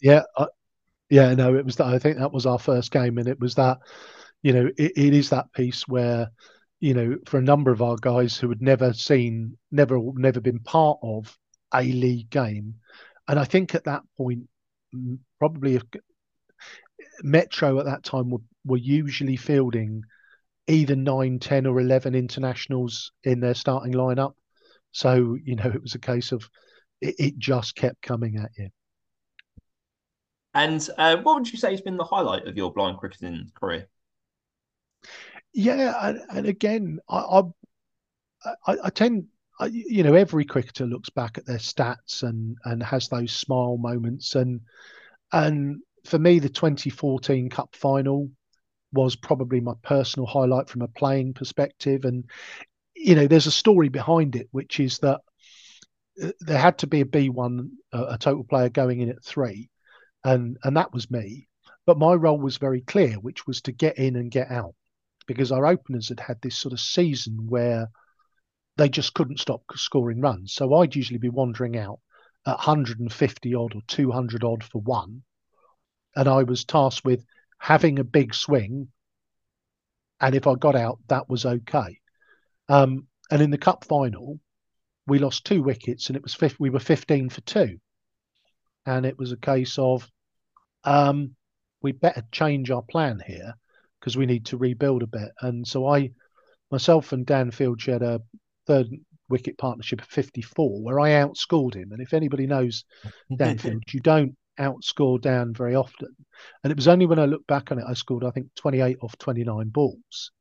yeah, 0.01 0.21
yeah, 1.09 1.33
no, 1.33 1.55
it 1.55 1.65
was. 1.65 1.77
That, 1.77 1.87
I 1.87 1.97
think 1.97 2.17
that 2.19 2.31
was 2.31 2.45
our 2.45 2.59
first 2.59 2.91
game, 2.91 3.17
and 3.17 3.27
it 3.27 3.39
was 3.39 3.55
that 3.55 3.79
you 4.43 4.53
know, 4.53 4.69
it, 4.77 4.91
it 4.95 5.13
is 5.13 5.29
that 5.29 5.51
piece 5.53 5.87
where, 5.87 6.29
you 6.79 6.93
know, 6.93 7.17
for 7.25 7.37
a 7.37 7.43
number 7.43 7.71
of 7.71 7.81
our 7.81 7.95
guys 7.95 8.37
who 8.37 8.49
had 8.49 8.61
never 8.61 8.93
seen, 8.93 9.57
never, 9.71 9.99
never 10.15 10.39
been 10.39 10.59
part 10.59 10.99
of 11.01 11.35
a 11.73 11.81
league 11.81 12.29
game, 12.29 12.75
and 13.27 13.39
I 13.39 13.45
think 13.45 13.73
at 13.73 13.85
that 13.85 14.03
point, 14.17 14.43
probably 15.39 15.75
if 15.75 15.83
Metro 17.21 17.79
at 17.79 17.85
that 17.85 18.03
time 18.03 18.29
were, 18.29 18.41
were 18.65 18.77
usually 18.77 19.37
fielding 19.37 20.03
either 20.67 20.95
9, 20.95 21.39
10, 21.39 21.65
or 21.65 21.79
11 21.79 22.15
internationals 22.15 23.11
in 23.23 23.39
their 23.39 23.53
starting 23.53 23.93
lineup. 23.93 24.33
So, 24.91 25.37
you 25.43 25.55
know, 25.55 25.71
it 25.73 25.81
was 25.81 25.95
a 25.95 25.99
case 25.99 26.31
of 26.31 26.47
it, 27.01 27.15
it 27.17 27.37
just 27.37 27.75
kept 27.75 28.01
coming 28.01 28.37
at 28.37 28.51
you. 28.57 28.69
And 30.53 30.87
uh, 30.97 31.17
what 31.17 31.35
would 31.35 31.51
you 31.51 31.57
say 31.57 31.71
has 31.71 31.81
been 31.81 31.97
the 31.97 32.03
highlight 32.03 32.47
of 32.47 32.55
your 32.55 32.71
blind 32.71 32.99
cricketing 32.99 33.49
career? 33.55 33.87
Yeah, 35.53 35.93
and, 36.01 36.21
and 36.29 36.47
again, 36.47 36.99
I, 37.07 37.43
I, 38.67 38.77
I 38.85 38.89
tend, 38.89 39.27
you 39.69 40.03
know, 40.03 40.13
every 40.13 40.45
cricketer 40.45 40.85
looks 40.85 41.09
back 41.09 41.37
at 41.37 41.45
their 41.45 41.57
stats 41.57 42.23
and 42.23 42.57
and 42.65 42.83
has 42.83 43.07
those 43.07 43.31
smile 43.31 43.77
moments, 43.77 44.35
and 44.35 44.61
and 45.31 45.81
for 46.05 46.19
me, 46.19 46.39
the 46.39 46.49
2014 46.49 47.49
Cup 47.49 47.75
final 47.75 48.29
was 48.93 49.15
probably 49.15 49.61
my 49.61 49.73
personal 49.83 50.27
highlight 50.27 50.69
from 50.69 50.81
a 50.81 50.87
playing 50.89 51.33
perspective, 51.33 52.05
and 52.05 52.25
you 52.95 53.15
know, 53.15 53.27
there's 53.27 53.47
a 53.47 53.51
story 53.51 53.89
behind 53.89 54.35
it, 54.35 54.47
which 54.51 54.79
is 54.79 54.99
that 54.99 55.21
uh, 56.21 56.31
there 56.41 56.59
had 56.59 56.77
to 56.79 56.87
be 56.87 57.01
a 57.01 57.05
B1, 57.05 57.71
a 57.91 58.17
total 58.17 58.43
player 58.43 58.69
going 58.69 59.01
in 59.01 59.09
at 59.09 59.23
three, 59.23 59.69
and 60.23 60.57
and 60.63 60.77
that 60.77 60.93
was 60.93 61.11
me. 61.11 61.47
But 61.85 61.99
my 61.99 62.13
role 62.13 62.39
was 62.39 62.57
very 62.57 62.81
clear, 62.81 63.15
which 63.15 63.45
was 63.47 63.61
to 63.63 63.71
get 63.71 63.97
in 63.97 64.15
and 64.15 64.31
get 64.31 64.51
out 64.51 64.75
because 65.25 65.51
our 65.51 65.65
openers 65.65 66.09
had 66.09 66.19
had 66.19 66.41
this 66.41 66.57
sort 66.57 66.73
of 66.73 66.79
season 66.79 67.47
where 67.47 67.89
they 68.77 68.89
just 68.89 69.13
couldn't 69.13 69.39
stop 69.39 69.63
scoring 69.75 70.21
runs. 70.21 70.53
So 70.53 70.73
I'd 70.75 70.95
usually 70.95 71.19
be 71.19 71.29
wandering 71.29 71.77
out 71.77 71.99
at 72.45 72.57
150 72.57 73.55
odd 73.55 73.75
or 73.75 73.81
200 73.87 74.43
odd 74.43 74.63
for 74.63 74.81
one. 74.81 75.23
And 76.15 76.27
I 76.27 76.43
was 76.43 76.65
tasked 76.65 77.05
with 77.05 77.25
having 77.57 77.99
a 77.99 78.03
big 78.03 78.33
swing. 78.33 78.89
And 80.19 80.35
if 80.35 80.47
I 80.47 80.55
got 80.55 80.75
out, 80.75 80.99
that 81.07 81.29
was 81.29 81.45
okay. 81.45 81.99
Um, 82.69 83.07
and 83.31 83.41
in 83.41 83.51
the 83.51 83.57
cup 83.57 83.85
final, 83.85 84.39
we 85.05 85.19
lost 85.19 85.45
two 85.45 85.61
wickets 85.61 86.07
and 86.07 86.15
it 86.15 86.23
was 86.23 86.37
we 86.59 86.69
were 86.69 86.79
15 86.79 87.29
for 87.29 87.41
two. 87.41 87.79
And 88.85 89.05
it 89.05 89.17
was 89.17 89.31
a 89.31 89.37
case 89.37 89.77
of 89.77 90.09
um, 90.83 91.35
we 91.81 91.91
better 91.91 92.23
change 92.31 92.71
our 92.71 92.81
plan 92.81 93.21
here 93.25 93.55
because 94.03 94.17
we 94.17 94.25
need 94.25 94.45
to 94.47 94.57
rebuild 94.57 95.01
a 95.01 95.07
bit. 95.07 95.31
And 95.39 95.65
so 95.65 95.87
I, 95.87 96.11
myself 96.69 97.13
and 97.13 97.25
Dan 97.25 97.51
Field 97.51 97.79
shared 97.81 98.01
a 98.01 98.19
third 98.67 98.87
wicket 99.29 99.57
partnership 99.57 100.01
of 100.01 100.07
54 100.07 100.83
where 100.83 100.99
I 100.99 101.11
outscored 101.11 101.73
him. 101.73 101.93
And 101.93 102.01
if 102.01 102.13
anybody 102.13 102.45
knows 102.45 102.83
Dan 103.33 103.57
Field, 103.59 103.81
you 103.93 104.01
don't 104.01 104.35
outscore 104.59 105.21
Dan 105.21 105.53
very 105.53 105.75
often. 105.75 106.09
And 106.63 106.71
it 106.71 106.75
was 106.75 106.89
only 106.89 107.05
when 107.05 107.17
I 107.17 107.25
look 107.25 107.47
back 107.47 107.71
on 107.71 107.79
it, 107.79 107.85
I 107.87 107.93
scored, 107.93 108.25
I 108.25 108.31
think, 108.31 108.47
28 108.55 108.97
off 109.01 109.17
29 109.19 109.69
balls. 109.69 110.31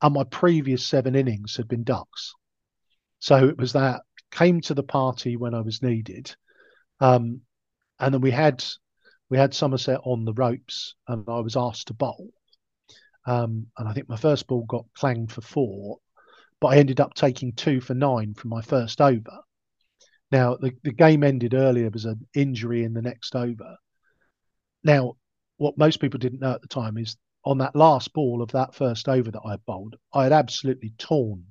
And 0.00 0.14
my 0.14 0.22
previous 0.22 0.86
seven 0.86 1.16
innings 1.16 1.56
had 1.56 1.66
been 1.66 1.82
ducks. 1.82 2.32
So 3.18 3.48
it 3.48 3.58
was 3.58 3.72
that 3.72 4.02
came 4.30 4.60
to 4.60 4.74
the 4.74 4.84
party 4.84 5.36
when 5.36 5.52
I 5.52 5.62
was 5.62 5.82
needed. 5.82 6.32
Um, 7.00 7.40
and 7.98 8.14
then 8.14 8.20
we 8.20 8.30
had 8.30 8.64
we 9.30 9.36
had 9.36 9.52
Somerset 9.52 9.98
on 10.04 10.24
the 10.24 10.32
ropes 10.32 10.94
and 11.08 11.24
I 11.28 11.40
was 11.40 11.56
asked 11.56 11.88
to 11.88 11.94
bowl. 11.94 12.30
Um, 13.28 13.66
and 13.76 13.86
I 13.86 13.92
think 13.92 14.08
my 14.08 14.16
first 14.16 14.46
ball 14.46 14.64
got 14.66 14.86
clanged 14.96 15.30
for 15.30 15.42
four, 15.42 15.98
but 16.62 16.68
I 16.68 16.78
ended 16.78 16.98
up 16.98 17.12
taking 17.12 17.52
two 17.52 17.78
for 17.78 17.92
nine 17.92 18.32
from 18.32 18.48
my 18.48 18.62
first 18.62 19.02
over. 19.02 19.40
Now 20.32 20.56
the, 20.56 20.72
the 20.82 20.92
game 20.92 21.22
ended 21.22 21.52
earlier. 21.52 21.90
Was 21.90 22.06
an 22.06 22.26
injury 22.34 22.84
in 22.84 22.94
the 22.94 23.02
next 23.02 23.36
over. 23.36 23.76
Now, 24.82 25.16
what 25.58 25.76
most 25.76 26.00
people 26.00 26.18
didn't 26.18 26.40
know 26.40 26.52
at 26.52 26.62
the 26.62 26.68
time 26.68 26.96
is 26.96 27.18
on 27.44 27.58
that 27.58 27.76
last 27.76 28.14
ball 28.14 28.40
of 28.40 28.52
that 28.52 28.74
first 28.74 29.10
over 29.10 29.30
that 29.30 29.42
I 29.44 29.56
bowled, 29.66 29.96
I 30.14 30.22
had 30.22 30.32
absolutely 30.32 30.94
torn 30.96 31.44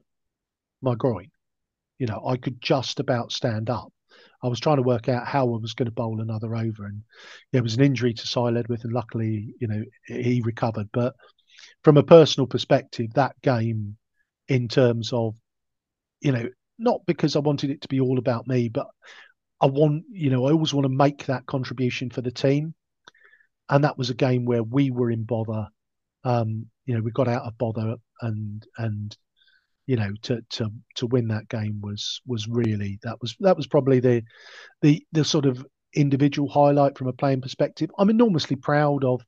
my 0.81 0.95
groin. 0.95 1.29
You 1.99 2.07
know, 2.07 2.23
I 2.25 2.37
could 2.37 2.59
just 2.59 2.99
about 2.99 3.31
stand 3.31 3.69
up. 3.69 3.93
I 4.43 4.47
was 4.47 4.59
trying 4.59 4.77
to 4.77 4.83
work 4.83 5.09
out 5.09 5.27
how 5.27 5.43
I 5.43 5.57
was 5.57 5.73
going 5.75 5.87
to 5.87 5.91
bowl 5.91 6.21
another 6.21 6.55
over, 6.55 6.85
and 6.85 7.03
there 7.51 7.61
was 7.61 7.75
an 7.75 7.83
injury 7.83 8.15
to 8.15 8.27
Si 8.27 8.39
Ledwith, 8.39 8.83
and 8.83 8.93
luckily, 8.93 9.53
you 9.59 9.67
know, 9.67 9.83
he 10.07 10.41
recovered. 10.43 10.89
But 10.91 11.13
from 11.83 11.97
a 11.97 12.03
personal 12.03 12.47
perspective, 12.47 13.13
that 13.13 13.39
game, 13.41 13.97
in 14.47 14.67
terms 14.67 15.11
of, 15.13 15.35
you 16.21 16.31
know, 16.31 16.49
not 16.79 17.01
because 17.05 17.35
I 17.35 17.39
wanted 17.39 17.69
it 17.69 17.81
to 17.81 17.87
be 17.87 17.99
all 17.99 18.17
about 18.17 18.47
me, 18.47 18.69
but 18.69 18.87
I 19.59 19.65
want, 19.65 20.03
you 20.09 20.29
know, 20.29 20.47
I 20.47 20.51
always 20.51 20.73
want 20.73 20.85
to 20.85 20.89
make 20.89 21.25
that 21.25 21.45
contribution 21.45 22.09
for 22.09 22.21
the 22.21 22.31
team. 22.31 22.73
And 23.69 23.83
that 23.83 23.97
was 23.97 24.09
a 24.09 24.15
game 24.15 24.45
where 24.45 24.63
we 24.63 24.91
were 24.91 25.11
in 25.11 25.23
bother. 25.23 25.67
Um, 26.23 26.67
you 26.85 26.95
know, 26.95 27.01
we 27.01 27.11
got 27.11 27.27
out 27.27 27.43
of 27.43 27.57
bother 27.57 27.95
and 28.21 28.65
and 28.77 29.15
you 29.85 29.95
know 29.95 30.11
to 30.21 30.41
to 30.49 30.69
to 30.95 31.07
win 31.07 31.29
that 31.29 31.47
game 31.49 31.79
was 31.81 32.21
was 32.25 32.47
really 32.47 32.99
that 33.03 33.19
was 33.21 33.35
that 33.39 33.55
was 33.55 33.67
probably 33.67 33.99
the 33.99 34.23
the 34.81 35.05
the 35.13 35.23
sort 35.23 35.45
of 35.45 35.65
individual 35.95 36.49
highlight 36.49 36.97
from 36.97 37.07
a 37.07 37.13
playing 37.13 37.41
perspective. 37.41 37.89
I'm 37.97 38.09
enormously 38.09 38.55
proud 38.55 39.03
of 39.03 39.21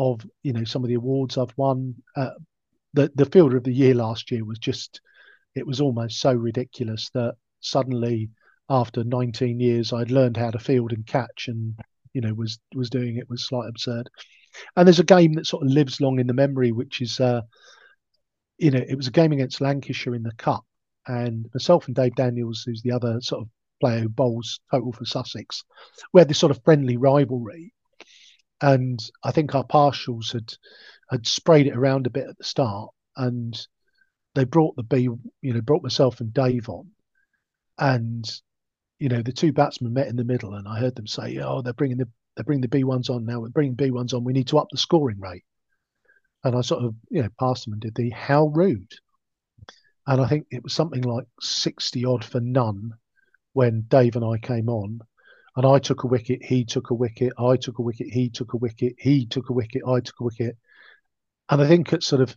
of 0.00 0.26
you 0.42 0.52
know 0.52 0.64
some 0.64 0.82
of 0.82 0.88
the 0.88 0.94
awards 0.94 1.36
I've 1.38 1.56
won. 1.56 1.94
Uh, 2.16 2.30
the 2.94 3.10
the 3.14 3.26
fielder 3.26 3.56
of 3.56 3.64
the 3.64 3.72
year 3.72 3.94
last 3.94 4.30
year 4.30 4.44
was 4.44 4.58
just 4.58 5.00
it 5.54 5.66
was 5.66 5.80
almost 5.80 6.20
so 6.20 6.32
ridiculous 6.32 7.10
that 7.14 7.34
suddenly 7.60 8.30
after 8.68 9.04
19 9.04 9.60
years 9.60 9.92
I'd 9.92 10.10
learned 10.10 10.36
how 10.36 10.50
to 10.50 10.58
field 10.58 10.92
and 10.92 11.06
catch 11.06 11.48
and 11.48 11.78
you 12.14 12.20
know 12.20 12.32
was 12.34 12.58
was 12.74 12.90
doing 12.90 13.16
it 13.16 13.28
was 13.28 13.46
slightly 13.46 13.68
absurd. 13.68 14.08
And 14.76 14.86
there's 14.86 14.98
a 14.98 15.04
game 15.04 15.34
that 15.34 15.46
sort 15.46 15.64
of 15.64 15.70
lives 15.70 16.00
long 16.00 16.18
in 16.18 16.26
the 16.26 16.34
memory, 16.34 16.72
which 16.72 17.00
is 17.00 17.20
uh, 17.20 17.42
you 18.60 18.70
know, 18.70 18.84
it 18.86 18.94
was 18.94 19.06
a 19.06 19.12
game 19.12 19.32
against 19.32 19.60
Lancashire 19.60 20.14
in 20.14 20.22
the 20.22 20.32
Cup, 20.32 20.64
and 21.06 21.48
myself 21.54 21.86
and 21.86 21.96
Dave 21.96 22.14
Daniels, 22.14 22.62
who's 22.64 22.82
the 22.82 22.92
other 22.92 23.20
sort 23.22 23.42
of 23.42 23.48
player 23.80 24.00
who 24.00 24.08
bowls 24.08 24.60
total 24.70 24.92
for 24.92 25.06
Sussex, 25.06 25.64
we 26.12 26.20
had 26.20 26.28
this 26.28 26.38
sort 26.38 26.50
of 26.50 26.62
friendly 26.62 26.98
rivalry. 26.98 27.72
And 28.62 29.00
I 29.24 29.32
think 29.32 29.54
our 29.54 29.64
partials 29.66 30.32
had 30.32 30.54
had 31.10 31.26
sprayed 31.26 31.66
it 31.66 31.76
around 31.76 32.06
a 32.06 32.10
bit 32.10 32.28
at 32.28 32.38
the 32.38 32.44
start, 32.44 32.90
and 33.16 33.58
they 34.34 34.44
brought 34.44 34.76
the 34.76 34.82
B, 34.82 35.08
you 35.40 35.52
know, 35.54 35.60
brought 35.60 35.82
myself 35.82 36.20
and 36.20 36.32
Dave 36.32 36.68
on, 36.68 36.90
and 37.78 38.30
you 38.98 39.08
know, 39.08 39.22
the 39.22 39.32
two 39.32 39.52
batsmen 39.52 39.94
met 39.94 40.08
in 40.08 40.16
the 40.16 40.24
middle, 40.24 40.54
and 40.54 40.68
I 40.68 40.78
heard 40.78 40.94
them 40.94 41.06
say, 41.06 41.38
"Oh, 41.38 41.62
they're 41.62 41.72
bringing 41.72 41.98
the 41.98 42.08
they're 42.36 42.44
bringing 42.44 42.62
the 42.62 42.68
B 42.68 42.84
ones 42.84 43.08
on 43.10 43.24
now. 43.24 43.40
We're 43.40 43.48
bringing 43.48 43.74
B 43.74 43.90
ones 43.90 44.12
on. 44.12 44.24
We 44.24 44.34
need 44.34 44.48
to 44.48 44.58
up 44.58 44.68
the 44.70 44.78
scoring 44.78 45.18
rate." 45.18 45.44
And 46.44 46.54
I 46.56 46.60
sort 46.60 46.84
of, 46.84 46.94
you 47.10 47.22
know, 47.22 47.28
passed 47.38 47.64
them 47.64 47.74
and 47.74 47.82
did 47.82 47.94
the 47.94 48.10
how 48.10 48.46
rude. 48.46 48.92
And 50.06 50.20
I 50.20 50.28
think 50.28 50.46
it 50.50 50.62
was 50.62 50.72
something 50.72 51.02
like 51.02 51.26
60 51.40 52.04
odd 52.04 52.24
for 52.24 52.40
none 52.40 52.94
when 53.52 53.82
Dave 53.82 54.16
and 54.16 54.24
I 54.24 54.38
came 54.38 54.68
on. 54.68 55.00
And 55.56 55.66
I 55.66 55.78
took 55.78 56.04
a 56.04 56.06
wicket, 56.06 56.42
he 56.42 56.64
took 56.64 56.90
a 56.90 56.94
wicket, 56.94 57.32
I 57.38 57.56
took 57.56 57.78
a 57.78 57.82
wicket, 57.82 58.08
he 58.08 58.30
took 58.30 58.52
a 58.52 58.56
wicket, 58.56 58.94
he 58.98 59.26
took 59.26 59.50
a 59.50 59.52
wicket, 59.52 59.82
I 59.86 60.00
took 60.00 60.20
a 60.20 60.24
wicket. 60.24 60.56
And 61.48 61.60
I 61.60 61.66
think 61.66 61.92
it's 61.92 62.06
sort 62.06 62.22
of, 62.22 62.36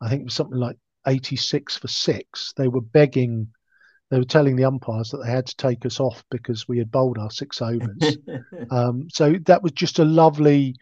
I 0.00 0.08
think 0.08 0.22
it 0.22 0.24
was 0.24 0.34
something 0.34 0.58
like 0.58 0.76
86 1.06 1.76
for 1.78 1.88
six. 1.88 2.52
They 2.56 2.68
were 2.68 2.80
begging, 2.80 3.48
they 4.10 4.18
were 4.18 4.24
telling 4.24 4.56
the 4.56 4.64
umpires 4.64 5.10
that 5.10 5.18
they 5.18 5.30
had 5.30 5.46
to 5.46 5.56
take 5.56 5.86
us 5.86 6.00
off 6.00 6.24
because 6.30 6.66
we 6.66 6.78
had 6.78 6.90
bowled 6.90 7.18
our 7.18 7.30
six 7.30 7.62
overs. 7.62 8.18
um, 8.70 9.08
so 9.10 9.34
that 9.46 9.62
was 9.62 9.72
just 9.72 10.00
a 10.00 10.04
lovely, 10.04 10.74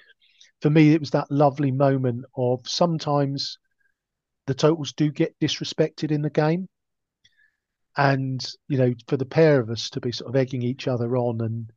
for 0.63 0.71
me, 0.71 0.95
it 0.95 1.01
was 1.01 1.11
that 1.11 1.31
lovely 1.31 1.71
moment 1.71 2.25
of 2.35 2.67
sometimes 2.67 3.59
the 4.47 4.55
totals 4.55 4.95
do 4.95 5.11
get 5.11 5.39
disrespected 5.39 6.11
in 6.11 6.23
the 6.23 6.31
game. 6.31 6.69
And, 7.99 8.41
you 8.69 8.79
know, 8.79 8.95
for 9.09 9.17
the 9.17 9.27
pair 9.27 9.61
of 9.61 9.71
us 9.71 9.91
to 9.91 10.01
be 10.01 10.13
sort 10.13 10.31
of 10.31 10.37
egging 10.37 10.63
each 10.63 10.87
other 10.87 11.17
on 11.17 11.41
and, 11.41 11.71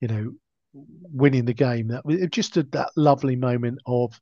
you 0.00 0.08
know, 0.08 0.32
winning 0.74 1.44
the 1.44 1.54
game, 1.54 1.88
that 1.88 2.04
was 2.04 2.18
just 2.30 2.54
that 2.54 2.90
lovely 2.96 3.36
moment 3.36 3.78
of, 3.86 4.20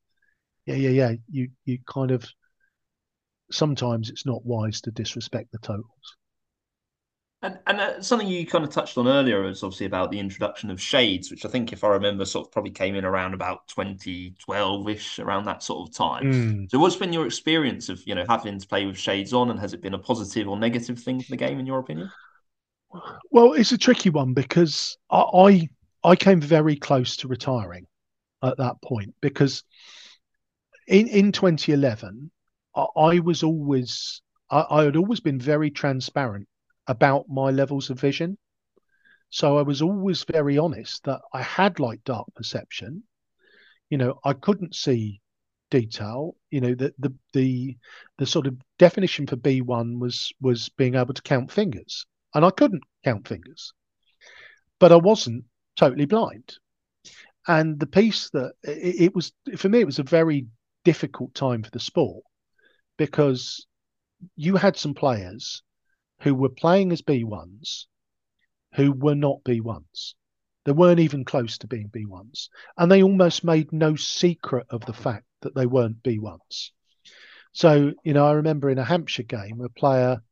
yeah, 0.66 0.74
yeah, 0.74 0.90
yeah. 0.90 1.12
You, 1.30 1.48
you 1.64 1.78
kind 1.86 2.10
of, 2.10 2.28
sometimes 3.50 4.10
it's 4.10 4.26
not 4.26 4.44
wise 4.44 4.82
to 4.82 4.90
disrespect 4.90 5.50
the 5.50 5.58
totals. 5.58 6.16
And, 7.42 7.58
and 7.66 7.80
uh, 7.80 8.02
something 8.02 8.28
you 8.28 8.46
kind 8.46 8.64
of 8.64 8.70
touched 8.70 8.98
on 8.98 9.08
earlier 9.08 9.40
was 9.40 9.62
obviously 9.62 9.86
about 9.86 10.10
the 10.10 10.18
introduction 10.18 10.70
of 10.70 10.80
shades, 10.80 11.30
which 11.30 11.46
I 11.46 11.48
think, 11.48 11.72
if 11.72 11.82
I 11.84 11.88
remember, 11.88 12.26
sort 12.26 12.46
of 12.46 12.52
probably 12.52 12.70
came 12.70 12.94
in 12.94 13.04
around 13.06 13.32
about 13.32 13.66
2012 13.68 14.88
ish, 14.90 15.18
around 15.18 15.46
that 15.46 15.62
sort 15.62 15.88
of 15.88 15.94
time. 15.94 16.32
Mm. 16.32 16.70
So, 16.70 16.78
what's 16.78 16.96
been 16.96 17.14
your 17.14 17.24
experience 17.24 17.88
of 17.88 18.06
you 18.06 18.14
know 18.14 18.26
having 18.28 18.58
to 18.58 18.68
play 18.68 18.84
with 18.84 18.98
shades 18.98 19.32
on, 19.32 19.50
and 19.50 19.58
has 19.58 19.72
it 19.72 19.80
been 19.80 19.94
a 19.94 19.98
positive 19.98 20.48
or 20.48 20.58
negative 20.58 20.98
thing 20.98 21.22
for 21.22 21.30
the 21.30 21.36
game, 21.38 21.58
in 21.58 21.66
your 21.66 21.78
opinion? 21.78 22.10
Well, 23.30 23.54
it's 23.54 23.72
a 23.72 23.78
tricky 23.78 24.10
one 24.10 24.34
because 24.34 24.98
I 25.10 25.68
I 26.04 26.16
came 26.16 26.42
very 26.42 26.76
close 26.76 27.16
to 27.18 27.28
retiring 27.28 27.86
at 28.42 28.58
that 28.58 28.82
point 28.82 29.14
because 29.22 29.64
in 30.86 31.06
in 31.08 31.32
2011 31.32 32.30
I, 32.74 32.86
I 32.96 33.18
was 33.20 33.42
always 33.42 34.20
I, 34.50 34.66
I 34.70 34.84
had 34.84 34.96
always 34.96 35.20
been 35.20 35.38
very 35.38 35.70
transparent 35.70 36.48
about 36.90 37.28
my 37.28 37.50
levels 37.52 37.88
of 37.88 38.00
vision. 38.00 38.36
So 39.30 39.58
I 39.58 39.62
was 39.62 39.80
always 39.80 40.24
very 40.24 40.58
honest 40.58 41.04
that 41.04 41.20
I 41.32 41.40
had 41.40 41.78
like 41.78 42.02
dark 42.02 42.26
perception. 42.34 43.04
You 43.90 43.98
know, 43.98 44.18
I 44.24 44.32
couldn't 44.32 44.74
see 44.74 45.20
detail. 45.70 46.34
You 46.50 46.60
know, 46.60 46.74
the 46.74 46.92
the 46.98 47.14
the 47.32 47.76
the 48.18 48.26
sort 48.26 48.48
of 48.48 48.56
definition 48.76 49.28
for 49.28 49.36
B1 49.36 50.00
was 50.00 50.32
was 50.40 50.68
being 50.70 50.96
able 50.96 51.14
to 51.14 51.22
count 51.22 51.52
fingers. 51.52 52.06
And 52.34 52.44
I 52.44 52.50
couldn't 52.50 52.82
count 53.04 53.28
fingers. 53.28 53.72
But 54.80 54.90
I 54.90 54.96
wasn't 54.96 55.44
totally 55.76 56.06
blind. 56.06 56.56
And 57.46 57.78
the 57.78 57.86
piece 57.86 58.30
that 58.30 58.54
it, 58.64 59.02
it 59.02 59.14
was 59.14 59.32
for 59.56 59.68
me, 59.68 59.78
it 59.80 59.86
was 59.86 60.00
a 60.00 60.14
very 60.18 60.48
difficult 60.84 61.34
time 61.34 61.62
for 61.62 61.70
the 61.70 61.78
sport 61.78 62.24
because 62.96 63.64
you 64.34 64.56
had 64.56 64.76
some 64.76 64.94
players 64.94 65.62
who 66.20 66.34
were 66.34 66.48
playing 66.48 66.92
as 66.92 67.02
B1s 67.02 67.86
who 68.74 68.92
were 68.92 69.14
not 69.14 69.42
B1s. 69.44 70.14
They 70.64 70.72
weren't 70.72 71.00
even 71.00 71.24
close 71.24 71.58
to 71.58 71.66
being 71.66 71.88
B1s. 71.88 72.48
And 72.76 72.90
they 72.90 73.02
almost 73.02 73.44
made 73.44 73.72
no 73.72 73.96
secret 73.96 74.66
of 74.70 74.84
the 74.84 74.92
fact 74.92 75.24
that 75.40 75.54
they 75.54 75.66
weren't 75.66 76.02
B1s. 76.02 76.70
So, 77.52 77.92
you 78.04 78.12
know, 78.12 78.26
I 78.26 78.32
remember 78.32 78.70
in 78.70 78.78
a 78.78 78.84
Hampshire 78.84 79.24
game, 79.24 79.60
a 79.60 79.68
player, 79.68 80.22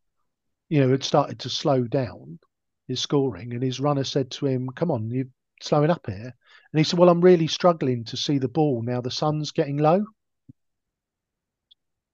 you 0.69 0.81
know, 0.81 0.91
had 0.91 1.03
started 1.03 1.41
to 1.41 1.51
slow 1.51 1.85
down 1.85 2.39
his 2.87 3.01
scoring, 3.01 3.53
and 3.53 3.63
his 3.63 3.81
runner 3.81 4.05
said 4.05 4.31
to 4.33 4.47
him, 4.47 4.69
Come 4.71 4.91
on, 4.91 5.11
you're 5.11 5.27
slowing 5.61 5.91
up 5.91 6.07
here. 6.07 6.35
And 6.73 6.79
he 6.79 6.85
said, 6.85 6.99
Well, 6.99 7.09
I'm 7.09 7.21
really 7.21 7.49
struggling 7.49 8.05
to 8.05 8.17
see 8.17 8.39
the 8.39 8.49
ball 8.49 8.83
now 8.83 9.01
the 9.01 9.11
sun's 9.11 9.51
getting 9.51 9.79
low. 9.79 10.05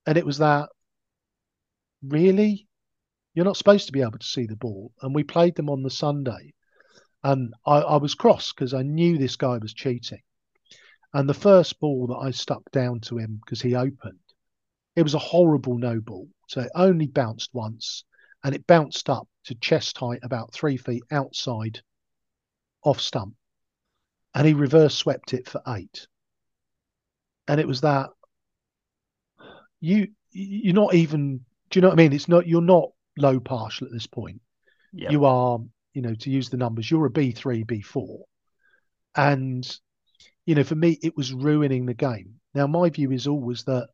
And 0.06 0.16
it 0.16 0.24
was 0.24 0.38
that, 0.38 0.70
really? 2.02 2.66
You're 3.34 3.44
not 3.44 3.56
supposed 3.56 3.86
to 3.86 3.92
be 3.92 4.02
able 4.02 4.18
to 4.18 4.26
see 4.26 4.46
the 4.46 4.56
ball. 4.56 4.92
And 5.02 5.14
we 5.14 5.24
played 5.24 5.56
them 5.56 5.68
on 5.68 5.82
the 5.82 5.90
Sunday. 5.90 6.54
And 7.22 7.54
I, 7.66 7.78
I 7.78 7.96
was 7.96 8.14
cross 8.14 8.52
because 8.52 8.74
I 8.74 8.82
knew 8.82 9.18
this 9.18 9.36
guy 9.36 9.58
was 9.58 9.74
cheating. 9.74 10.22
And 11.12 11.28
the 11.28 11.34
first 11.34 11.78
ball 11.80 12.08
that 12.08 12.16
I 12.16 12.30
stuck 12.30 12.70
down 12.70 13.00
to 13.02 13.18
him 13.18 13.40
because 13.44 13.60
he 13.60 13.74
opened, 13.74 14.18
it 14.96 15.02
was 15.02 15.14
a 15.14 15.18
horrible 15.18 15.78
no 15.78 16.00
ball. 16.00 16.28
So 16.48 16.60
it 16.60 16.70
only 16.74 17.06
bounced 17.06 17.50
once 17.52 18.04
and 18.42 18.54
it 18.54 18.66
bounced 18.66 19.08
up 19.08 19.28
to 19.44 19.54
chest 19.54 19.98
height 19.98 20.20
about 20.22 20.52
three 20.52 20.76
feet 20.76 21.02
outside 21.10 21.80
off 22.82 23.00
stump. 23.00 23.34
And 24.34 24.46
he 24.46 24.54
reverse 24.54 24.94
swept 24.94 25.32
it 25.32 25.48
for 25.48 25.62
eight. 25.68 26.06
And 27.48 27.60
it 27.60 27.68
was 27.68 27.80
that 27.82 28.10
you 29.80 30.08
you're 30.30 30.74
not 30.74 30.94
even 30.94 31.40
do 31.70 31.78
you 31.78 31.80
know 31.82 31.88
what 31.88 31.98
I 31.98 32.02
mean? 32.02 32.12
It's 32.12 32.28
not 32.28 32.46
you're 32.46 32.60
not 32.60 32.90
low 33.16 33.40
partial 33.40 33.86
at 33.86 33.92
this 33.92 34.06
point. 34.06 34.40
Yep. 34.92 35.12
You 35.12 35.24
are, 35.24 35.58
you 35.92 36.02
know, 36.02 36.14
to 36.14 36.30
use 36.30 36.50
the 36.50 36.56
numbers, 36.56 36.90
you're 36.90 37.06
a 37.06 37.10
B3, 37.10 37.64
B4. 37.64 38.18
And, 39.16 39.78
you 40.46 40.54
know, 40.54 40.64
for 40.64 40.74
me, 40.74 40.98
it 41.02 41.16
was 41.16 41.32
ruining 41.32 41.86
the 41.86 41.94
game. 41.94 42.34
Now, 42.54 42.66
my 42.66 42.90
view 42.90 43.10
is 43.12 43.26
always 43.26 43.64
that 43.64 43.88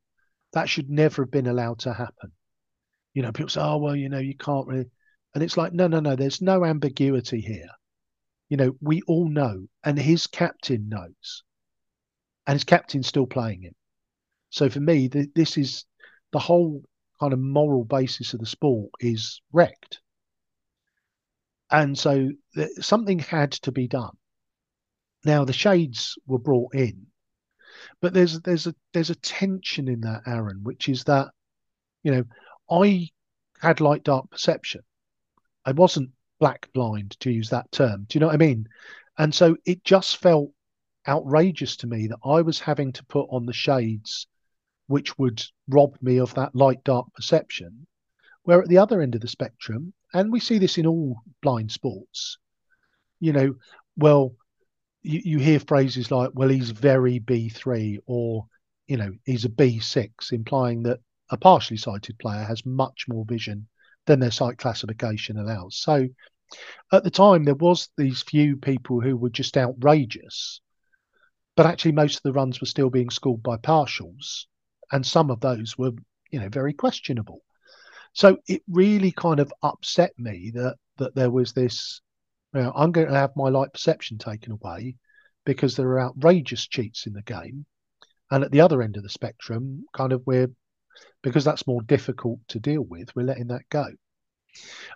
that 0.53 0.69
should 0.69 0.91
never 0.91 1.23
have 1.23 1.31
been 1.31 1.47
allowed 1.47 1.81
to 1.81 1.93
happen. 1.93 2.33
You 3.15 3.23
know, 3.23 3.33
people 3.33 3.51
say, 3.51 3.61
oh, 3.61 3.79
well, 3.79 3.97
you 3.97 4.09
know, 4.09 4.19
you 4.19 4.37
can't 4.37 4.67
really. 4.67 4.91
And 5.35 5.45
it's 5.45 5.57
like, 5.57 5.73
no, 5.73 5.87
no, 5.87 6.01
no, 6.01 6.17
there's 6.17 6.43
no 6.43 6.65
ambiguity 6.65 7.41
here. 7.41 7.69
You 8.49 8.57
know, 8.57 8.77
we 8.81 9.03
all 9.03 9.29
know, 9.29 9.67
and 9.85 9.99
his 9.99 10.27
captain 10.27 10.89
knows, 10.89 11.45
and 12.47 12.55
his 12.55 12.65
captain's 12.65 13.07
still 13.07 13.27
playing 13.27 13.63
him. 13.63 13.75
So 14.51 14.69
for 14.69 14.81
me, 14.81 15.07
the, 15.07 15.29
this 15.35 15.57
is 15.57 15.85
the 16.33 16.41
whole 16.41 16.83
kind 17.21 17.33
of 17.33 17.39
moral 17.39 17.85
basis 17.85 18.33
of 18.35 18.41
the 18.41 18.47
sport 18.47 18.91
is 18.99 19.43
wrecked. 19.53 20.01
And 21.71 21.97
so 21.97 22.31
th- 22.55 22.71
something 22.81 23.19
had 23.19 23.53
to 23.53 23.73
be 23.73 23.87
done. 23.87 24.17
Now 25.25 25.45
the 25.45 25.53
shades 25.53 26.17
were 26.27 26.39
brought 26.39 26.75
in, 26.75 27.07
but 28.01 28.15
there's 28.15 28.41
there's 28.41 28.67
a 28.67 28.75
there's 28.93 29.11
a 29.11 29.15
tension 29.17 29.87
in 29.87 30.01
that, 30.01 30.23
Aaron, 30.27 30.61
which 30.63 30.89
is 30.89 31.05
that, 31.05 31.29
you 32.03 32.11
know, 32.13 32.25
I 32.71 33.11
had 33.61 33.81
light 33.81 34.03
dark 34.03 34.31
perception. 34.31 34.81
I 35.67 35.73
wasn't 35.73 36.11
black 36.39 36.73
blind 36.73 37.19
to 37.21 37.31
use 37.31 37.51
that 37.51 37.71
term. 37.71 38.07
Do 38.09 38.17
you 38.17 38.21
know 38.21 38.29
what 38.29 38.35
I 38.35 38.39
mean? 38.39 38.67
And 39.19 39.35
so 39.35 39.57
it 39.67 39.85
just 39.85 40.17
felt 40.17 40.51
outrageous 41.07 41.77
to 41.77 41.87
me 41.87 42.07
that 42.09 42.19
I 42.25 42.41
was 42.41 42.59
having 42.59 42.93
to 42.95 43.05
put 43.05 43.29
on 43.31 43.45
the 43.45 43.53
shades 43.53 44.27
which 44.91 45.17
would 45.17 45.41
rob 45.69 45.97
me 46.03 46.19
of 46.19 46.35
that 46.35 46.53
light 46.53 46.83
dark 46.83 47.07
perception. 47.15 47.87
Where 48.43 48.61
at 48.61 48.67
the 48.67 48.79
other 48.79 49.01
end 49.01 49.15
of 49.15 49.21
the 49.21 49.29
spectrum, 49.29 49.93
and 50.13 50.33
we 50.33 50.41
see 50.41 50.59
this 50.59 50.79
in 50.79 50.87
all 50.87 51.23
blind 51.43 51.71
sports, 51.71 52.39
you 53.21 53.33
know, 53.33 53.55
well, 53.97 54.35
you, 55.03 55.21
you 55.25 55.39
hear 55.39 55.61
phrases 55.61 56.11
like, 56.11 56.31
well, 56.35 56.49
he's 56.49 56.71
very 56.71 57.21
B3 57.21 57.99
or, 58.07 58.47
you 58.89 58.97
know, 58.97 59.13
he's 59.25 59.45
a 59.45 59.49
B6, 59.49 60.33
implying 60.33 60.83
that 60.83 60.99
a 61.31 61.37
partially 61.37 61.77
sighted 61.77 62.19
player 62.19 62.43
has 62.43 62.67
much 62.67 63.05
more 63.07 63.25
vision 63.25 63.69
than 64.07 64.19
their 64.19 64.33
sight 64.33 64.59
classification 64.59 65.39
allows. 65.39 65.77
So 65.77 66.09
at 66.93 67.05
the 67.05 67.13
time, 67.13 67.45
there 67.45 67.55
was 67.55 67.91
these 67.97 68.23
few 68.23 68.57
people 68.57 69.01
who 69.01 69.17
were 69.17 69.31
just 69.31 69.57
outrageous, 69.57 70.61
but 71.55 71.67
actually 71.67 71.93
most 71.93 72.17
of 72.17 72.23
the 72.25 72.33
runs 72.33 72.61
were 72.61 72.67
still 72.67 72.91
being 72.91 73.11
scored 73.11 73.45
by 73.45 73.57
partials 73.57 74.47
and 74.93 75.05
some 75.07 75.31
of 75.31 75.41
those 75.41 75.77
were, 75.79 75.93
you 76.31 76.41
know, 76.41 76.49
very 76.49 76.73
questionable. 76.73 77.43
So 78.13 78.39
it 78.49 78.63
really 78.69 79.13
kind 79.13 79.41
of 79.41 79.53
upset 79.63 80.13
me 80.19 80.51
that 80.55 80.77
that 80.99 81.15
there 81.15 81.31
was 81.31 81.53
this. 81.53 82.01
You 82.55 82.63
know, 82.63 82.73
I'm 82.75 82.91
going 82.91 83.07
to 83.07 83.15
have 83.15 83.31
my 83.37 83.49
light 83.49 83.73
perception 83.73 84.19
taken 84.19 84.53
away 84.53 84.97
because 85.45 85.77
there 85.77 85.89
are 85.91 86.01
outrageous 86.01 86.67
cheats 86.67 87.07
in 87.07 87.13
the 87.13 87.23
game, 87.23 87.65
and 88.31 88.43
at 88.43 88.51
the 88.51 88.61
other 88.61 88.83
end 88.83 88.97
of 88.97 89.05
the 89.05 89.09
spectrum, 89.09 89.85
kind 89.93 90.13
of 90.13 90.23
we're 90.27 90.49
because 91.23 91.45
that's 91.45 91.67
more 91.67 91.83
difficult 91.83 92.41
to 92.49 92.59
deal 92.59 92.83
with, 92.83 93.15
we're 93.15 93.23
letting 93.23 93.49
that 93.49 93.69
go. 93.71 93.87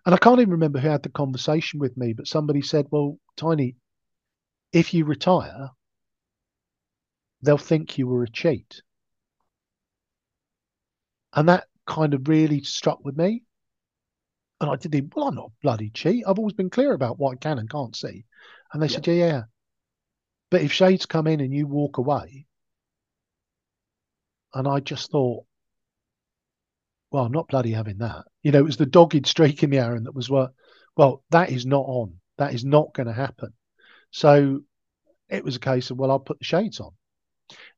And 0.05 0.15
I 0.15 0.19
can't 0.19 0.41
even 0.41 0.53
remember 0.53 0.79
who 0.79 0.89
had 0.89 1.03
the 1.03 1.11
conversation 1.11 1.79
with 1.79 1.97
me, 1.97 2.13
but 2.13 2.27
somebody 2.27 2.61
said, 2.63 2.87
"Well, 2.91 3.19
Tiny, 3.37 3.77
if 4.73 4.93
you 4.93 5.05
retire, 5.05 5.71
they'll 7.43 7.59
think 7.59 7.97
you 7.97 8.09
were 8.09 8.25
a 8.25 8.31
cheat." 8.31 8.83
And 11.35 11.49
that 11.49 11.67
kind 11.87 12.15
of 12.15 12.29
really 12.29 12.63
struck 12.63 13.05
with 13.05 13.17
me. 13.17 13.43
And 14.61 14.71
I 14.71 14.77
did 14.77 14.93
the, 14.93 15.03
well, 15.15 15.29
I'm 15.29 15.35
not 15.35 15.47
a 15.47 15.63
bloody 15.63 15.91
cheat. 15.91 16.25
I've 16.27 16.39
always 16.39 16.55
been 16.55 16.71
clear 16.71 16.93
about 16.93 17.19
what 17.19 17.33
I 17.33 17.37
can 17.37 17.59
and 17.59 17.69
can't 17.69 17.95
see. 17.95 18.25
And 18.73 18.83
they 18.83 18.87
yeah. 18.87 18.93
said, 18.95 19.07
yeah, 19.07 19.15
yeah. 19.15 19.43
But 20.51 20.63
if 20.63 20.73
shades 20.73 21.07
come 21.07 21.27
in 21.27 21.41
and 21.41 21.53
you 21.53 21.67
walk 21.67 21.99
away, 21.99 22.47
and 24.55 24.69
I 24.69 24.79
just 24.81 25.11
thought, 25.11 25.45
well, 27.11 27.25
I'm 27.25 27.33
not 27.33 27.49
bloody 27.49 27.73
having 27.73 27.99
that. 27.99 28.25
You 28.43 28.53
know, 28.53 28.61
it 28.61 28.65
was 28.65 28.77
the 28.77 28.87
dogged 28.87 29.27
streak 29.27 29.63
in 29.63 29.71
the 29.71 29.79
Aaron 29.79 30.05
that 30.05 30.15
was 30.15 30.31
what, 30.31 30.53
well, 30.97 31.25
that 31.31 31.51
is 31.51 31.67
not 31.67 31.85
on. 31.87 32.15
That 32.39 32.55
is 32.55 32.65
not 32.65 32.95
going 32.95 33.09
to 33.09 33.13
happen. 33.13 33.53
So 34.13 34.61
it 35.29 35.45
was 35.45 35.57
a 35.57 35.61
case 35.61 35.91
of, 35.91 35.99
well, 35.99 36.11
I'll 36.11 36.21
put 36.21 36.39
the 36.39 36.45
shades 36.45 36.79
on. 36.79 36.93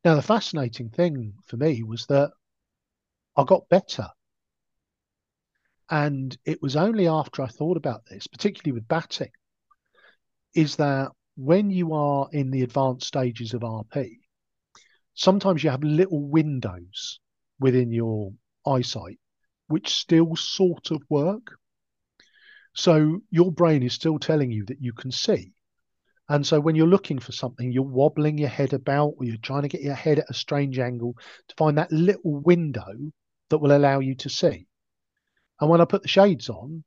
Now, 0.04 0.14
the 0.14 0.22
fascinating 0.22 0.90
thing 0.90 1.32
for 1.46 1.56
me 1.56 1.82
was 1.82 2.06
that 2.06 2.32
I 3.36 3.44
got 3.44 3.68
better. 3.68 4.08
And 5.90 6.36
it 6.44 6.60
was 6.62 6.74
only 6.74 7.06
after 7.06 7.42
I 7.42 7.48
thought 7.48 7.76
about 7.76 8.06
this, 8.06 8.26
particularly 8.26 8.72
with 8.72 8.88
batting, 8.88 9.30
is 10.54 10.76
that 10.76 11.12
when 11.36 11.70
you 11.70 11.92
are 11.92 12.28
in 12.32 12.50
the 12.50 12.62
advanced 12.62 13.06
stages 13.06 13.54
of 13.54 13.60
RP, 13.60 14.16
sometimes 15.14 15.62
you 15.62 15.70
have 15.70 15.84
little 15.84 16.26
windows 16.26 17.20
within 17.60 17.92
your 17.92 18.32
eyesight 18.66 19.18
which 19.68 19.94
still 19.94 20.36
sort 20.36 20.90
of 20.90 21.02
work. 21.08 21.56
So 22.74 23.20
your 23.30 23.50
brain 23.52 23.82
is 23.82 23.94
still 23.94 24.18
telling 24.18 24.50
you 24.50 24.64
that 24.66 24.80
you 24.80 24.92
can 24.92 25.10
see. 25.10 25.52
And 26.28 26.46
so 26.46 26.60
when 26.60 26.74
you're 26.74 26.86
looking 26.86 27.18
for 27.18 27.32
something, 27.32 27.70
you're 27.70 27.84
wobbling 27.84 28.38
your 28.38 28.48
head 28.48 28.72
about 28.72 29.14
or 29.18 29.24
you're 29.24 29.36
trying 29.38 29.62
to 29.62 29.68
get 29.68 29.82
your 29.82 29.94
head 29.94 30.18
at 30.18 30.30
a 30.30 30.34
strange 30.34 30.78
angle 30.78 31.14
to 31.48 31.54
find 31.56 31.78
that 31.78 31.92
little 31.92 32.40
window 32.40 33.12
that 33.50 33.58
will 33.58 33.76
allow 33.76 34.00
you 34.00 34.14
to 34.16 34.28
see. 34.28 34.66
And 35.60 35.70
when 35.70 35.80
I 35.80 35.84
put 35.84 36.02
the 36.02 36.08
shades 36.08 36.48
on, 36.48 36.84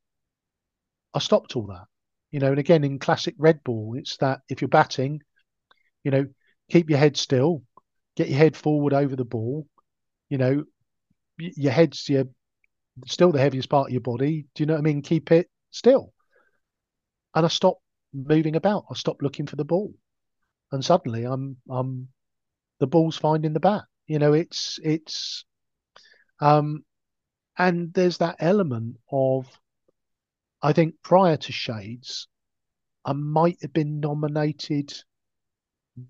I 1.14 1.18
stopped 1.18 1.56
all 1.56 1.66
that. 1.68 1.86
You 2.30 2.38
know, 2.38 2.50
and 2.50 2.58
again 2.58 2.84
in 2.84 2.98
classic 2.98 3.34
red 3.38 3.64
ball, 3.64 3.94
it's 3.96 4.16
that 4.18 4.40
if 4.48 4.60
you're 4.60 4.68
batting, 4.68 5.20
you 6.04 6.10
know, 6.10 6.26
keep 6.70 6.88
your 6.88 6.98
head 6.98 7.16
still, 7.16 7.62
get 8.16 8.28
your 8.28 8.38
head 8.38 8.56
forward 8.56 8.92
over 8.92 9.16
the 9.16 9.24
ball. 9.24 9.66
You 10.28 10.38
know, 10.38 10.64
your 11.38 11.72
head's 11.72 12.08
your 12.08 12.24
still 13.06 13.32
the 13.32 13.40
heaviest 13.40 13.68
part 13.68 13.88
of 13.88 13.92
your 13.92 14.00
body. 14.00 14.46
Do 14.54 14.62
you 14.62 14.66
know 14.66 14.74
what 14.74 14.80
I 14.80 14.82
mean? 14.82 15.02
Keep 15.02 15.32
it 15.32 15.48
still. 15.70 16.12
And 17.34 17.44
I 17.44 17.48
stopped 17.48 17.82
moving 18.12 18.56
about. 18.56 18.84
I 18.90 18.94
stopped 18.94 19.22
looking 19.22 19.46
for 19.46 19.56
the 19.56 19.64
ball. 19.64 19.92
And 20.72 20.84
suddenly 20.84 21.24
I'm 21.24 21.56
I'm 21.68 22.08
the 22.78 22.86
ball's 22.86 23.16
finding 23.16 23.52
the 23.52 23.60
bat. 23.60 23.84
You 24.06 24.18
know, 24.18 24.32
it's 24.32 24.78
it's 24.84 25.44
um, 26.40 26.84
and 27.58 27.92
there's 27.92 28.18
that 28.18 28.36
element 28.38 28.96
of, 29.10 29.46
I 30.62 30.72
think 30.72 30.94
prior 31.02 31.36
to 31.36 31.52
Shades, 31.52 32.28
I 33.04 33.12
might 33.12 33.58
have 33.62 33.72
been 33.72 34.00
nominated 34.00 34.92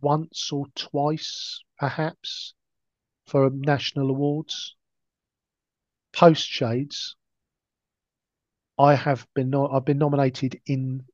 once 0.01 0.53
or 0.53 0.67
twice, 0.75 1.63
perhaps, 1.79 2.55
for 3.27 3.51
national 3.51 4.11
awards. 4.11 4.77
Post 6.13 6.47
Shades, 6.49 7.17
I 8.79 8.95
have 8.95 9.27
been 9.35 9.51
no- 9.51 9.69
I've 9.69 9.85
been 9.85 9.99
nominated 9.99 10.61
in 10.67 11.05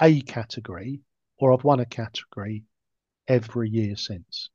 a 0.00 0.20
category 0.22 1.00
or 1.36 1.52
I've 1.52 1.64
won 1.64 1.80
a 1.80 1.86
category 1.86 2.64
every 3.26 3.70
year 3.70 3.96
since. 3.96 4.50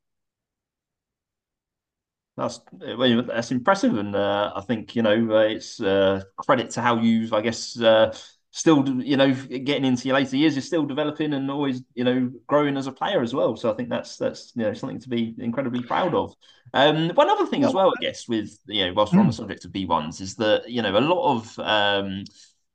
That's 2.36 2.60
that's 2.80 3.52
impressive, 3.52 3.96
and 3.96 4.16
uh, 4.16 4.52
I 4.56 4.60
think 4.62 4.96
you 4.96 5.02
know 5.02 5.36
uh, 5.36 5.48
it's 5.48 5.80
uh, 5.80 6.22
credit 6.36 6.70
to 6.70 6.80
how 6.80 6.96
you've, 6.96 7.32
I 7.32 7.40
guess, 7.40 7.80
uh, 7.80 8.12
still 8.50 8.88
you 9.02 9.16
know 9.16 9.32
getting 9.32 9.84
into 9.84 10.08
your 10.08 10.16
later 10.16 10.36
years, 10.36 10.54
you're 10.54 10.62
still 10.62 10.84
developing 10.84 11.32
and 11.32 11.48
always 11.48 11.82
you 11.94 12.02
know 12.02 12.32
growing 12.48 12.76
as 12.76 12.88
a 12.88 12.92
player 12.92 13.22
as 13.22 13.34
well. 13.34 13.54
So 13.54 13.70
I 13.70 13.74
think 13.74 13.88
that's 13.88 14.16
that's 14.16 14.52
you 14.56 14.64
know 14.64 14.74
something 14.74 14.98
to 15.00 15.08
be 15.08 15.34
incredibly 15.38 15.82
proud 15.82 16.12
of. 16.12 16.34
Um, 16.72 17.10
one 17.10 17.30
other 17.30 17.46
thing 17.46 17.62
as 17.64 17.72
well, 17.72 17.92
I 17.96 18.02
guess, 18.02 18.28
with 18.28 18.58
you 18.66 18.86
know, 18.86 18.94
whilst 18.94 19.12
we're 19.12 19.20
on 19.20 19.26
the 19.26 19.32
hmm. 19.32 19.36
subject 19.36 19.64
of 19.64 19.72
B 19.72 19.86
ones, 19.86 20.20
is 20.20 20.34
that 20.36 20.68
you 20.68 20.82
know 20.82 20.96
a 20.96 21.00
lot 21.00 21.36
of 21.36 21.58
um, 21.60 22.24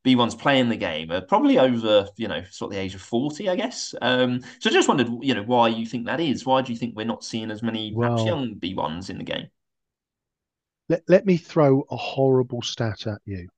B 0.03 0.15
ones 0.15 0.33
playing 0.33 0.69
the 0.69 0.77
game 0.77 1.11
are 1.11 1.21
probably 1.21 1.59
over, 1.59 2.07
you 2.15 2.27
know, 2.27 2.41
sort 2.51 2.71
of 2.71 2.75
the 2.75 2.81
age 2.81 2.95
of 2.95 3.01
40, 3.01 3.49
I 3.49 3.55
guess. 3.55 3.93
Um, 4.01 4.41
so 4.59 4.69
I 4.69 4.73
just 4.73 4.87
wondered, 4.87 5.09
you 5.21 5.33
know, 5.33 5.43
why 5.43 5.67
you 5.67 5.85
think 5.85 6.05
that 6.05 6.21
is. 6.21 6.45
Why 6.45 6.61
do 6.61 6.71
you 6.71 6.79
think 6.79 6.95
we're 6.95 7.05
not 7.05 7.23
seeing 7.23 7.51
as 7.51 7.61
many 7.61 7.93
well, 7.93 8.11
perhaps 8.11 8.27
young 8.27 8.53
B 8.53 8.73
ones 8.73 9.09
in 9.09 9.17
the 9.17 9.23
game? 9.25 9.47
Let, 10.87 11.03
let 11.07 11.25
me 11.25 11.37
throw 11.37 11.85
a 11.91 11.97
horrible 11.97 12.61
stat 12.61 13.07
at 13.07 13.19
you, 13.25 13.49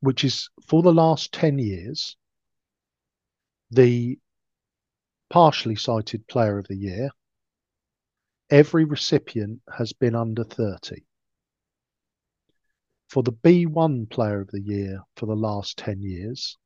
which 0.00 0.24
is 0.24 0.48
for 0.66 0.82
the 0.82 0.94
last 0.94 1.32
10 1.32 1.58
years, 1.58 2.16
the 3.70 4.18
partially 5.28 5.76
sighted 5.76 6.26
player 6.26 6.58
of 6.58 6.68
the 6.68 6.76
year, 6.76 7.10
every 8.50 8.84
recipient 8.84 9.60
has 9.76 9.92
been 9.92 10.14
under 10.14 10.44
30 10.44 11.04
for 13.08 13.22
the 13.22 13.32
B1 13.32 14.10
Player 14.10 14.40
of 14.40 14.50
the 14.50 14.60
Year 14.60 15.00
for 15.16 15.26
the 15.26 15.36
last 15.36 15.78
10 15.78 16.02
years, 16.02 16.56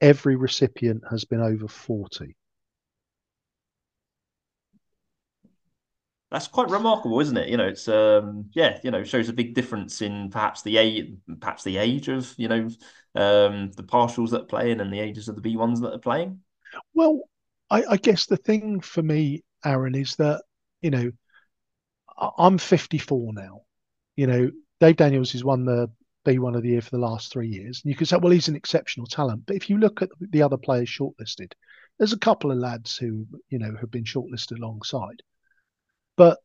every 0.00 0.36
recipient 0.36 1.02
has 1.10 1.24
been 1.24 1.40
over 1.40 1.68
40. 1.68 2.36
That's 6.30 6.46
quite 6.46 6.68
remarkable, 6.68 7.20
isn't 7.20 7.36
it? 7.38 7.48
You 7.48 7.56
know, 7.56 7.68
it's 7.68 7.88
um, 7.88 8.50
yeah, 8.52 8.78
you 8.84 8.90
know, 8.90 9.02
shows 9.02 9.30
a 9.30 9.32
big 9.32 9.54
difference 9.54 10.02
in 10.02 10.28
perhaps 10.30 10.60
the 10.60 10.76
age, 10.76 11.14
perhaps 11.40 11.64
the 11.64 11.78
age 11.78 12.08
of 12.08 12.34
you 12.36 12.48
know 12.48 12.68
um, 13.14 13.70
the 13.72 13.82
partials 13.82 14.30
that 14.30 14.42
are 14.42 14.46
playing 14.46 14.80
and 14.80 14.92
the 14.92 15.00
ages 15.00 15.28
of 15.28 15.36
the 15.36 15.40
B 15.40 15.56
ones 15.56 15.80
that 15.80 15.94
are 15.94 15.98
playing. 15.98 16.40
Well, 16.92 17.22
I, 17.70 17.82
I 17.92 17.96
guess 17.96 18.26
the 18.26 18.36
thing 18.36 18.80
for 18.80 19.02
me, 19.02 19.42
Aaron, 19.64 19.94
is 19.94 20.16
that 20.16 20.42
you 20.82 20.90
know 20.90 21.10
I'm 22.36 22.58
54 22.58 23.32
now. 23.32 23.62
You 24.16 24.26
know, 24.26 24.50
Dave 24.80 24.96
Daniels 24.96 25.32
has 25.32 25.44
won 25.44 25.64
the 25.64 25.90
B1 26.26 26.56
of 26.56 26.62
the 26.62 26.70
year 26.70 26.80
for 26.82 26.90
the 26.90 26.98
last 26.98 27.32
three 27.32 27.48
years. 27.48 27.80
And 27.82 27.90
you 27.90 27.96
could 27.96 28.08
say, 28.08 28.16
well, 28.16 28.32
he's 28.32 28.48
an 28.48 28.56
exceptional 28.56 29.06
talent. 29.06 29.44
But 29.46 29.56
if 29.56 29.70
you 29.70 29.78
look 29.78 30.02
at 30.02 30.10
the 30.20 30.42
other 30.42 30.56
players 30.56 30.88
shortlisted, 30.88 31.52
there's 31.98 32.12
a 32.12 32.18
couple 32.18 32.52
of 32.52 32.58
lads 32.58 32.96
who, 32.96 33.26
you 33.48 33.58
know, 33.58 33.74
have 33.80 33.90
been 33.90 34.04
shortlisted 34.04 34.58
alongside. 34.58 35.22
But 36.16 36.38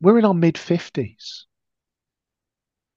we're 0.00 0.18
in 0.18 0.24
our 0.24 0.34
mid 0.34 0.54
50s. 0.54 1.44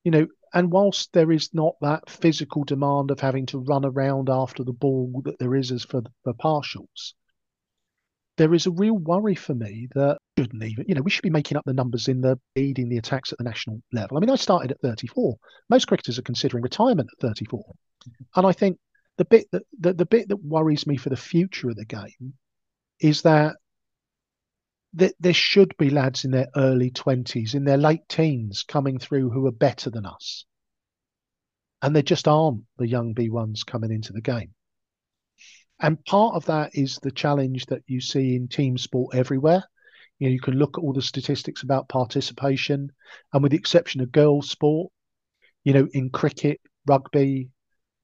you 0.04 0.12
know, 0.12 0.28
and 0.54 0.72
whilst 0.72 1.14
there 1.14 1.32
is 1.32 1.54
not 1.54 1.76
that 1.82 2.10
physical 2.10 2.64
demand 2.64 3.12
of 3.12 3.20
having 3.20 3.46
to 3.48 3.60
run 3.60 3.86
around 3.86 4.30
after 4.30 4.64
the 4.64 4.74
ball 4.74 5.22
that 5.26 5.40
there 5.40 5.56
is 5.56 5.72
as 5.72 5.84
for 5.84 6.02
the 6.26 6.34
partials, 6.34 7.14
there 8.38 8.54
is 8.54 8.66
a 8.66 8.72
real 8.72 8.98
worry 8.98 9.36
for 9.36 9.54
me 9.54 9.88
that 9.94 10.18
shouldn't 10.38 10.64
even, 10.64 10.86
you 10.88 10.96
know, 10.96 11.02
we 11.02 11.12
should 11.12 11.24
be 11.24 11.30
making 11.30 11.58
up 11.58 11.64
the 11.66 11.74
numbers 11.74 12.08
in 12.08 12.22
the 12.22 12.40
leading 12.56 12.90
the 12.90 12.98
attacks 12.98 13.32
at 13.32 13.38
the 13.38 13.44
national 13.44 13.82
level. 13.92 14.18
I 14.18 14.20
mean, 14.20 14.30
I 14.30 14.36
started 14.36 14.72
at 14.72 14.82
34. 14.82 15.36
Most 15.70 15.88
cricketers 15.88 16.18
are 16.18 16.24
considering 16.24 16.64
retirement 16.64 17.10
at 17.12 17.22
34. 17.22 17.64
And 18.36 18.48
I 18.48 18.52
think 18.52 18.78
the 19.18 19.26
bit 19.26 19.48
that 19.52 19.64
the, 19.80 19.94
the 19.94 20.06
bit 20.06 20.30
that 20.30 20.44
worries 20.44 20.88
me 20.88 20.98
for 20.98 21.10
the 21.10 21.18
future 21.18 21.70
of 21.70 21.76
the 21.76 21.86
game 21.86 22.34
is 23.00 23.24
that 23.24 23.58
that 24.94 25.14
there 25.20 25.34
should 25.34 25.76
be 25.78 25.90
lads 25.90 26.26
in 26.26 26.32
their 26.32 26.48
early 26.56 26.92
20s, 26.92 27.54
in 27.54 27.64
their 27.64 27.78
late 27.78 28.08
teens 28.10 28.64
coming 28.64 29.00
through 29.00 29.30
who 29.30 29.46
are 29.46 29.52
better 29.52 29.90
than 29.90 30.06
us. 30.06 30.46
And 31.82 31.96
there 31.96 32.04
just 32.04 32.28
aren't 32.28 32.64
the 32.78 32.88
young 32.88 33.16
B1s 33.16 33.66
coming 33.66 33.92
into 33.92 34.14
the 34.14 34.22
game. 34.22 34.54
And 35.84 36.04
part 36.06 36.36
of 36.36 36.46
that 36.46 36.76
is 36.76 37.00
the 37.02 37.12
challenge 37.12 37.66
that 37.66 37.82
you 37.88 38.02
see 38.02 38.36
in 38.36 38.48
team 38.48 38.78
sport 38.78 39.16
everywhere. 39.16 39.64
You 40.20 40.28
know, 40.28 40.34
you 40.34 40.40
can 40.40 40.54
look 40.54 40.78
at 40.78 40.82
all 40.84 40.94
the 40.94 41.02
statistics 41.02 41.64
about 41.64 41.90
participation, 41.90 42.92
and 43.34 43.42
with 43.42 43.52
the 43.52 43.58
exception 43.58 44.00
of 44.02 44.12
girls' 44.12 44.52
sport, 44.52 44.92
you 45.64 45.74
know, 45.74 45.88
in 45.94 46.12
cricket, 46.12 46.62
rugby, 46.86 47.50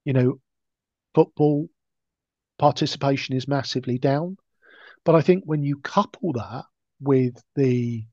you 0.06 0.14
know, 0.14 0.40
football, 1.14 1.70
participation 2.58 3.36
is 3.36 3.48
massively 3.48 4.00
down. 4.00 4.38
But 5.04 5.14
I 5.14 5.22
think 5.22 5.44
when 5.46 5.62
you 5.62 5.78
couple 5.78 6.34
that 6.34 6.66
with 7.00 7.36
the 7.56 8.06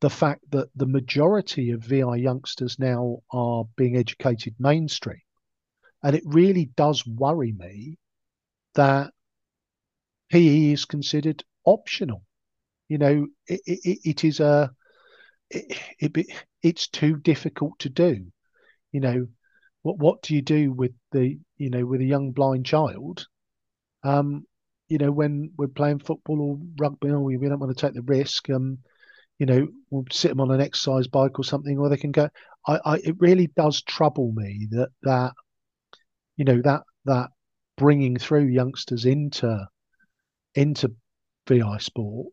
the 0.00 0.10
fact 0.10 0.42
that 0.50 0.68
the 0.74 0.86
majority 0.86 1.70
of 1.70 1.84
VI 1.84 2.16
youngsters 2.16 2.76
now 2.80 3.18
are 3.30 3.64
being 3.76 3.96
educated 3.96 4.56
mainstream, 4.58 5.22
and 6.02 6.16
it 6.16 6.24
really 6.26 6.64
does 6.76 7.06
worry 7.06 7.52
me 7.52 7.96
that 8.74 9.12
PE 10.30 10.72
is 10.72 10.84
considered 10.84 11.44
optional. 11.64 12.22
You 12.88 12.98
know, 12.98 13.26
it, 13.46 13.60
it, 13.66 13.98
it 14.04 14.24
is 14.24 14.40
a 14.40 14.70
it, 15.50 15.78
it, 15.98 16.26
it's 16.62 16.88
too 16.88 17.16
difficult 17.16 17.78
to 17.80 17.88
do. 17.88 18.26
You 18.92 19.00
know, 19.00 19.26
what 19.82 19.98
what 19.98 20.22
do 20.22 20.34
you 20.34 20.42
do 20.42 20.72
with 20.72 20.92
the 21.12 21.38
you 21.56 21.70
know 21.70 21.84
with 21.86 22.00
a 22.00 22.06
young 22.06 22.32
blind 22.32 22.66
child? 22.66 23.26
Um, 24.04 24.46
you 24.88 24.98
know, 24.98 25.10
when 25.12 25.52
we're 25.56 25.68
playing 25.68 26.00
football 26.00 26.40
or 26.40 26.58
rugby, 26.78 27.10
or 27.10 27.20
we, 27.20 27.36
we 27.36 27.48
don't 27.48 27.60
want 27.60 27.76
to 27.76 27.86
take 27.86 27.94
the 27.94 28.02
risk. 28.02 28.50
Um, 28.50 28.78
you 29.38 29.46
know, 29.46 29.68
we'll 29.90 30.04
sit 30.12 30.28
them 30.28 30.40
on 30.40 30.50
an 30.50 30.60
exercise 30.60 31.08
bike 31.08 31.38
or 31.38 31.44
something, 31.44 31.78
or 31.78 31.88
they 31.88 31.96
can 31.96 32.12
go. 32.12 32.28
I, 32.66 32.80
I 32.84 32.96
it 32.98 33.16
really 33.18 33.48
does 33.56 33.82
trouble 33.82 34.32
me 34.34 34.68
that 34.70 34.90
that 35.02 35.32
you 36.36 36.44
know 36.44 36.60
that 36.62 36.82
that 37.06 37.30
bringing 37.76 38.16
through 38.16 38.46
youngsters 38.46 39.04
into 39.04 39.66
into 40.54 40.94
VI 41.48 41.78
sport. 41.78 42.28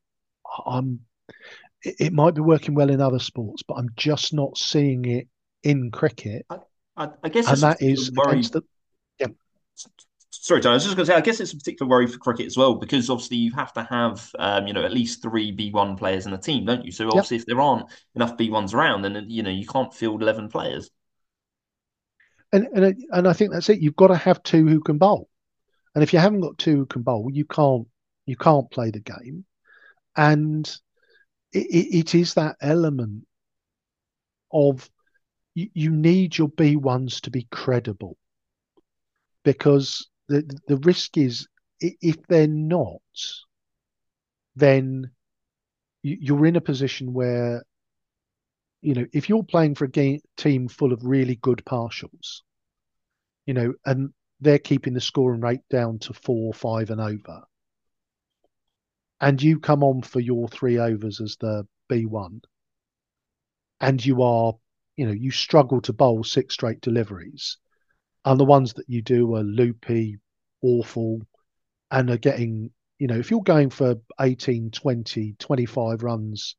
I'm 0.65 1.01
it, 1.81 2.11
might 2.11 2.35
be 2.35 2.41
working 2.41 2.75
well 2.75 2.89
in 2.89 3.01
other 3.01 3.19
sports, 3.19 3.63
but 3.63 3.75
I'm 3.75 3.89
just 3.95 4.33
not 4.33 4.57
seeing 4.57 5.05
it 5.05 5.27
in 5.63 5.91
cricket. 5.91 6.45
I, 6.49 6.57
I, 6.97 7.09
I 7.23 7.29
guess, 7.29 7.47
and 7.47 7.61
that 7.61 7.81
is 7.81 8.09
against 8.09 8.53
the 8.53 8.63
yeah 9.19 9.27
sorry, 10.31 10.61
John. 10.61 10.71
I 10.71 10.75
was 10.75 10.83
just 10.83 10.95
going 10.95 11.05
to 11.05 11.11
say, 11.11 11.17
I 11.17 11.21
guess 11.21 11.39
it's 11.39 11.53
a 11.53 11.57
particular 11.57 11.89
worry 11.89 12.07
for 12.07 12.17
cricket 12.17 12.45
as 12.45 12.57
well 12.57 12.75
because 12.75 13.09
obviously 13.09 13.37
you 13.37 13.51
have 13.53 13.73
to 13.73 13.83
have, 13.83 14.29
um, 14.39 14.67
you 14.67 14.73
know, 14.73 14.83
at 14.83 14.91
least 14.91 15.21
three 15.21 15.55
B1 15.55 15.97
players 15.97 16.25
in 16.25 16.31
the 16.31 16.37
team, 16.37 16.65
don't 16.65 16.85
you? 16.85 16.91
So 16.91 17.07
obviously, 17.07 17.37
yep. 17.37 17.41
if 17.41 17.47
there 17.47 17.61
aren't 17.61 17.85
enough 18.15 18.37
B1s 18.37 18.73
around, 18.73 19.03
then 19.03 19.25
you 19.27 19.43
know 19.43 19.49
you 19.49 19.65
can't 19.65 19.93
field 19.93 20.21
eleven 20.21 20.49
players. 20.49 20.89
And 22.51 22.67
and 22.73 23.03
and 23.11 23.27
I 23.27 23.33
think 23.33 23.51
that's 23.51 23.69
it. 23.69 23.79
You've 23.79 23.95
got 23.95 24.07
to 24.07 24.15
have 24.15 24.41
two 24.43 24.67
who 24.67 24.81
can 24.81 24.97
bowl, 24.97 25.28
and 25.95 26.03
if 26.03 26.13
you 26.13 26.19
haven't 26.19 26.41
got 26.41 26.57
two 26.57 26.85
can 26.87 27.01
bowl, 27.01 27.29
you 27.31 27.45
can't 27.45 27.87
you 28.25 28.35
can't 28.35 28.69
play 28.71 28.91
the 28.91 28.99
game. 28.99 29.45
And 30.15 30.67
it, 31.51 31.67
it 32.09 32.15
is 32.15 32.35
that 32.35 32.57
element 32.61 33.25
of 34.51 34.89
you, 35.55 35.69
you 35.73 35.91
need 35.91 36.37
your 36.37 36.49
B1s 36.49 37.21
to 37.21 37.31
be 37.31 37.47
credible 37.51 38.17
because 39.43 40.07
the 40.27 40.43
the 40.67 40.77
risk 40.77 41.17
is 41.17 41.47
if 41.81 42.17
they're 42.27 42.47
not, 42.47 43.01
then 44.55 45.09
you're 46.03 46.45
in 46.45 46.55
a 46.55 46.61
position 46.61 47.13
where 47.13 47.63
you 48.81 48.93
know 48.93 49.05
if 49.11 49.27
you're 49.27 49.43
playing 49.43 49.75
for 49.75 49.85
a 49.85 49.89
game, 49.89 50.19
team 50.37 50.67
full 50.67 50.93
of 50.93 51.03
really 51.03 51.35
good 51.37 51.63
partials, 51.65 52.41
you 53.45 53.53
know, 53.53 53.73
and 53.85 54.13
they're 54.41 54.59
keeping 54.59 54.93
the 54.93 55.01
scoring 55.01 55.41
rate 55.41 55.67
down 55.69 55.99
to 55.99 56.13
four, 56.13 56.53
five, 56.53 56.89
and 56.89 57.01
over, 57.01 57.43
and 59.21 59.41
you 59.41 59.59
come 59.59 59.83
on 59.83 60.01
for 60.01 60.19
your 60.19 60.47
three 60.47 60.77
overs 60.77 61.21
as 61.21 61.37
the 61.39 61.67
B1, 61.89 62.41
and 63.81 64.05
you 64.05 64.21
are, 64.21 64.53
you 64.95 65.05
know, 65.05 65.13
you 65.13 65.31
struggle 65.31 65.81
to 65.81 65.93
bowl 65.93 66.23
six 66.23 66.53
straight 66.53 66.81
deliveries. 66.81 67.57
And 68.25 68.39
the 68.39 68.45
ones 68.45 68.73
that 68.73 68.89
you 68.89 69.01
do 69.01 69.33
are 69.35 69.43
loopy, 69.43 70.17
awful, 70.61 71.21
and 71.89 72.09
are 72.09 72.17
getting, 72.17 72.71
you 72.97 73.07
know, 73.07 73.17
if 73.17 73.31
you're 73.31 73.41
going 73.41 73.69
for 73.69 73.95
18, 74.19 74.71
20, 74.71 75.35
25 75.39 76.03
runs 76.03 76.55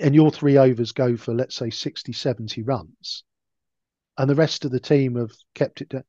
and 0.00 0.14
your 0.14 0.30
three 0.30 0.56
overs 0.56 0.92
go 0.92 1.16
for, 1.16 1.34
let's 1.34 1.56
say, 1.56 1.70
60, 1.70 2.12
70 2.12 2.62
runs, 2.62 3.24
and 4.16 4.30
the 4.30 4.36
rest 4.36 4.64
of 4.64 4.70
the 4.70 4.80
team 4.80 5.16
have 5.16 5.32
kept 5.54 5.80
it 5.80 5.88
down, 5.88 6.04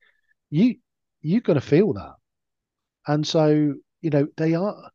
you, 0.50 0.76
you're 1.22 1.42
going 1.42 1.60
to 1.60 1.66
feel 1.66 1.94
that. 1.94 2.16
And 3.08 3.26
so, 3.26 3.76
you 4.02 4.10
know, 4.10 4.28
they 4.38 4.56
are 4.56 4.92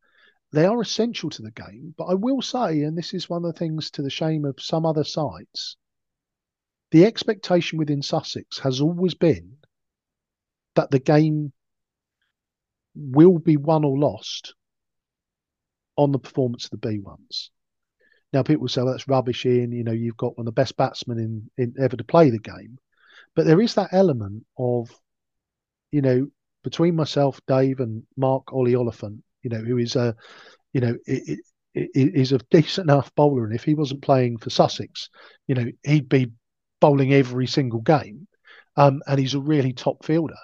they 0.51 0.65
are 0.65 0.81
essential 0.81 1.29
to 1.29 1.41
the 1.41 1.51
game. 1.51 1.93
But 1.97 2.05
I 2.05 2.13
will 2.13 2.41
say, 2.41 2.81
and 2.81 2.97
this 2.97 3.13
is 3.13 3.29
one 3.29 3.45
of 3.45 3.53
the 3.53 3.57
things 3.57 3.91
to 3.91 4.01
the 4.01 4.09
shame 4.09 4.43
of 4.43 4.59
some 4.59 4.85
other 4.85 5.05
sites, 5.05 5.77
the 6.91 7.05
expectation 7.05 7.79
within 7.79 8.01
Sussex 8.01 8.59
has 8.59 8.81
always 8.81 9.13
been 9.13 9.57
that 10.75 10.91
the 10.91 10.99
game 10.99 11.53
will 12.95 13.39
be 13.39 13.55
won 13.55 13.85
or 13.85 13.97
lost 13.97 14.53
on 15.95 16.11
the 16.11 16.19
performance 16.19 16.65
of 16.65 16.71
the 16.71 16.87
B1s. 16.87 17.49
Now, 18.33 18.43
people 18.43 18.67
say 18.67 18.81
well, 18.81 18.93
that's 18.93 19.07
rubbish, 19.07 19.45
Ian. 19.45 19.71
You 19.71 19.83
know, 19.83 19.91
you've 19.91 20.17
got 20.17 20.37
one 20.37 20.47
of 20.47 20.53
the 20.53 20.59
best 20.59 20.77
batsmen 20.77 21.19
in, 21.19 21.49
in 21.57 21.75
ever 21.81 21.97
to 21.97 22.03
play 22.03 22.29
the 22.29 22.39
game. 22.39 22.77
But 23.35 23.45
there 23.45 23.61
is 23.61 23.75
that 23.75 23.93
element 23.93 24.45
of, 24.57 24.89
you 25.91 26.01
know, 26.01 26.27
between 26.63 26.95
myself, 26.95 27.39
Dave, 27.47 27.79
and 27.79 28.03
Mark 28.17 28.53
Ollie 28.53 28.75
Oliphant, 28.75 29.23
you 29.41 29.49
know, 29.49 29.59
who 29.59 29.77
is 29.77 29.95
a, 29.95 30.15
you 30.73 30.81
know, 30.81 30.95
it, 31.05 31.39
it, 31.73 32.31
a 32.31 32.39
decent 32.49 32.89
enough 32.89 33.13
bowler. 33.15 33.45
And 33.45 33.55
if 33.55 33.63
he 33.63 33.73
wasn't 33.73 34.01
playing 34.01 34.37
for 34.37 34.49
Sussex, 34.49 35.09
you 35.47 35.55
know, 35.55 35.65
he'd 35.83 36.09
be 36.09 36.31
bowling 36.79 37.13
every 37.13 37.47
single 37.47 37.81
game, 37.81 38.27
um, 38.75 39.01
and 39.07 39.19
he's 39.19 39.33
a 39.33 39.39
really 39.39 39.73
top 39.73 40.05
fielder. 40.05 40.37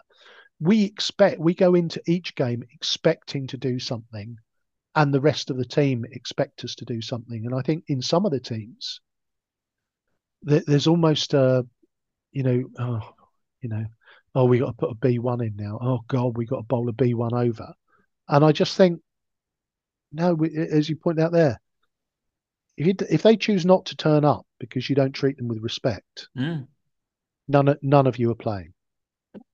We 0.59 0.83
expect 0.83 1.39
we 1.39 1.53
go 1.53 1.75
into 1.75 2.01
each 2.07 2.35
game 2.35 2.63
expecting 2.73 3.47
to 3.47 3.57
do 3.57 3.79
something, 3.79 4.37
and 4.95 5.13
the 5.13 5.21
rest 5.21 5.49
of 5.49 5.57
the 5.57 5.65
team 5.65 6.05
expect 6.11 6.63
us 6.63 6.75
to 6.75 6.85
do 6.85 7.01
something. 7.01 7.45
And 7.45 7.53
I 7.53 7.61
think 7.61 7.83
in 7.87 8.01
some 8.01 8.25
of 8.25 8.31
the 8.31 8.39
teams, 8.39 9.01
there's 10.41 10.87
almost 10.87 11.33
a, 11.33 11.65
you 12.31 12.43
know, 12.43 12.63
oh, 12.79 13.13
you 13.61 13.69
know, 13.69 13.85
oh, 14.37 14.45
we 14.45 14.59
got 14.59 14.67
to 14.67 14.73
put 14.73 14.91
a 14.91 14.95
B 14.95 15.17
one 15.17 15.41
in 15.41 15.55
now. 15.55 15.79
Oh 15.81 15.99
God, 16.07 16.37
we 16.37 16.45
got 16.45 16.57
to 16.57 16.63
bowl 16.63 16.87
a 16.89 16.93
B 16.93 17.15
one 17.15 17.33
over, 17.33 17.73
and 18.29 18.45
I 18.45 18.51
just 18.51 18.77
think, 18.77 19.01
no, 20.11 20.35
we, 20.35 20.55
as 20.55 20.87
you 20.87 20.95
point 20.95 21.19
out 21.19 21.31
there, 21.31 21.59
if 22.77 22.85
you, 22.85 22.93
if 23.09 23.23
they 23.23 23.35
choose 23.35 23.65
not 23.65 23.87
to 23.87 23.95
turn 23.95 24.23
up 24.23 24.45
because 24.59 24.87
you 24.87 24.95
don't 24.95 25.11
treat 25.11 25.37
them 25.37 25.47
with 25.47 25.63
respect, 25.63 26.27
mm. 26.37 26.67
none 27.47 27.75
none 27.81 28.05
of 28.05 28.19
you 28.19 28.29
are 28.29 28.35
playing. 28.35 28.73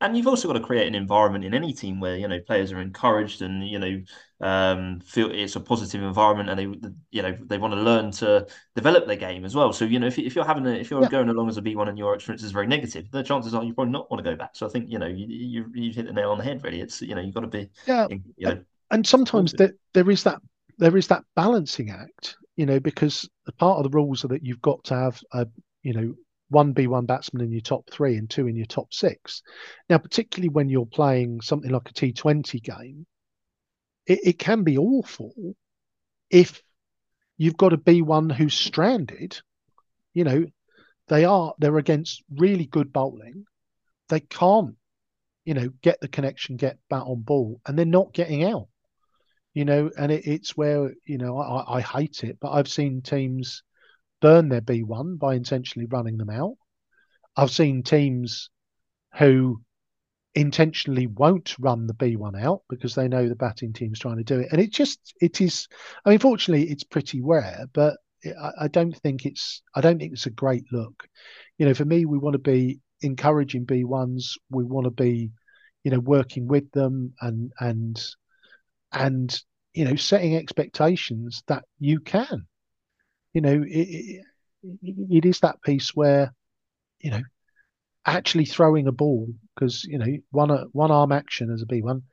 And 0.01 0.17
you've 0.17 0.27
also 0.27 0.47
got 0.47 0.53
to 0.53 0.59
create 0.59 0.87
an 0.87 0.95
environment 0.95 1.45
in 1.45 1.53
any 1.53 1.73
team 1.73 1.99
where 1.99 2.17
you 2.17 2.27
know 2.27 2.39
players 2.39 2.71
are 2.71 2.79
encouraged 2.79 3.41
and 3.41 3.67
you 3.67 3.79
know 3.79 4.01
um, 4.41 4.99
feel 4.99 5.31
it's 5.31 5.55
a 5.55 5.59
positive 5.59 6.03
environment 6.03 6.49
and 6.49 6.59
they 6.59 6.89
you 7.11 7.21
know 7.21 7.37
they 7.45 7.57
want 7.57 7.73
to 7.73 7.79
learn 7.79 8.11
to 8.11 8.45
develop 8.75 9.07
their 9.07 9.15
game 9.15 9.45
as 9.45 9.55
well. 9.55 9.73
So 9.73 9.85
you 9.85 9.99
know 9.99 10.07
if, 10.07 10.19
if 10.19 10.35
you're 10.35 10.45
having 10.45 10.65
a, 10.65 10.71
if 10.71 10.91
you're 10.91 11.01
yeah. 11.01 11.09
going 11.09 11.29
along 11.29 11.49
as 11.49 11.57
a 11.57 11.61
B 11.61 11.75
one 11.75 11.87
and 11.87 11.97
your 11.97 12.15
experience 12.15 12.43
is 12.43 12.51
very 12.51 12.67
negative, 12.67 13.09
the 13.11 13.23
chances 13.23 13.53
are 13.53 13.63
you 13.63 13.73
probably 13.73 13.91
not 13.91 14.09
want 14.11 14.23
to 14.23 14.29
go 14.29 14.35
back. 14.35 14.51
So 14.53 14.65
I 14.65 14.69
think 14.69 14.89
you 14.89 14.99
know 14.99 15.07
you 15.07 15.25
you 15.27 15.65
you 15.73 15.91
hit 15.93 16.07
the 16.07 16.13
nail 16.13 16.31
on 16.31 16.37
the 16.37 16.43
head. 16.43 16.63
Really, 16.63 16.81
it's 16.81 17.01
you 17.01 17.15
know 17.15 17.21
you've 17.21 17.35
got 17.35 17.41
to 17.41 17.47
be 17.47 17.69
yeah. 17.85 18.07
You 18.09 18.47
know, 18.47 18.63
and 18.91 19.05
sometimes 19.07 19.53
there, 19.53 19.73
there 19.93 20.09
is 20.09 20.23
that 20.23 20.39
there 20.77 20.97
is 20.97 21.07
that 21.07 21.23
balancing 21.35 21.89
act 21.89 22.37
you 22.55 22.65
know, 22.65 22.79
because 22.79 23.27
part 23.57 23.77
of 23.77 23.83
the 23.83 23.95
rules 23.95 24.23
are 24.23 24.29
that 24.29 24.45
you've 24.45 24.61
got 24.61 24.83
to 24.85 24.95
have 24.95 25.19
a, 25.31 25.47
you 25.81 25.93
know, 25.93 26.13
one 26.53 26.73
B1 26.73 27.05
batsman 27.07 27.43
in 27.43 27.51
your 27.51 27.61
top 27.61 27.89
three 27.91 28.15
and 28.15 28.29
two 28.29 28.47
in 28.47 28.55
your 28.55 28.65
top 28.65 28.93
six. 28.93 29.41
Now, 29.89 29.97
particularly 29.97 30.49
when 30.49 30.69
you're 30.69 30.85
playing 30.85 31.41
something 31.41 31.71
like 31.71 31.89
a 31.89 31.93
T20 31.93 32.63
game, 32.63 33.05
it, 34.05 34.19
it 34.23 34.39
can 34.39 34.63
be 34.63 34.77
awful 34.77 35.33
if 36.29 36.61
you've 37.37 37.57
got 37.57 37.73
a 37.73 37.77
B1 37.77 38.31
who's 38.31 38.53
stranded. 38.53 39.39
You 40.13 40.23
know, 40.23 40.45
they 41.07 41.25
are 41.25 41.53
they're 41.59 41.77
against 41.77 42.23
really 42.29 42.65
good 42.65 42.93
bowling. 42.93 43.45
They 44.09 44.19
can't, 44.19 44.75
you 45.45 45.53
know, 45.53 45.69
get 45.81 45.99
the 45.99 46.07
connection, 46.07 46.55
get 46.55 46.77
bat 46.89 47.03
on 47.03 47.21
ball, 47.21 47.59
and 47.65 47.77
they're 47.77 47.85
not 47.85 48.13
getting 48.13 48.43
out. 48.43 48.67
You 49.53 49.65
know, 49.65 49.91
and 49.97 50.11
it, 50.11 50.25
it's 50.25 50.55
where 50.57 50.93
you 51.05 51.17
know 51.17 51.37
I, 51.37 51.77
I 51.77 51.81
hate 51.81 52.23
it, 52.23 52.37
but 52.39 52.51
I've 52.51 52.67
seen 52.67 53.01
teams 53.01 53.63
burn 54.23 54.47
their 54.47 54.61
B1 54.61 55.19
by 55.19 55.35
intentionally 55.35 55.85
running 55.85 56.15
them 56.15 56.29
out. 56.29 56.55
I've 57.35 57.51
seen 57.51 57.83
teams 57.83 58.49
who 59.17 59.61
intentionally 60.33 61.07
won't 61.07 61.55
run 61.59 61.87
the 61.87 61.93
B1 61.93 62.41
out 62.41 62.61
because 62.69 62.95
they 62.95 63.09
know 63.09 63.27
the 63.27 63.35
batting 63.35 63.73
team's 63.73 63.99
trying 63.99 64.17
to 64.17 64.23
do 64.23 64.39
it. 64.39 64.47
And 64.53 64.61
it 64.61 64.71
just, 64.71 65.13
it 65.19 65.41
is, 65.41 65.67
I 66.05 66.09
mean, 66.09 66.19
fortunately, 66.19 66.69
it's 66.69 66.85
pretty 66.85 67.19
rare, 67.21 67.65
but 67.73 67.97
I, 68.25 68.51
I 68.61 68.67
don't 68.69 68.95
think 68.95 69.25
it's, 69.25 69.61
I 69.75 69.81
don't 69.81 69.99
think 69.99 70.13
it's 70.13 70.25
a 70.25 70.31
great 70.31 70.63
look. 70.71 71.05
You 71.57 71.65
know, 71.65 71.73
for 71.73 71.83
me, 71.83 72.05
we 72.05 72.17
want 72.17 72.35
to 72.35 72.39
be 72.39 72.79
encouraging 73.01 73.65
B1s. 73.65 74.37
We 74.49 74.63
want 74.63 74.85
to 74.85 74.91
be, 74.91 75.31
you 75.83 75.91
know, 75.91 75.99
working 75.99 76.47
with 76.47 76.71
them 76.71 77.13
and, 77.19 77.51
and, 77.59 78.01
and, 78.93 79.43
you 79.73 79.83
know, 79.83 79.97
setting 79.97 80.37
expectations 80.37 81.43
that 81.47 81.65
you 81.77 81.99
can. 81.99 82.47
You 83.33 83.41
know, 83.41 83.63
it, 83.67 84.23
it, 84.63 84.95
it 85.09 85.25
is 85.25 85.39
that 85.39 85.61
piece 85.61 85.95
where, 85.95 86.33
you 86.99 87.11
know, 87.11 87.21
actually 88.05 88.45
throwing 88.45 88.87
a 88.87 88.91
ball 88.91 89.27
because 89.55 89.83
you 89.85 89.97
know 89.97 90.05
one 90.31 90.49
one 90.71 90.91
arm 90.91 91.11
action 91.11 91.51
as 91.51 91.61
a 91.61 91.65
B 91.65 91.81
one, 91.81 92.03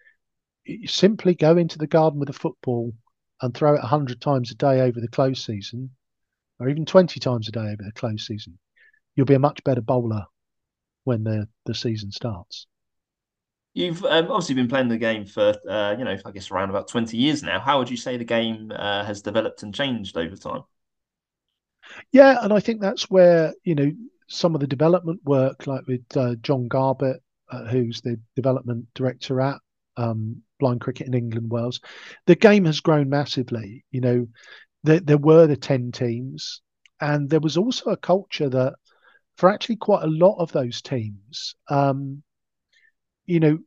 you 0.65 0.87
simply 0.87 1.35
go 1.35 1.57
into 1.57 1.79
the 1.79 1.87
garden 1.87 2.21
with 2.21 2.29
a 2.29 2.35
football 2.35 2.93
and 3.43 3.55
throw 3.55 3.75
it 3.75 3.81
hundred 3.81 4.21
times 4.21 4.51
a 4.51 4.55
day 4.55 4.81
over 4.81 5.01
the 5.01 5.09
close 5.09 5.45
season, 5.45 5.91
or 6.59 6.69
even 6.69 6.85
twenty 6.85 7.21
times 7.21 7.49
a 7.49 7.53
day 7.53 7.61
over 7.61 7.83
the 7.83 7.93
close 7.95 8.27
season. 8.27 8.59
You'll 9.15 9.27
be 9.27 9.35
a 9.35 9.41
much 9.41 9.63
better 9.65 9.81
bowler 9.81 10.25
when 11.05 11.25
the 11.25 11.49
the 11.67 11.75
season 11.75 12.13
starts. 12.13 12.67
You've 13.73 14.05
um, 14.05 14.27
obviously 14.31 14.57
been 14.57 14.69
playing 14.69 14.89
the 14.89 14.99
game 14.99 15.25
for, 15.25 15.55
uh, 15.69 15.95
you 15.97 16.05
know, 16.05 16.17
I 16.25 16.31
guess 16.33 16.51
around 16.51 16.71
about 16.71 16.89
20 16.89 17.17
years 17.17 17.45
now. 17.45 17.61
How 17.61 17.79
would 17.79 17.89
you 17.89 17.97
say 17.97 18.17
the 18.17 18.25
game 18.25 18.73
uh, 18.75 19.05
has 19.05 19.23
developed 19.23 19.63
and 19.63 19.73
changed 19.73 20.17
over 20.17 20.37
time? 20.37 20.63
Yeah, 22.13 22.39
and 22.43 22.53
I 22.53 22.61
think 22.61 22.81
that's 22.81 23.11
where, 23.11 23.53
you 23.65 23.75
know, 23.75 23.91
some 24.29 24.55
of 24.55 24.61
the 24.61 24.67
development 24.67 25.21
work, 25.25 25.67
like 25.67 25.87
with 25.87 26.05
uh, 26.17 26.37
John 26.37 26.69
Garbutt, 26.69 27.19
uh, 27.51 27.65
who's 27.67 28.01
the 28.01 28.19
development 28.37 28.87
director 28.95 29.41
at 29.41 29.59
um, 29.97 30.43
Blind 30.59 30.81
Cricket 30.81 31.09
in 31.09 31.15
England, 31.15 31.51
Wales, 31.51 31.81
the 32.27 32.37
game 32.37 32.65
has 32.65 32.81
grown 32.81 33.09
massively. 33.09 33.85
You 33.91 34.01
know, 34.01 34.27
there, 34.85 35.01
there 35.01 35.19
were 35.19 35.47
the 35.47 35.57
10 35.57 35.93
teams, 35.93 36.63
and 37.01 37.29
there 37.29 37.41
was 37.41 37.57
also 37.57 37.91
a 37.91 37.97
culture 37.97 38.49
that, 38.49 38.75
for 39.37 39.51
actually 39.51 39.77
quite 39.77 40.05
a 40.05 40.09
lot 40.09 40.37
of 40.39 40.53
those 40.53 40.83
teams, 40.83 41.55
um, 41.69 42.23
you 43.27 43.41
know, 43.41 43.59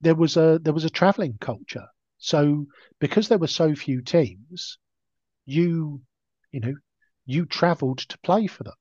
there 0.00 0.14
was 0.14 0.36
a 0.36 0.58
there 0.62 0.72
was 0.72 0.84
a 0.84 0.90
traveling 0.90 1.36
culture. 1.40 1.86
So 2.18 2.66
because 3.00 3.28
there 3.28 3.38
were 3.38 3.46
so 3.46 3.74
few 3.74 4.02
teams, 4.02 4.78
you 5.46 6.02
you 6.52 6.60
know 6.60 6.74
you 7.30 7.46
travelled 7.46 7.98
to 7.98 8.18
play 8.18 8.46
for 8.46 8.64
them. 8.64 8.74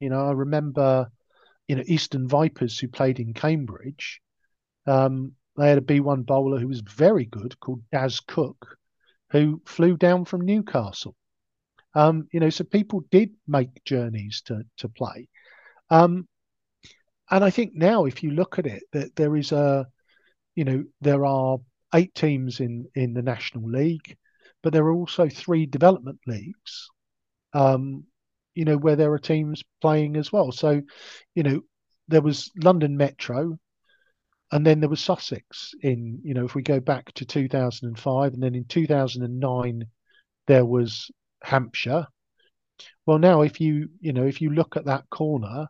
You 0.00 0.10
know, 0.10 0.26
I 0.26 0.32
remember, 0.32 1.08
you 1.68 1.76
know, 1.76 1.84
Eastern 1.86 2.26
Vipers 2.28 2.78
who 2.78 2.88
played 2.88 3.20
in 3.20 3.32
Cambridge. 3.32 4.20
Um, 4.86 5.32
they 5.56 5.68
had 5.68 5.78
a 5.78 5.82
B1 5.82 6.26
bowler 6.26 6.58
who 6.58 6.68
was 6.68 6.80
very 6.80 7.24
good 7.24 7.58
called 7.60 7.82
Daz 7.92 8.20
Cook, 8.20 8.76
who 9.30 9.62
flew 9.64 9.96
down 9.96 10.24
from 10.24 10.44
Newcastle. 10.44 11.14
Um, 11.94 12.28
you 12.32 12.40
know, 12.40 12.50
so 12.50 12.64
people 12.64 13.04
did 13.10 13.30
make 13.46 13.84
journeys 13.84 14.42
to 14.46 14.64
to 14.78 14.88
play. 14.88 15.28
Um, 15.88 16.28
and 17.30 17.42
I 17.42 17.50
think 17.50 17.74
now, 17.74 18.04
if 18.04 18.22
you 18.22 18.32
look 18.32 18.58
at 18.58 18.66
it, 18.66 18.82
that 18.92 19.16
there 19.16 19.36
is 19.36 19.52
a, 19.52 19.86
you 20.54 20.64
know, 20.64 20.84
there 21.00 21.24
are 21.24 21.58
eight 21.94 22.14
teams 22.14 22.60
in 22.60 22.86
in 22.94 23.14
the 23.14 23.22
National 23.22 23.70
League, 23.70 24.16
but 24.62 24.72
there 24.72 24.84
are 24.84 24.92
also 24.92 25.28
three 25.28 25.66
development 25.66 26.20
leagues. 26.26 26.90
Um, 27.56 28.04
you 28.54 28.64
know, 28.64 28.76
where 28.76 28.96
there 28.96 29.12
are 29.12 29.18
teams 29.18 29.62
playing 29.80 30.16
as 30.16 30.32
well. 30.32 30.52
So, 30.52 30.82
you 31.34 31.42
know, 31.42 31.60
there 32.08 32.22
was 32.22 32.50
London 32.62 32.96
Metro, 32.96 33.58
and 34.52 34.66
then 34.66 34.80
there 34.80 34.88
was 34.88 35.00
Sussex 35.00 35.74
in, 35.82 36.20
you 36.22 36.34
know, 36.34 36.44
if 36.44 36.54
we 36.54 36.62
go 36.62 36.80
back 36.80 37.12
to 37.14 37.24
2005, 37.24 38.32
and 38.32 38.42
then 38.42 38.54
in 38.54 38.64
2009, 38.64 39.84
there 40.46 40.64
was 40.64 41.10
Hampshire. 41.42 42.06
Well, 43.06 43.18
now 43.18 43.42
if 43.42 43.60
you, 43.60 43.88
you 44.00 44.12
know, 44.12 44.26
if 44.26 44.40
you 44.40 44.50
look 44.50 44.76
at 44.76 44.86
that 44.86 45.08
corner, 45.10 45.66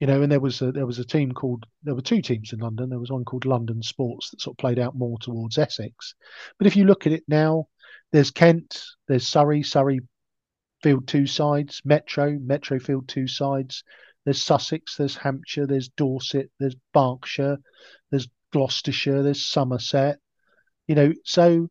you 0.00 0.06
know, 0.06 0.22
and 0.22 0.30
there 0.30 0.40
was 0.40 0.60
a 0.60 0.72
there 0.72 0.86
was 0.86 0.98
a 0.98 1.04
team 1.04 1.32
called 1.32 1.64
there 1.82 1.94
were 1.94 2.02
two 2.02 2.20
teams 2.20 2.52
in 2.52 2.58
London. 2.58 2.90
There 2.90 2.98
was 2.98 3.10
one 3.10 3.24
called 3.24 3.46
London 3.46 3.82
Sports 3.82 4.30
that 4.30 4.40
sort 4.40 4.54
of 4.54 4.58
played 4.58 4.78
out 4.78 4.94
more 4.94 5.18
towards 5.18 5.56
Essex. 5.56 6.14
But 6.58 6.66
if 6.66 6.76
you 6.76 6.84
look 6.84 7.06
at 7.06 7.12
it 7.12 7.24
now, 7.28 7.68
there's 8.12 8.30
Kent, 8.30 8.84
there's 9.08 9.26
Surrey. 9.26 9.62
Surrey 9.62 10.00
field 10.82 11.08
two 11.08 11.26
sides, 11.26 11.82
Metro, 11.84 12.38
Metro 12.38 12.78
field 12.78 13.08
two 13.08 13.26
sides. 13.26 13.82
There's 14.24 14.42
Sussex, 14.42 14.96
there's 14.96 15.16
Hampshire, 15.16 15.66
there's 15.66 15.88
Dorset, 15.88 16.50
there's 16.58 16.76
Berkshire, 16.92 17.58
there's 18.10 18.28
Gloucestershire, 18.52 19.22
there's 19.22 19.46
Somerset. 19.46 20.18
You 20.88 20.94
know, 20.94 21.12
so 21.24 21.68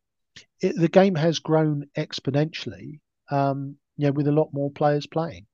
it, 0.61 0.75
the 0.77 0.87
game 0.87 1.15
has 1.15 1.39
grown 1.39 1.85
exponentially. 1.97 2.99
Um, 3.29 3.77
you 3.97 4.07
know, 4.07 4.11
with 4.11 4.27
a 4.27 4.31
lot 4.31 4.49
more 4.53 4.71
players 4.71 5.07
playing. 5.07 5.45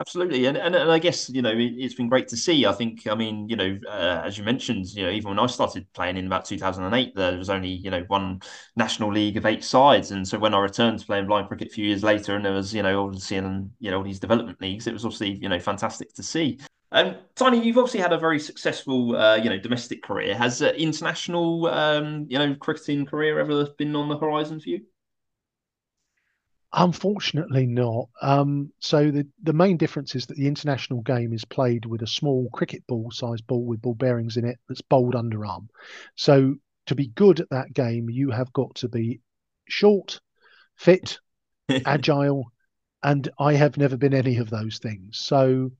Absolutely, 0.00 0.46
and, 0.46 0.56
and 0.56 0.74
and 0.74 0.90
I 0.90 0.98
guess 0.98 1.28
you 1.28 1.42
know 1.42 1.50
it, 1.54 1.82
has 1.82 1.92
been 1.92 2.08
great 2.08 2.26
to 2.28 2.36
see. 2.36 2.64
I 2.64 2.72
think 2.72 3.06
I 3.06 3.14
mean 3.14 3.46
you 3.50 3.56
know 3.56 3.78
uh, 3.86 4.22
as 4.24 4.38
you 4.38 4.44
mentioned, 4.44 4.86
you 4.94 5.04
know 5.04 5.10
even 5.10 5.28
when 5.28 5.38
I 5.38 5.46
started 5.46 5.86
playing 5.92 6.16
in 6.16 6.26
about 6.26 6.46
2008, 6.46 7.14
there 7.14 7.36
was 7.36 7.50
only 7.50 7.68
you 7.68 7.90
know 7.90 8.02
one 8.08 8.40
national 8.76 9.12
league 9.12 9.36
of 9.36 9.44
eight 9.44 9.62
sides, 9.62 10.10
and 10.10 10.26
so 10.26 10.38
when 10.38 10.54
I 10.54 10.58
returned 10.58 11.00
to 11.00 11.06
playing 11.06 11.26
blind 11.26 11.48
cricket 11.48 11.68
a 11.68 11.70
few 11.70 11.84
years 11.84 12.02
later, 12.02 12.34
and 12.34 12.42
there 12.42 12.54
was 12.54 12.72
you 12.72 12.82
know 12.82 13.04
obviously 13.04 13.36
in 13.36 13.70
you 13.78 13.90
know 13.90 13.98
all 13.98 14.02
these 14.02 14.18
development 14.20 14.58
leagues, 14.62 14.86
it 14.86 14.94
was 14.94 15.04
obviously 15.04 15.32
you 15.32 15.50
know 15.50 15.60
fantastic 15.60 16.14
to 16.14 16.22
see. 16.22 16.58
Um, 16.92 17.16
Tiny, 17.34 17.62
you've 17.62 17.76
obviously 17.76 18.00
had 18.00 18.12
a 18.14 18.18
very 18.18 18.40
successful, 18.40 19.14
uh, 19.14 19.36
you 19.36 19.48
know, 19.48 19.58
domestic 19.58 20.02
career. 20.02 20.34
Has 20.36 20.60
uh, 20.60 20.72
international, 20.76 21.66
um, 21.68 22.26
you 22.28 22.36
know, 22.36 22.52
cricketing 22.56 23.06
career 23.06 23.38
ever 23.38 23.66
been 23.78 23.94
on 23.94 24.08
the 24.08 24.18
horizon 24.18 24.58
for 24.58 24.70
you? 24.70 24.80
Unfortunately, 26.72 27.66
not. 27.66 28.08
Um, 28.22 28.72
so 28.78 29.10
the 29.10 29.26
the 29.42 29.52
main 29.52 29.76
difference 29.76 30.14
is 30.14 30.26
that 30.26 30.36
the 30.36 30.46
international 30.46 31.02
game 31.02 31.32
is 31.32 31.44
played 31.44 31.84
with 31.84 32.02
a 32.02 32.06
small 32.06 32.48
cricket 32.50 32.86
ball 32.86 33.10
size 33.10 33.40
ball 33.40 33.64
with 33.64 33.82
ball 33.82 33.94
bearings 33.94 34.36
in 34.36 34.44
it 34.44 34.58
that's 34.68 34.80
bowled 34.80 35.14
underarm. 35.14 35.68
So 36.14 36.56
to 36.86 36.94
be 36.94 37.08
good 37.08 37.40
at 37.40 37.50
that 37.50 37.72
game, 37.74 38.08
you 38.08 38.30
have 38.30 38.52
got 38.52 38.76
to 38.76 38.88
be 38.88 39.20
short, 39.68 40.20
fit, 40.76 41.18
agile, 41.84 42.52
and 43.02 43.28
I 43.38 43.54
have 43.54 43.76
never 43.76 43.96
been 43.96 44.14
any 44.14 44.36
of 44.36 44.50
those 44.50 44.78
things. 44.78 45.18
So 45.18 45.72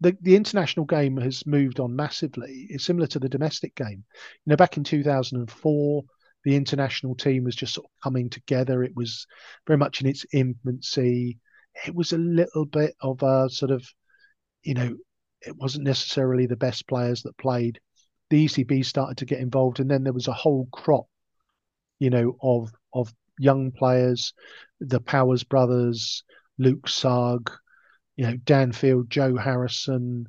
the 0.00 0.16
the 0.20 0.36
international 0.36 0.86
game 0.86 1.16
has 1.18 1.46
moved 1.46 1.80
on 1.80 1.96
massively. 1.96 2.66
It's 2.68 2.84
similar 2.84 3.06
to 3.08 3.18
the 3.18 3.28
domestic 3.28 3.74
game. 3.74 4.04
You 4.44 4.50
know, 4.50 4.56
back 4.56 4.76
in 4.76 4.84
2004 4.84 6.04
the 6.46 6.54
international 6.54 7.16
team 7.16 7.42
was 7.42 7.56
just 7.56 7.74
sort 7.74 7.86
of 7.86 7.90
coming 8.04 8.30
together. 8.30 8.84
It 8.84 8.94
was 8.94 9.26
very 9.66 9.76
much 9.76 10.00
in 10.00 10.06
its 10.06 10.24
infancy. 10.32 11.40
It 11.84 11.92
was 11.92 12.12
a 12.12 12.18
little 12.18 12.64
bit 12.64 12.94
of 13.00 13.20
a 13.24 13.50
sort 13.50 13.72
of, 13.72 13.84
you 14.62 14.74
know, 14.74 14.96
it 15.44 15.56
wasn't 15.56 15.86
necessarily 15.86 16.46
the 16.46 16.54
best 16.54 16.86
players 16.86 17.24
that 17.24 17.36
played. 17.36 17.80
The 18.30 18.44
ECB 18.44 18.84
started 18.84 19.16
to 19.16 19.24
get 19.24 19.40
involved, 19.40 19.80
and 19.80 19.90
then 19.90 20.04
there 20.04 20.12
was 20.12 20.28
a 20.28 20.32
whole 20.32 20.68
crop, 20.72 21.06
you 21.98 22.10
know, 22.10 22.36
of 22.40 22.70
of 22.94 23.12
young 23.40 23.72
players, 23.72 24.32
the 24.78 25.00
Powers 25.00 25.42
brothers, 25.42 26.22
Luke 26.58 26.88
Sugg, 26.88 27.50
you 28.14 28.24
know, 28.24 28.36
Dan 28.36 28.70
Field, 28.70 29.10
Joe 29.10 29.36
Harrison, 29.36 30.28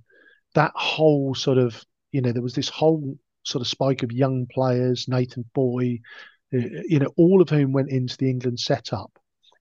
that 0.55 0.71
whole 0.73 1.35
sort 1.35 1.59
of, 1.59 1.79
you 2.11 2.21
know, 2.21 2.31
there 2.31 2.41
was 2.41 2.55
this 2.55 2.69
whole 2.69 3.19
sort 3.47 3.61
of 3.61 3.67
spike 3.67 4.03
of 4.03 4.11
young 4.11 4.45
players, 4.51 5.07
Nathan 5.07 5.45
Foy, 5.55 5.99
uh, 6.53 6.57
you 6.87 6.99
know, 6.99 7.13
all 7.17 7.41
of 7.41 7.49
whom 7.49 7.71
went 7.71 7.89
into 7.89 8.17
the 8.17 8.29
England 8.29 8.59
setup. 8.59 9.11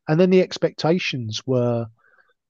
And 0.08 0.20
then 0.20 0.30
the 0.30 0.42
expectations 0.42 1.42
were, 1.46 1.86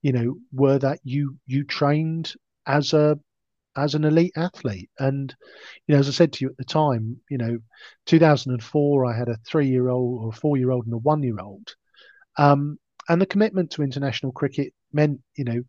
you 0.03 0.13
know, 0.13 0.37
were 0.53 0.79
that 0.79 1.01
you 1.05 1.37
you 1.47 1.65
trained 1.65 2.35
as 2.67 2.93
a 2.93 3.19
as 3.77 3.95
an 3.95 4.05
elite 4.05 4.33
athlete. 4.37 4.91
And 4.99 5.35
you 5.87 5.95
know, 5.95 6.01
as 6.01 6.09
I 6.09 6.13
said 6.13 6.33
to 6.35 6.45
you 6.45 6.51
at 6.51 6.57
the 6.57 6.65
time, 6.65 7.19
you 7.31 7.39
know, 7.39 7.59
2004, 8.07 9.07
I 9.07 9.17
had 9.17 9.29
a 9.29 9.37
three-year-old 9.47 10.25
or 10.25 10.33
four-year-old 10.33 10.87
and 10.87 10.95
a 10.95 10.99
one-year-old, 10.99 11.75
um, 12.39 12.79
and 13.09 13.21
the 13.21 13.27
commitment 13.27 13.73
to 13.73 13.83
international 13.83 14.33
cricket 14.33 14.73
meant, 14.93 15.21
you 15.37 15.45
know, 15.45 15.63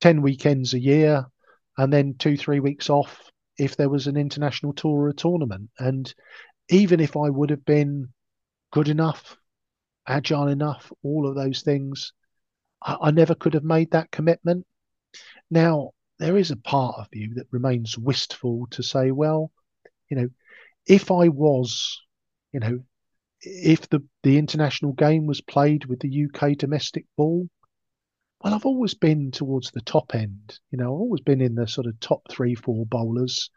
ten 0.00 0.22
weekends 0.22 0.74
a 0.74 0.80
year, 0.80 1.26
and 1.78 1.92
then 1.92 2.14
two 2.18 2.36
three 2.36 2.60
weeks 2.60 2.90
off 2.90 3.30
if 3.60 3.76
there 3.76 3.90
was 3.90 4.06
an 4.06 4.16
international 4.16 4.72
tour 4.72 5.02
or 5.02 5.08
a 5.10 5.14
tournament. 5.14 5.68
And 5.78 6.12
even 6.70 6.98
if 6.98 7.14
I 7.14 7.28
would 7.28 7.50
have 7.50 7.64
been 7.64 8.08
good 8.72 8.88
enough, 8.88 9.36
agile 10.08 10.48
enough, 10.48 10.90
all 11.02 11.28
of 11.28 11.34
those 11.34 11.60
things, 11.60 12.14
I, 12.82 12.96
I 13.02 13.10
never 13.10 13.34
could 13.34 13.52
have 13.52 13.64
made 13.64 13.90
that 13.90 14.10
commitment. 14.10 14.66
Now, 15.50 15.90
there 16.18 16.38
is 16.38 16.50
a 16.50 16.56
part 16.56 16.96
of 16.98 17.08
you 17.12 17.34
that 17.34 17.48
remains 17.50 17.98
wistful 17.98 18.66
to 18.70 18.82
say, 18.82 19.10
well, 19.10 19.52
you 20.08 20.16
know, 20.16 20.28
if 20.86 21.10
I 21.10 21.28
was, 21.28 22.00
you 22.52 22.60
know, 22.60 22.80
if 23.42 23.90
the, 23.90 24.02
the 24.22 24.38
international 24.38 24.92
game 24.92 25.26
was 25.26 25.42
played 25.42 25.84
with 25.84 26.00
the 26.00 26.26
UK 26.26 26.56
domestic 26.56 27.04
ball, 27.16 27.46
well, 28.40 28.54
I've 28.54 28.66
always 28.66 28.94
been 28.94 29.30
towards 29.30 29.70
the 29.70 29.82
top 29.82 30.14
end. 30.14 30.58
You 30.70 30.78
know, 30.78 30.86
I've 30.86 31.00
always 31.00 31.20
been 31.20 31.40
in 31.40 31.54
the 31.54 31.68
sort 31.68 31.86
of 31.86 32.00
top 32.00 32.22
three, 32.30 32.54
four 32.54 32.86
bowlers. 32.86 33.50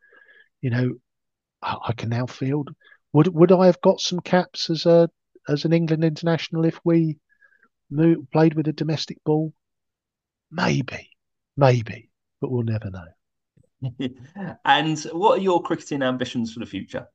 You 0.62 0.72
know, 0.72 0.94
I, 1.62 1.78
I 1.88 1.94
can 1.94 2.10
now 2.10 2.26
field. 2.26 2.70
Would 3.14 3.28
would 3.34 3.52
I 3.52 3.68
have 3.68 3.80
got 3.82 4.02
some 4.02 4.20
caps 4.20 4.70
as 4.70 4.86
a 4.86 5.10
as 5.48 5.66
an 5.66 5.74
England 5.74 6.04
international 6.04 6.66
if 6.66 6.80
we 6.84 7.18
moved, 7.90 8.32
played 8.32 8.56
with 8.56 8.68
a 8.68 8.74
domestic 8.74 9.24
ball? 9.24 9.54
Maybe, 10.52 11.10
maybe, 11.56 12.10
but 12.42 12.52
we'll 12.52 12.64
never 12.64 12.90
know. 12.90 14.10
and 14.66 15.00
what 15.12 15.40
are 15.40 15.42
your 15.42 15.62
cricketing 15.62 16.04
ambitions 16.04 16.54
for 16.54 16.60
the 16.60 16.66
future? 16.66 17.08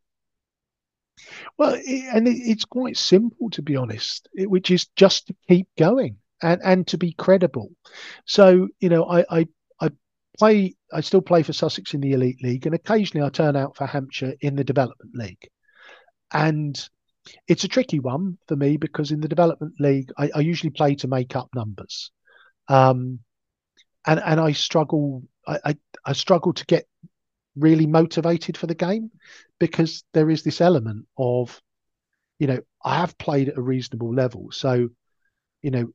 Well, 1.58 1.74
it, 1.74 2.04
and 2.14 2.28
it, 2.28 2.36
it's 2.36 2.64
quite 2.64 2.96
simple 2.96 3.50
to 3.50 3.62
be 3.62 3.76
honest, 3.76 4.28
it, 4.34 4.48
which 4.48 4.70
is 4.70 4.86
just 4.96 5.26
to 5.26 5.36
keep 5.48 5.68
going 5.76 6.18
and 6.42 6.60
and 6.64 6.86
to 6.88 6.98
be 6.98 7.12
credible. 7.12 7.70
So 8.26 8.68
you 8.80 8.88
know, 8.88 9.04
I, 9.04 9.24
I 9.30 9.48
I 9.80 9.90
play. 10.38 10.76
I 10.92 11.00
still 11.00 11.22
play 11.22 11.42
for 11.42 11.52
Sussex 11.52 11.94
in 11.94 12.00
the 12.00 12.12
Elite 12.12 12.42
League, 12.42 12.66
and 12.66 12.74
occasionally 12.74 13.26
I 13.26 13.30
turn 13.30 13.56
out 13.56 13.76
for 13.76 13.86
Hampshire 13.86 14.34
in 14.40 14.56
the 14.56 14.64
Development 14.64 15.14
League. 15.14 15.48
And 16.32 16.78
it's 17.46 17.64
a 17.64 17.68
tricky 17.68 18.00
one 18.00 18.38
for 18.46 18.56
me 18.56 18.76
because 18.76 19.10
in 19.10 19.20
the 19.20 19.28
Development 19.28 19.74
League, 19.78 20.10
I, 20.16 20.30
I 20.34 20.40
usually 20.40 20.70
play 20.70 20.94
to 20.96 21.08
make 21.08 21.36
up 21.36 21.48
numbers, 21.54 22.10
um, 22.68 23.20
and 24.06 24.20
and 24.20 24.40
I 24.40 24.52
struggle. 24.52 25.24
I, 25.46 25.58
I 25.64 25.76
I 26.06 26.12
struggle 26.12 26.52
to 26.54 26.66
get 26.66 26.86
really 27.56 27.86
motivated 27.86 28.56
for 28.56 28.66
the 28.66 28.74
game 28.74 29.10
because 29.58 30.04
there 30.14 30.30
is 30.30 30.42
this 30.42 30.60
element 30.60 31.06
of, 31.18 31.60
you 32.38 32.46
know, 32.46 32.60
I 32.84 32.98
have 32.98 33.18
played 33.18 33.48
at 33.48 33.58
a 33.58 33.62
reasonable 33.62 34.14
level, 34.14 34.50
so 34.52 34.88
you 35.62 35.70
know 35.70 35.88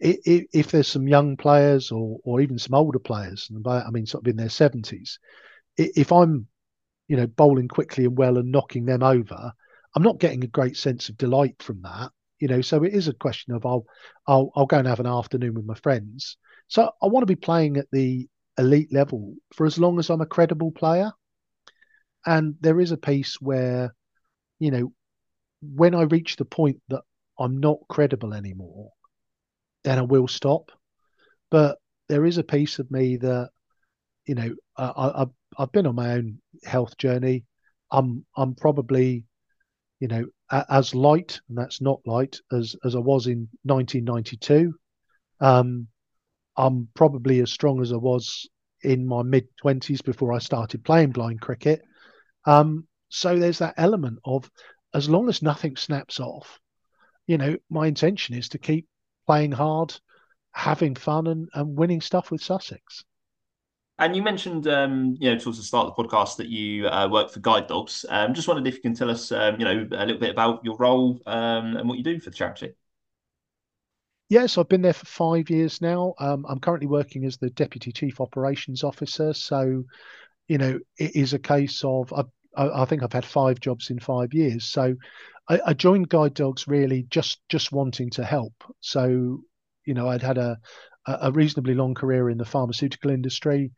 if, 0.00 0.70
there's 0.70 0.88
some 0.88 1.08
young 1.08 1.36
players 1.36 1.90
or 1.90 2.18
or 2.24 2.40
even 2.40 2.58
some 2.58 2.74
older 2.74 2.98
players, 2.98 3.48
and 3.50 3.62
by 3.62 3.80
I 3.80 3.90
mean 3.90 4.06
sort 4.06 4.24
of 4.24 4.28
in 4.28 4.36
their 4.36 4.48
seventies, 4.48 5.18
if 5.76 6.12
I'm 6.12 6.46
you 7.08 7.16
know 7.16 7.26
bowling 7.26 7.68
quickly 7.68 8.04
and 8.04 8.16
well 8.16 8.38
and 8.38 8.52
knocking 8.52 8.84
them 8.84 9.02
over, 9.02 9.52
I'm 9.94 10.02
not 10.02 10.18
getting 10.20 10.44
a 10.44 10.48
great 10.48 10.76
sense 10.76 11.08
of 11.08 11.16
delight 11.16 11.62
from 11.62 11.82
that. 11.82 12.10
You 12.40 12.48
know, 12.48 12.60
so 12.60 12.82
it 12.82 12.92
is 12.92 13.08
a 13.08 13.14
question 13.14 13.54
of 13.54 13.64
I'll 13.64 13.84
I'll 14.26 14.50
I'll 14.54 14.66
go 14.66 14.78
and 14.78 14.88
have 14.88 15.00
an 15.00 15.06
afternoon 15.06 15.54
with 15.54 15.64
my 15.64 15.74
friends. 15.74 16.36
So 16.68 16.90
I 17.02 17.06
want 17.06 17.22
to 17.22 17.32
be 17.32 17.36
playing 17.36 17.76
at 17.76 17.86
the 17.92 18.28
elite 18.58 18.92
level 18.92 19.34
for 19.54 19.66
as 19.66 19.78
long 19.78 19.98
as 19.98 20.10
I'm 20.10 20.20
a 20.20 20.26
credible 20.26 20.72
player. 20.72 21.12
And 22.26 22.54
there 22.60 22.80
is 22.80 22.90
a 22.90 22.96
piece 22.96 23.40
where, 23.40 23.94
you 24.58 24.70
know, 24.70 24.92
when 25.60 25.94
I 25.94 26.02
reach 26.02 26.36
the 26.36 26.44
point 26.44 26.80
that 26.88 27.02
I'm 27.38 27.58
not 27.58 27.78
credible 27.88 28.32
anymore, 28.32 28.92
then 29.84 29.98
I 29.98 30.02
will 30.02 30.28
stop. 30.28 30.70
But 31.50 31.78
there 32.08 32.24
is 32.26 32.38
a 32.38 32.44
piece 32.44 32.78
of 32.78 32.90
me 32.90 33.16
that, 33.18 33.50
you 34.26 34.34
know, 34.34 34.54
I, 34.76 35.12
have 35.18 35.30
I've 35.56 35.72
been 35.72 35.86
on 35.86 35.94
my 35.94 36.12
own 36.12 36.38
health 36.64 36.96
journey. 36.98 37.44
I'm 37.90 38.24
I'm 38.36 38.54
probably, 38.54 39.24
you 40.00 40.08
know, 40.08 40.26
as 40.50 40.94
light, 40.94 41.40
and 41.48 41.56
that's 41.56 41.80
not 41.80 42.00
light, 42.06 42.40
as 42.52 42.74
as 42.84 42.94
I 42.96 42.98
was 42.98 43.26
in 43.26 43.48
1992. 43.62 44.74
Um, 45.40 45.88
I'm 46.56 46.88
probably 46.94 47.40
as 47.40 47.52
strong 47.52 47.80
as 47.82 47.92
I 47.92 47.96
was 47.96 48.48
in 48.82 49.06
my 49.06 49.22
mid 49.22 49.48
20s 49.62 50.04
before 50.04 50.32
I 50.32 50.38
started 50.38 50.84
playing 50.84 51.10
blind 51.10 51.40
cricket. 51.40 51.82
Um, 52.46 52.86
so 53.08 53.38
there's 53.38 53.58
that 53.58 53.74
element 53.76 54.18
of 54.24 54.50
as 54.92 55.08
long 55.08 55.28
as 55.28 55.42
nothing 55.42 55.76
snaps 55.76 56.20
off, 56.20 56.58
you 57.26 57.38
know, 57.38 57.56
my 57.70 57.86
intention 57.86 58.36
is 58.36 58.48
to 58.50 58.58
keep 58.58 58.86
playing 59.26 59.52
hard, 59.52 59.94
having 60.52 60.94
fun, 60.94 61.26
and, 61.26 61.48
and 61.54 61.76
winning 61.76 62.00
stuff 62.00 62.30
with 62.30 62.42
Sussex. 62.42 63.04
And 63.98 64.16
you 64.16 64.22
mentioned, 64.22 64.66
um, 64.66 65.16
you 65.20 65.30
know, 65.30 65.38
towards 65.38 65.58
the 65.58 65.64
start 65.64 65.86
of 65.86 65.94
the 65.94 66.02
podcast 66.02 66.36
that 66.38 66.48
you 66.48 66.88
uh, 66.88 67.08
work 67.08 67.30
for 67.30 67.38
Guide 67.40 67.68
Dogs. 67.68 68.04
Um, 68.08 68.34
just 68.34 68.48
wondered 68.48 68.66
if 68.66 68.74
you 68.74 68.80
can 68.80 68.94
tell 68.94 69.10
us, 69.10 69.30
um, 69.30 69.58
you 69.58 69.64
know, 69.64 69.86
a 69.92 70.04
little 70.04 70.18
bit 70.18 70.30
about 70.30 70.64
your 70.64 70.76
role 70.78 71.20
um, 71.26 71.76
and 71.76 71.88
what 71.88 71.96
you 71.96 72.02
do 72.02 72.18
for 72.18 72.30
the 72.30 72.36
charity. 72.36 72.72
Yes, 74.28 74.58
I've 74.58 74.68
been 74.68 74.82
there 74.82 74.94
for 74.94 75.06
five 75.06 75.48
years 75.48 75.80
now. 75.80 76.14
Um, 76.18 76.44
I'm 76.48 76.58
currently 76.58 76.88
working 76.88 77.24
as 77.24 77.36
the 77.36 77.50
Deputy 77.50 77.92
Chief 77.92 78.20
Operations 78.20 78.82
Officer. 78.82 79.32
So, 79.32 79.84
you 80.48 80.58
know, 80.58 80.80
it 80.98 81.14
is 81.14 81.32
a 81.34 81.38
case 81.38 81.84
of 81.84 82.12
I, 82.12 82.24
I 82.56 82.84
think 82.86 83.02
I've 83.02 83.12
had 83.12 83.24
five 83.24 83.60
jobs 83.60 83.90
in 83.90 84.00
five 84.00 84.32
years. 84.32 84.64
So, 84.64 84.96
I, 85.48 85.60
I, 85.66 85.72
joined 85.74 86.08
Guide 86.08 86.34
Dogs 86.34 86.66
really 86.66 87.06
just 87.10 87.38
just 87.48 87.72
wanting 87.72 88.10
to 88.10 88.24
help. 88.24 88.54
So, 88.80 89.40
you 89.84 89.94
know, 89.94 90.08
I'd 90.08 90.22
had 90.22 90.38
a 90.38 90.58
a 91.06 91.30
reasonably 91.32 91.74
long 91.74 91.94
career 91.94 92.30
in 92.30 92.38
the 92.38 92.46
pharmaceutical 92.46 93.10
industry. 93.10 93.72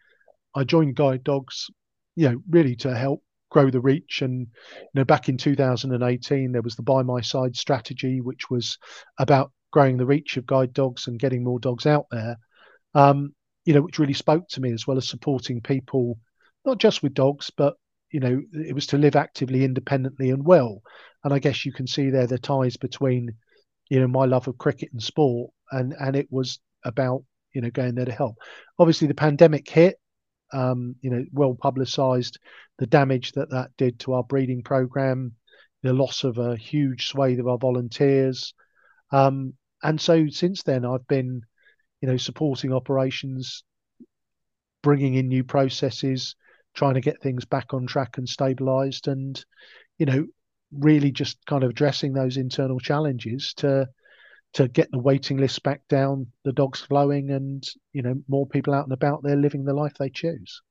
I 0.55 0.65
joined 0.65 0.95
Guide 0.95 1.25
Dogs, 1.25 1.69
you 2.15 2.29
know, 2.31 2.43
really 2.49 2.77
to 2.77 2.97
help 2.97 3.23
grow 3.51 3.71
the 3.71 3.81
reach. 3.81 4.23
And 4.23 4.47
you 4.73 4.89
know, 4.95 5.05
back 5.05 5.29
in 5.29 5.37
2018, 5.37 6.53
there 6.53 6.63
was 6.63 6.77
the 6.77 6.83
By 6.83 7.03
My 7.03 7.21
Side 7.21 7.57
strategy, 7.57 8.21
which 8.21 8.51
was 8.51 8.79
about 9.19 9.53
growing 9.73 9.97
the 9.97 10.07
reach 10.07 10.37
of 10.37 10.47
guide 10.47 10.73
dogs 10.73 11.07
and 11.07 11.19
getting 11.19 11.45
more 11.45 11.59
dogs 11.59 11.87
out 11.87 12.07
there. 12.11 12.37
Um, 12.95 13.35
you 13.65 13.75
know, 13.75 13.83
which 13.83 13.99
really 13.99 14.15
spoke 14.15 14.49
to 14.49 14.61
me 14.61 14.73
as 14.73 14.87
well 14.87 14.97
as 14.97 15.09
supporting 15.09 15.61
people, 15.61 16.19
not 16.65 16.79
just 16.79 17.03
with 17.03 17.15
dogs, 17.15 17.51
but 17.55 17.75
you 18.17 18.21
know, 18.21 18.41
it 18.67 18.75
was 18.75 18.87
to 18.87 18.97
live 18.97 19.15
actively, 19.15 19.63
independently, 19.63 20.31
and 20.31 20.43
well. 20.43 20.81
And 21.23 21.35
I 21.35 21.39
guess 21.39 21.67
you 21.67 21.73
can 21.73 21.87
see 21.87 22.09
there 22.09 22.27
the 22.27 22.39
ties 22.39 22.79
between, 22.79 23.29
you 23.91 24.01
know, 24.01 24.09
my 24.09 24.25
love 24.25 24.49
of 24.49 24.57
cricket 24.57 24.89
and 24.91 25.03
sport, 25.03 25.51
and 25.71 25.93
and 26.01 26.17
it 26.17 26.27
was 26.31 26.59
about 26.83 27.25
you 27.53 27.61
know 27.61 27.69
going 27.69 27.95
there 27.95 28.07
to 28.07 28.13
help. 28.13 28.37
Obviously, 28.79 29.07
the 29.07 29.15
pandemic 29.15 29.69
hit. 29.69 29.97
Um, 30.51 30.95
you 31.03 31.11
know, 31.11 31.27
well 31.31 31.59
publicised 31.61 32.39
the 32.79 32.87
damage 32.87 33.33
that 33.33 33.51
that 33.51 33.69
did 33.77 33.99
to 34.01 34.15
our 34.15 34.23
breeding 34.23 34.63
program, 34.63 35.33
the 35.83 35.93
loss 35.93 36.25
of 36.25 36.39
a 36.39 36.57
huge 36.57 37.09
swathe 37.09 37.39
of 37.39 37.49
our 37.49 37.59
volunteers. 37.59 38.55
Um, 39.11 39.53
and 39.83 40.01
so 40.01 40.29
since 40.29 40.63
then, 40.63 40.87
I've 40.87 41.07
been, 41.07 41.43
you 42.01 42.09
know, 42.09 42.17
supporting 42.17 42.73
operations, 42.73 43.63
bringing 44.83 45.17
in 45.17 45.29
new 45.29 45.45
processes, 45.45 46.35
trying 46.77 46.95
to 46.95 47.01
get 47.01 47.21
things 47.21 47.45
back 47.45 47.75
on 47.75 47.87
track 47.87 48.19
and 48.19 48.29
stabilized, 48.29 49.09
and 49.09 49.45
you 49.99 50.07
know, 50.07 50.27
really 50.71 51.11
just 51.11 51.45
kind 51.47 51.65
of 51.65 51.71
addressing 51.71 52.13
those 52.13 52.37
internal 52.37 52.79
challenges 52.79 53.55
to 53.55 53.89
to 54.53 54.69
get 54.69 54.91
the 54.91 54.99
waiting 54.99 55.37
list 55.37 55.63
back 55.63 55.83
down, 55.89 56.27
the 56.45 56.53
dogs 56.53 56.81
flowing, 56.81 57.31
and 57.31 57.67
you 57.93 58.03
know, 58.03 58.15
more 58.29 58.47
people 58.47 58.73
out 58.73 58.85
and 58.85 58.93
about 58.93 59.23
there 59.23 59.37
living 59.37 59.65
the 59.65 59.75
life 59.75 59.95
they 59.99 60.11
choose. 60.11 60.63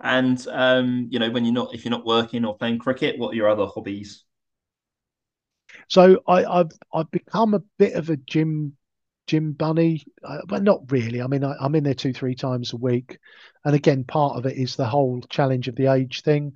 And 0.00 0.44
um, 0.50 1.08
you 1.10 1.18
know, 1.18 1.30
when 1.30 1.44
you're 1.44 1.54
not 1.54 1.74
if 1.74 1.84
you're 1.84 1.90
not 1.90 2.06
working 2.06 2.44
or 2.44 2.56
playing 2.56 2.78
cricket, 2.78 3.18
what 3.18 3.32
are 3.32 3.36
your 3.36 3.48
other 3.48 3.66
hobbies? 3.66 4.24
So 5.88 6.20
I, 6.26 6.42
have 6.42 6.72
I've 6.92 7.10
become 7.10 7.54
a 7.54 7.62
bit 7.78 7.94
of 7.94 8.10
a 8.10 8.16
gym 8.16 8.76
gym 9.30 9.52
bunny, 9.52 10.02
uh, 10.24 10.40
but 10.48 10.64
not 10.64 10.90
really. 10.90 11.22
I 11.22 11.28
mean, 11.28 11.44
I, 11.44 11.54
am 11.64 11.76
in 11.76 11.84
there 11.84 11.94
two 11.94 12.12
three 12.12 12.34
times 12.34 12.72
a 12.72 12.76
week, 12.76 13.18
and 13.64 13.76
again, 13.76 14.02
part 14.02 14.36
of 14.36 14.44
it 14.44 14.56
is 14.56 14.74
the 14.74 14.86
whole 14.86 15.22
challenge 15.30 15.68
of 15.68 15.76
the 15.76 15.86
age 15.86 16.22
thing. 16.22 16.52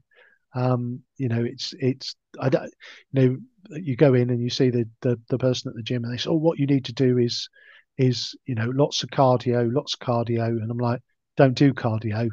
Um, 0.57 1.03
you 1.17 1.29
know, 1.29 1.45
it's 1.45 1.73
it's 1.79 2.17
I 2.41 2.49
don't 2.49 2.73
you 3.13 3.21
know 3.21 3.37
you 3.79 3.95
go 3.95 4.15
in 4.15 4.31
and 4.31 4.41
you 4.41 4.51
see 4.51 4.71
the, 4.71 4.89
the 5.03 5.21
the 5.29 5.39
person 5.39 5.69
at 5.69 5.77
the 5.77 5.85
gym 5.85 6.03
and 6.03 6.13
they 6.13 6.19
say, 6.19 6.31
oh, 6.31 6.35
what 6.35 6.59
you 6.59 6.67
need 6.67 6.87
to 6.87 6.93
do 6.93 7.17
is 7.19 7.49
is 7.97 8.35
you 8.45 8.57
know 8.57 8.71
lots 8.75 9.05
of 9.05 9.11
cardio, 9.11 9.73
lots 9.73 9.95
of 9.95 10.01
cardio, 10.01 10.49
and 10.49 10.69
I'm 10.69 10.79
like, 10.79 11.01
don't 11.37 11.55
do 11.55 11.73
cardio. 11.73 12.29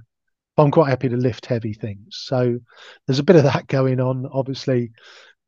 I'm 0.58 0.72
quite 0.72 0.90
happy 0.90 1.10
to 1.10 1.18
lift 1.18 1.46
heavy 1.46 1.74
things. 1.74 2.20
So 2.24 2.58
there's 3.06 3.20
a 3.20 3.24
bit 3.24 3.36
of 3.36 3.44
that 3.44 3.68
going 3.68 4.00
on. 4.00 4.28
Obviously, 4.32 4.92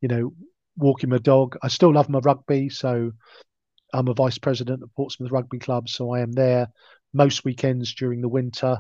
you 0.02 0.08
know, 0.08 0.34
walking 0.78 1.10
my 1.10 1.18
dog. 1.18 1.58
I 1.64 1.68
still 1.68 1.94
love 1.94 2.10
my 2.10 2.20
rugby, 2.20 2.70
so 2.70 3.12
I'm 3.94 4.08
a 4.08 4.14
vice 4.14 4.38
president 4.38 4.82
at 4.82 4.96
Portsmouth 4.96 5.32
Rugby 5.32 5.60
Club, 5.60 5.88
so 5.88 6.14
I 6.14 6.22
am 6.22 6.32
there 6.32 6.68
most 7.14 7.46
weekends 7.46 7.94
during 7.94 8.22
the 8.22 8.30
winter. 8.30 8.80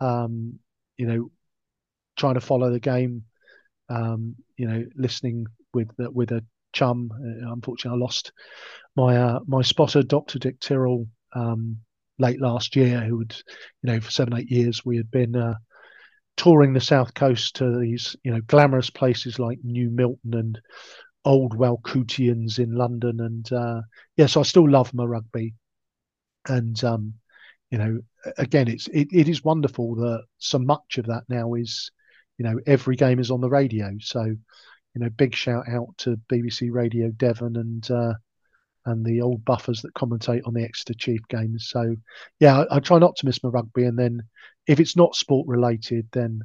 Um, 0.00 0.58
you 0.96 1.06
know, 1.06 1.30
trying 2.16 2.34
to 2.34 2.40
follow 2.40 2.70
the 2.70 2.80
game. 2.80 3.24
Um, 3.88 4.36
you 4.56 4.68
know, 4.68 4.84
listening 4.96 5.46
with 5.72 5.90
with 5.98 6.32
a 6.32 6.44
chum. 6.72 7.10
Uh, 7.12 7.52
unfortunately, 7.52 7.98
I 7.98 8.02
lost 8.02 8.32
my 8.96 9.16
uh, 9.16 9.40
my 9.46 9.62
spotter, 9.62 10.02
Dr. 10.02 10.38
Dick 10.38 10.60
Tyrrell, 10.60 11.06
um, 11.34 11.78
late 12.18 12.40
last 12.40 12.76
year. 12.76 13.00
Who 13.00 13.18
would, 13.18 13.36
you 13.82 13.92
know, 13.92 14.00
for 14.00 14.10
seven 14.10 14.34
eight 14.36 14.50
years 14.50 14.84
we 14.84 14.96
had 14.96 15.10
been 15.10 15.36
uh, 15.36 15.54
touring 16.36 16.72
the 16.72 16.80
south 16.80 17.14
coast 17.14 17.56
to 17.56 17.78
these 17.78 18.16
you 18.22 18.32
know 18.32 18.40
glamorous 18.46 18.90
places 18.90 19.38
like 19.38 19.58
New 19.62 19.90
Milton 19.90 20.34
and 20.34 20.60
old 21.24 21.56
Walcountians 21.56 22.58
in 22.58 22.74
London, 22.74 23.20
and 23.20 23.52
uh, 23.52 23.82
yes, 24.16 24.16
yeah, 24.16 24.26
so 24.26 24.40
I 24.40 24.44
still 24.44 24.68
love 24.68 24.94
my 24.94 25.04
rugby. 25.04 25.54
and 26.48 26.82
um, 26.84 27.14
you 27.70 27.78
know, 27.78 28.00
again, 28.38 28.68
it's 28.68 28.88
it, 28.88 29.08
it 29.12 29.28
is 29.28 29.44
wonderful 29.44 29.94
that 29.96 30.24
so 30.38 30.58
much 30.58 30.98
of 30.98 31.06
that 31.06 31.24
now 31.28 31.54
is, 31.54 31.90
you 32.38 32.44
know, 32.44 32.58
every 32.66 32.96
game 32.96 33.18
is 33.20 33.30
on 33.30 33.40
the 33.40 33.48
radio. 33.48 33.96
So, 34.00 34.24
you 34.24 34.38
know, 34.96 35.08
big 35.10 35.34
shout 35.34 35.68
out 35.68 35.96
to 35.98 36.20
BBC 36.30 36.70
Radio 36.72 37.10
Devon 37.10 37.56
and 37.56 37.90
uh, 37.90 38.14
and 38.86 39.04
the 39.04 39.20
old 39.20 39.44
buffers 39.44 39.82
that 39.82 39.94
commentate 39.94 40.46
on 40.46 40.54
the 40.54 40.64
Exeter 40.64 40.94
Chief 40.94 41.20
games. 41.28 41.68
So, 41.70 41.94
yeah, 42.40 42.64
I, 42.70 42.76
I, 42.76 42.80
try 42.80 42.98
not 42.98 43.14
to 43.16 43.26
miss 43.26 43.42
my 43.42 43.50
rugby, 43.50 43.84
and 43.84 43.98
then 43.98 44.22
if 44.66 44.80
it's 44.80 44.96
not 44.96 45.14
sport 45.14 45.46
related, 45.46 46.08
then 46.12 46.42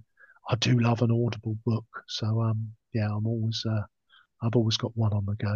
I 0.50 0.56
do 0.56 0.78
love 0.80 1.02
an 1.02 1.12
audible 1.12 1.58
book. 1.66 1.86
So, 2.08 2.42
um, 2.42 2.72
yeah, 2.94 3.08
I'm 3.08 3.26
always 3.26 3.64
uh, 3.68 3.84
I've 4.42 4.56
always 4.56 4.78
got 4.78 4.92
one 4.96 5.14
on 5.14 5.26
the 5.26 5.36
go. 5.36 5.56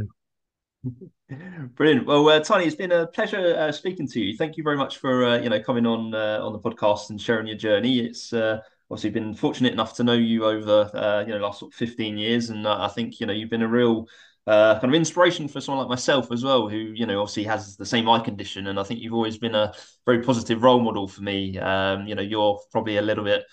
Brilliant. 1.76 2.06
Well, 2.06 2.28
uh, 2.30 2.40
Tiny, 2.40 2.66
it's 2.66 2.76
been 2.76 2.92
a 2.92 3.08
pleasure 3.08 3.56
uh, 3.58 3.72
speaking 3.72 4.08
to 4.08 4.20
you. 4.20 4.38
Thank 4.38 4.58
you 4.58 4.64
very 4.64 4.78
much 4.78 4.98
for 4.98 5.26
uh, 5.26 5.40
you 5.40 5.50
know 5.50 5.62
coming 5.62 5.86
on 5.86 6.14
uh, 6.14 6.40
on 6.42 6.54
the 6.54 6.60
podcast 6.60 7.10
and 7.10 7.20
sharing 7.20 7.48
your 7.48 7.58
journey. 7.58 8.00
It's 8.00 8.32
uh, 8.32 8.62
obviously 8.90 9.10
been 9.10 9.34
fortunate 9.34 9.74
enough 9.74 9.96
to 9.96 10.04
know 10.04 10.14
you 10.14 10.46
over 10.46 10.90
uh, 10.94 11.22
you 11.26 11.34
know 11.34 11.40
last 11.40 11.60
sort 11.60 11.74
of 11.74 11.78
15 11.78 12.18
years, 12.18 12.50
and 12.50 12.68
I 12.68 12.88
think 12.88 13.20
you 13.20 13.26
know 13.26 13.34
you've 13.34 13.50
been 13.50 13.62
a 13.62 13.68
real 13.68 14.08
kind 14.48 14.84
of 14.84 14.94
inspiration 14.94 15.48
for 15.48 15.62
someone 15.62 15.86
like 15.86 15.90
myself 15.90 16.32
as 16.32 16.44
well, 16.44 16.70
who 16.70 16.78
you 16.78 17.06
know 17.06 17.22
obviously 17.22 17.44
has 17.44 17.76
the 17.76 17.86
same 17.86 18.10
eye 18.10 18.20
condition, 18.20 18.68
and 18.68 18.80
I 18.80 18.84
think 18.84 19.02
you've 19.02 19.14
always 19.14 19.38
been 19.38 19.56
a 19.56 19.74
very 20.06 20.24
positive 20.24 20.64
role 20.64 20.80
model 20.80 21.08
for 21.08 21.22
me. 21.22 21.60
Um, 21.60 22.08
you 22.08 22.16
know, 22.16 22.22
you're 22.22 22.60
probably 22.72 22.98
a 22.98 23.02
little 23.02 23.26
bit 23.26 23.44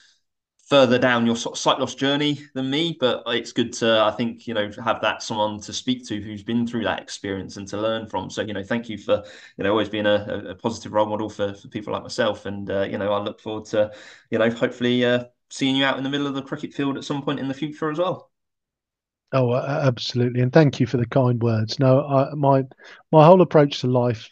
further 0.68 0.98
down 0.98 1.24
your 1.26 1.36
sight 1.36 1.78
loss 1.78 1.94
journey 1.94 2.40
than 2.54 2.68
me, 2.68 2.96
but 2.98 3.22
it's 3.28 3.52
good 3.52 3.72
to, 3.72 4.02
I 4.02 4.10
think, 4.10 4.48
you 4.48 4.54
know, 4.54 4.68
have 4.84 5.00
that 5.00 5.22
someone 5.22 5.60
to 5.60 5.72
speak 5.72 6.04
to 6.08 6.20
who's 6.20 6.42
been 6.42 6.66
through 6.66 6.82
that 6.84 7.00
experience 7.00 7.56
and 7.56 7.68
to 7.68 7.80
learn 7.80 8.08
from. 8.08 8.30
So, 8.30 8.42
you 8.42 8.52
know, 8.52 8.64
thank 8.64 8.88
you 8.88 8.98
for, 8.98 9.22
you 9.56 9.64
know, 9.64 9.70
always 9.70 9.88
being 9.88 10.06
a, 10.06 10.48
a 10.48 10.54
positive 10.56 10.92
role 10.92 11.06
model 11.06 11.30
for, 11.30 11.54
for 11.54 11.68
people 11.68 11.92
like 11.92 12.02
myself. 12.02 12.46
And, 12.46 12.68
uh, 12.68 12.82
you 12.82 12.98
know, 12.98 13.12
I 13.12 13.20
look 13.20 13.40
forward 13.40 13.66
to, 13.66 13.92
you 14.30 14.38
know, 14.38 14.50
hopefully 14.50 15.04
uh, 15.04 15.24
seeing 15.50 15.76
you 15.76 15.84
out 15.84 15.98
in 15.98 16.04
the 16.04 16.10
middle 16.10 16.26
of 16.26 16.34
the 16.34 16.42
cricket 16.42 16.74
field 16.74 16.96
at 16.96 17.04
some 17.04 17.22
point 17.22 17.38
in 17.38 17.46
the 17.46 17.54
future 17.54 17.90
as 17.90 17.98
well. 17.98 18.32
Oh, 19.32 19.54
absolutely, 19.54 20.40
and 20.40 20.52
thank 20.52 20.80
you 20.80 20.86
for 20.86 20.96
the 20.96 21.06
kind 21.06 21.42
words. 21.42 21.78
No, 21.80 22.06
I, 22.06 22.32
my 22.34 22.62
my 23.10 23.24
whole 23.24 23.42
approach 23.42 23.80
to 23.80 23.88
life, 23.88 24.28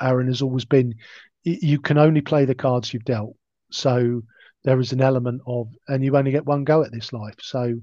Aaron, 0.00 0.28
has 0.28 0.40
always 0.40 0.64
been 0.64 0.94
you 1.42 1.78
can 1.78 1.98
only 1.98 2.22
play 2.22 2.46
the 2.46 2.54
cards 2.54 2.92
you've 2.92 3.04
dealt. 3.04 3.36
So 3.70 4.22
there 4.64 4.80
is 4.80 4.92
an 4.92 5.00
element 5.00 5.42
of, 5.46 5.68
and 5.88 6.02
you 6.02 6.16
only 6.16 6.30
get 6.30 6.46
one 6.46 6.64
go 6.64 6.82
at 6.82 6.90
this 6.90 7.12
life. 7.12 7.36
So, 7.40 7.74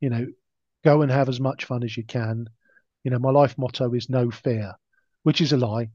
you 0.00 0.10
know, 0.10 0.26
go 0.84 1.02
and 1.02 1.10
have 1.10 1.28
as 1.28 1.40
much 1.40 1.66
fun 1.66 1.84
as 1.84 1.96
you 1.96 2.04
can. 2.04 2.48
You 3.04 3.10
know, 3.10 3.18
my 3.18 3.30
life 3.30 3.56
motto 3.58 3.92
is 3.94 4.08
no 4.08 4.30
fear, 4.30 4.72
which 5.22 5.40
is 5.40 5.52
a 5.52 5.56
lie, 5.56 5.90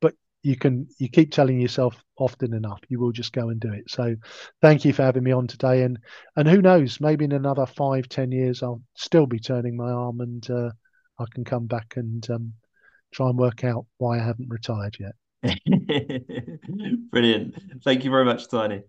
but 0.00 0.14
you 0.42 0.56
can, 0.56 0.88
you 0.98 1.08
keep 1.08 1.32
telling 1.32 1.60
yourself 1.60 2.02
often 2.16 2.54
enough, 2.54 2.80
you 2.88 3.00
will 3.00 3.12
just 3.12 3.32
go 3.32 3.48
and 3.48 3.60
do 3.60 3.72
it. 3.72 3.90
So 3.90 4.14
thank 4.62 4.84
you 4.84 4.92
for 4.92 5.02
having 5.02 5.24
me 5.24 5.32
on 5.32 5.46
today. 5.46 5.82
And, 5.82 5.98
and 6.36 6.48
who 6.48 6.62
knows, 6.62 7.00
maybe 7.00 7.24
in 7.24 7.32
another 7.32 7.66
five, 7.66 8.08
ten 8.08 8.30
years, 8.30 8.62
I'll 8.62 8.82
still 8.94 9.26
be 9.26 9.40
turning 9.40 9.76
my 9.76 9.90
arm 9.90 10.20
and 10.20 10.48
uh, 10.50 10.70
I 11.18 11.24
can 11.34 11.44
come 11.44 11.66
back 11.66 11.94
and 11.96 12.28
um, 12.30 12.52
try 13.12 13.28
and 13.28 13.38
work 13.38 13.64
out 13.64 13.86
why 13.98 14.18
I 14.18 14.22
haven't 14.22 14.48
retired 14.48 14.96
yet. 15.00 15.14
Brilliant. 17.10 17.56
Thank 17.82 18.04
you 18.04 18.10
very 18.10 18.24
much, 18.24 18.48
Tiny. 18.48 18.82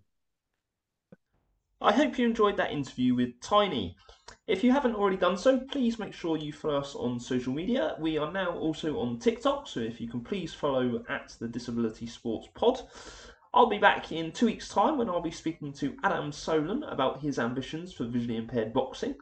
I 1.84 1.91
hope 1.91 2.19
you 2.19 2.27
enjoyed 2.27 2.57
that 2.57 2.71
interview 2.71 3.15
with 3.15 3.41
Tiny. 3.41 3.95
If 4.45 4.63
you 4.63 4.71
haven't 4.71 4.93
already 4.93 5.17
done 5.17 5.36
so, 5.36 5.59
please 5.59 5.97
make 5.97 6.13
sure 6.13 6.38
you 6.38 6.53
follow 6.53 6.77
us 6.77 6.93
on 6.93 7.19
social 7.19 7.53
media. 7.53 7.95
We 7.99 8.19
are 8.19 8.32
now 8.32 8.51
also 8.51 8.99
on 8.99 9.17
TikTok, 9.17 9.67
so 9.67 9.79
if 9.79 9.99
you 9.99 10.07
can 10.07 10.21
please 10.21 10.53
follow 10.53 11.03
at 11.09 11.36
the 11.39 11.47
Disability 11.47 12.05
Sports 12.05 12.49
Pod. 12.53 12.82
I'll 13.51 13.65
be 13.65 13.79
back 13.79 14.11
in 14.11 14.32
two 14.32 14.45
weeks' 14.45 14.69
time 14.69 14.99
when 14.99 15.09
I'll 15.09 15.21
be 15.21 15.32
speaking 15.32 15.73
to 15.73 15.97
Adam 16.03 16.32
Solon 16.32 16.84
about 16.84 17.19
his 17.19 17.39
ambitions 17.39 17.93
for 17.93 18.05
visually 18.05 18.38
impaired 18.38 18.73
boxing. 18.73 19.15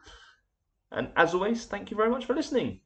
And 0.92 1.08
as 1.16 1.32
always, 1.32 1.64
thank 1.64 1.90
you 1.90 1.96
very 1.96 2.10
much 2.10 2.26
for 2.26 2.34
listening. 2.34 2.80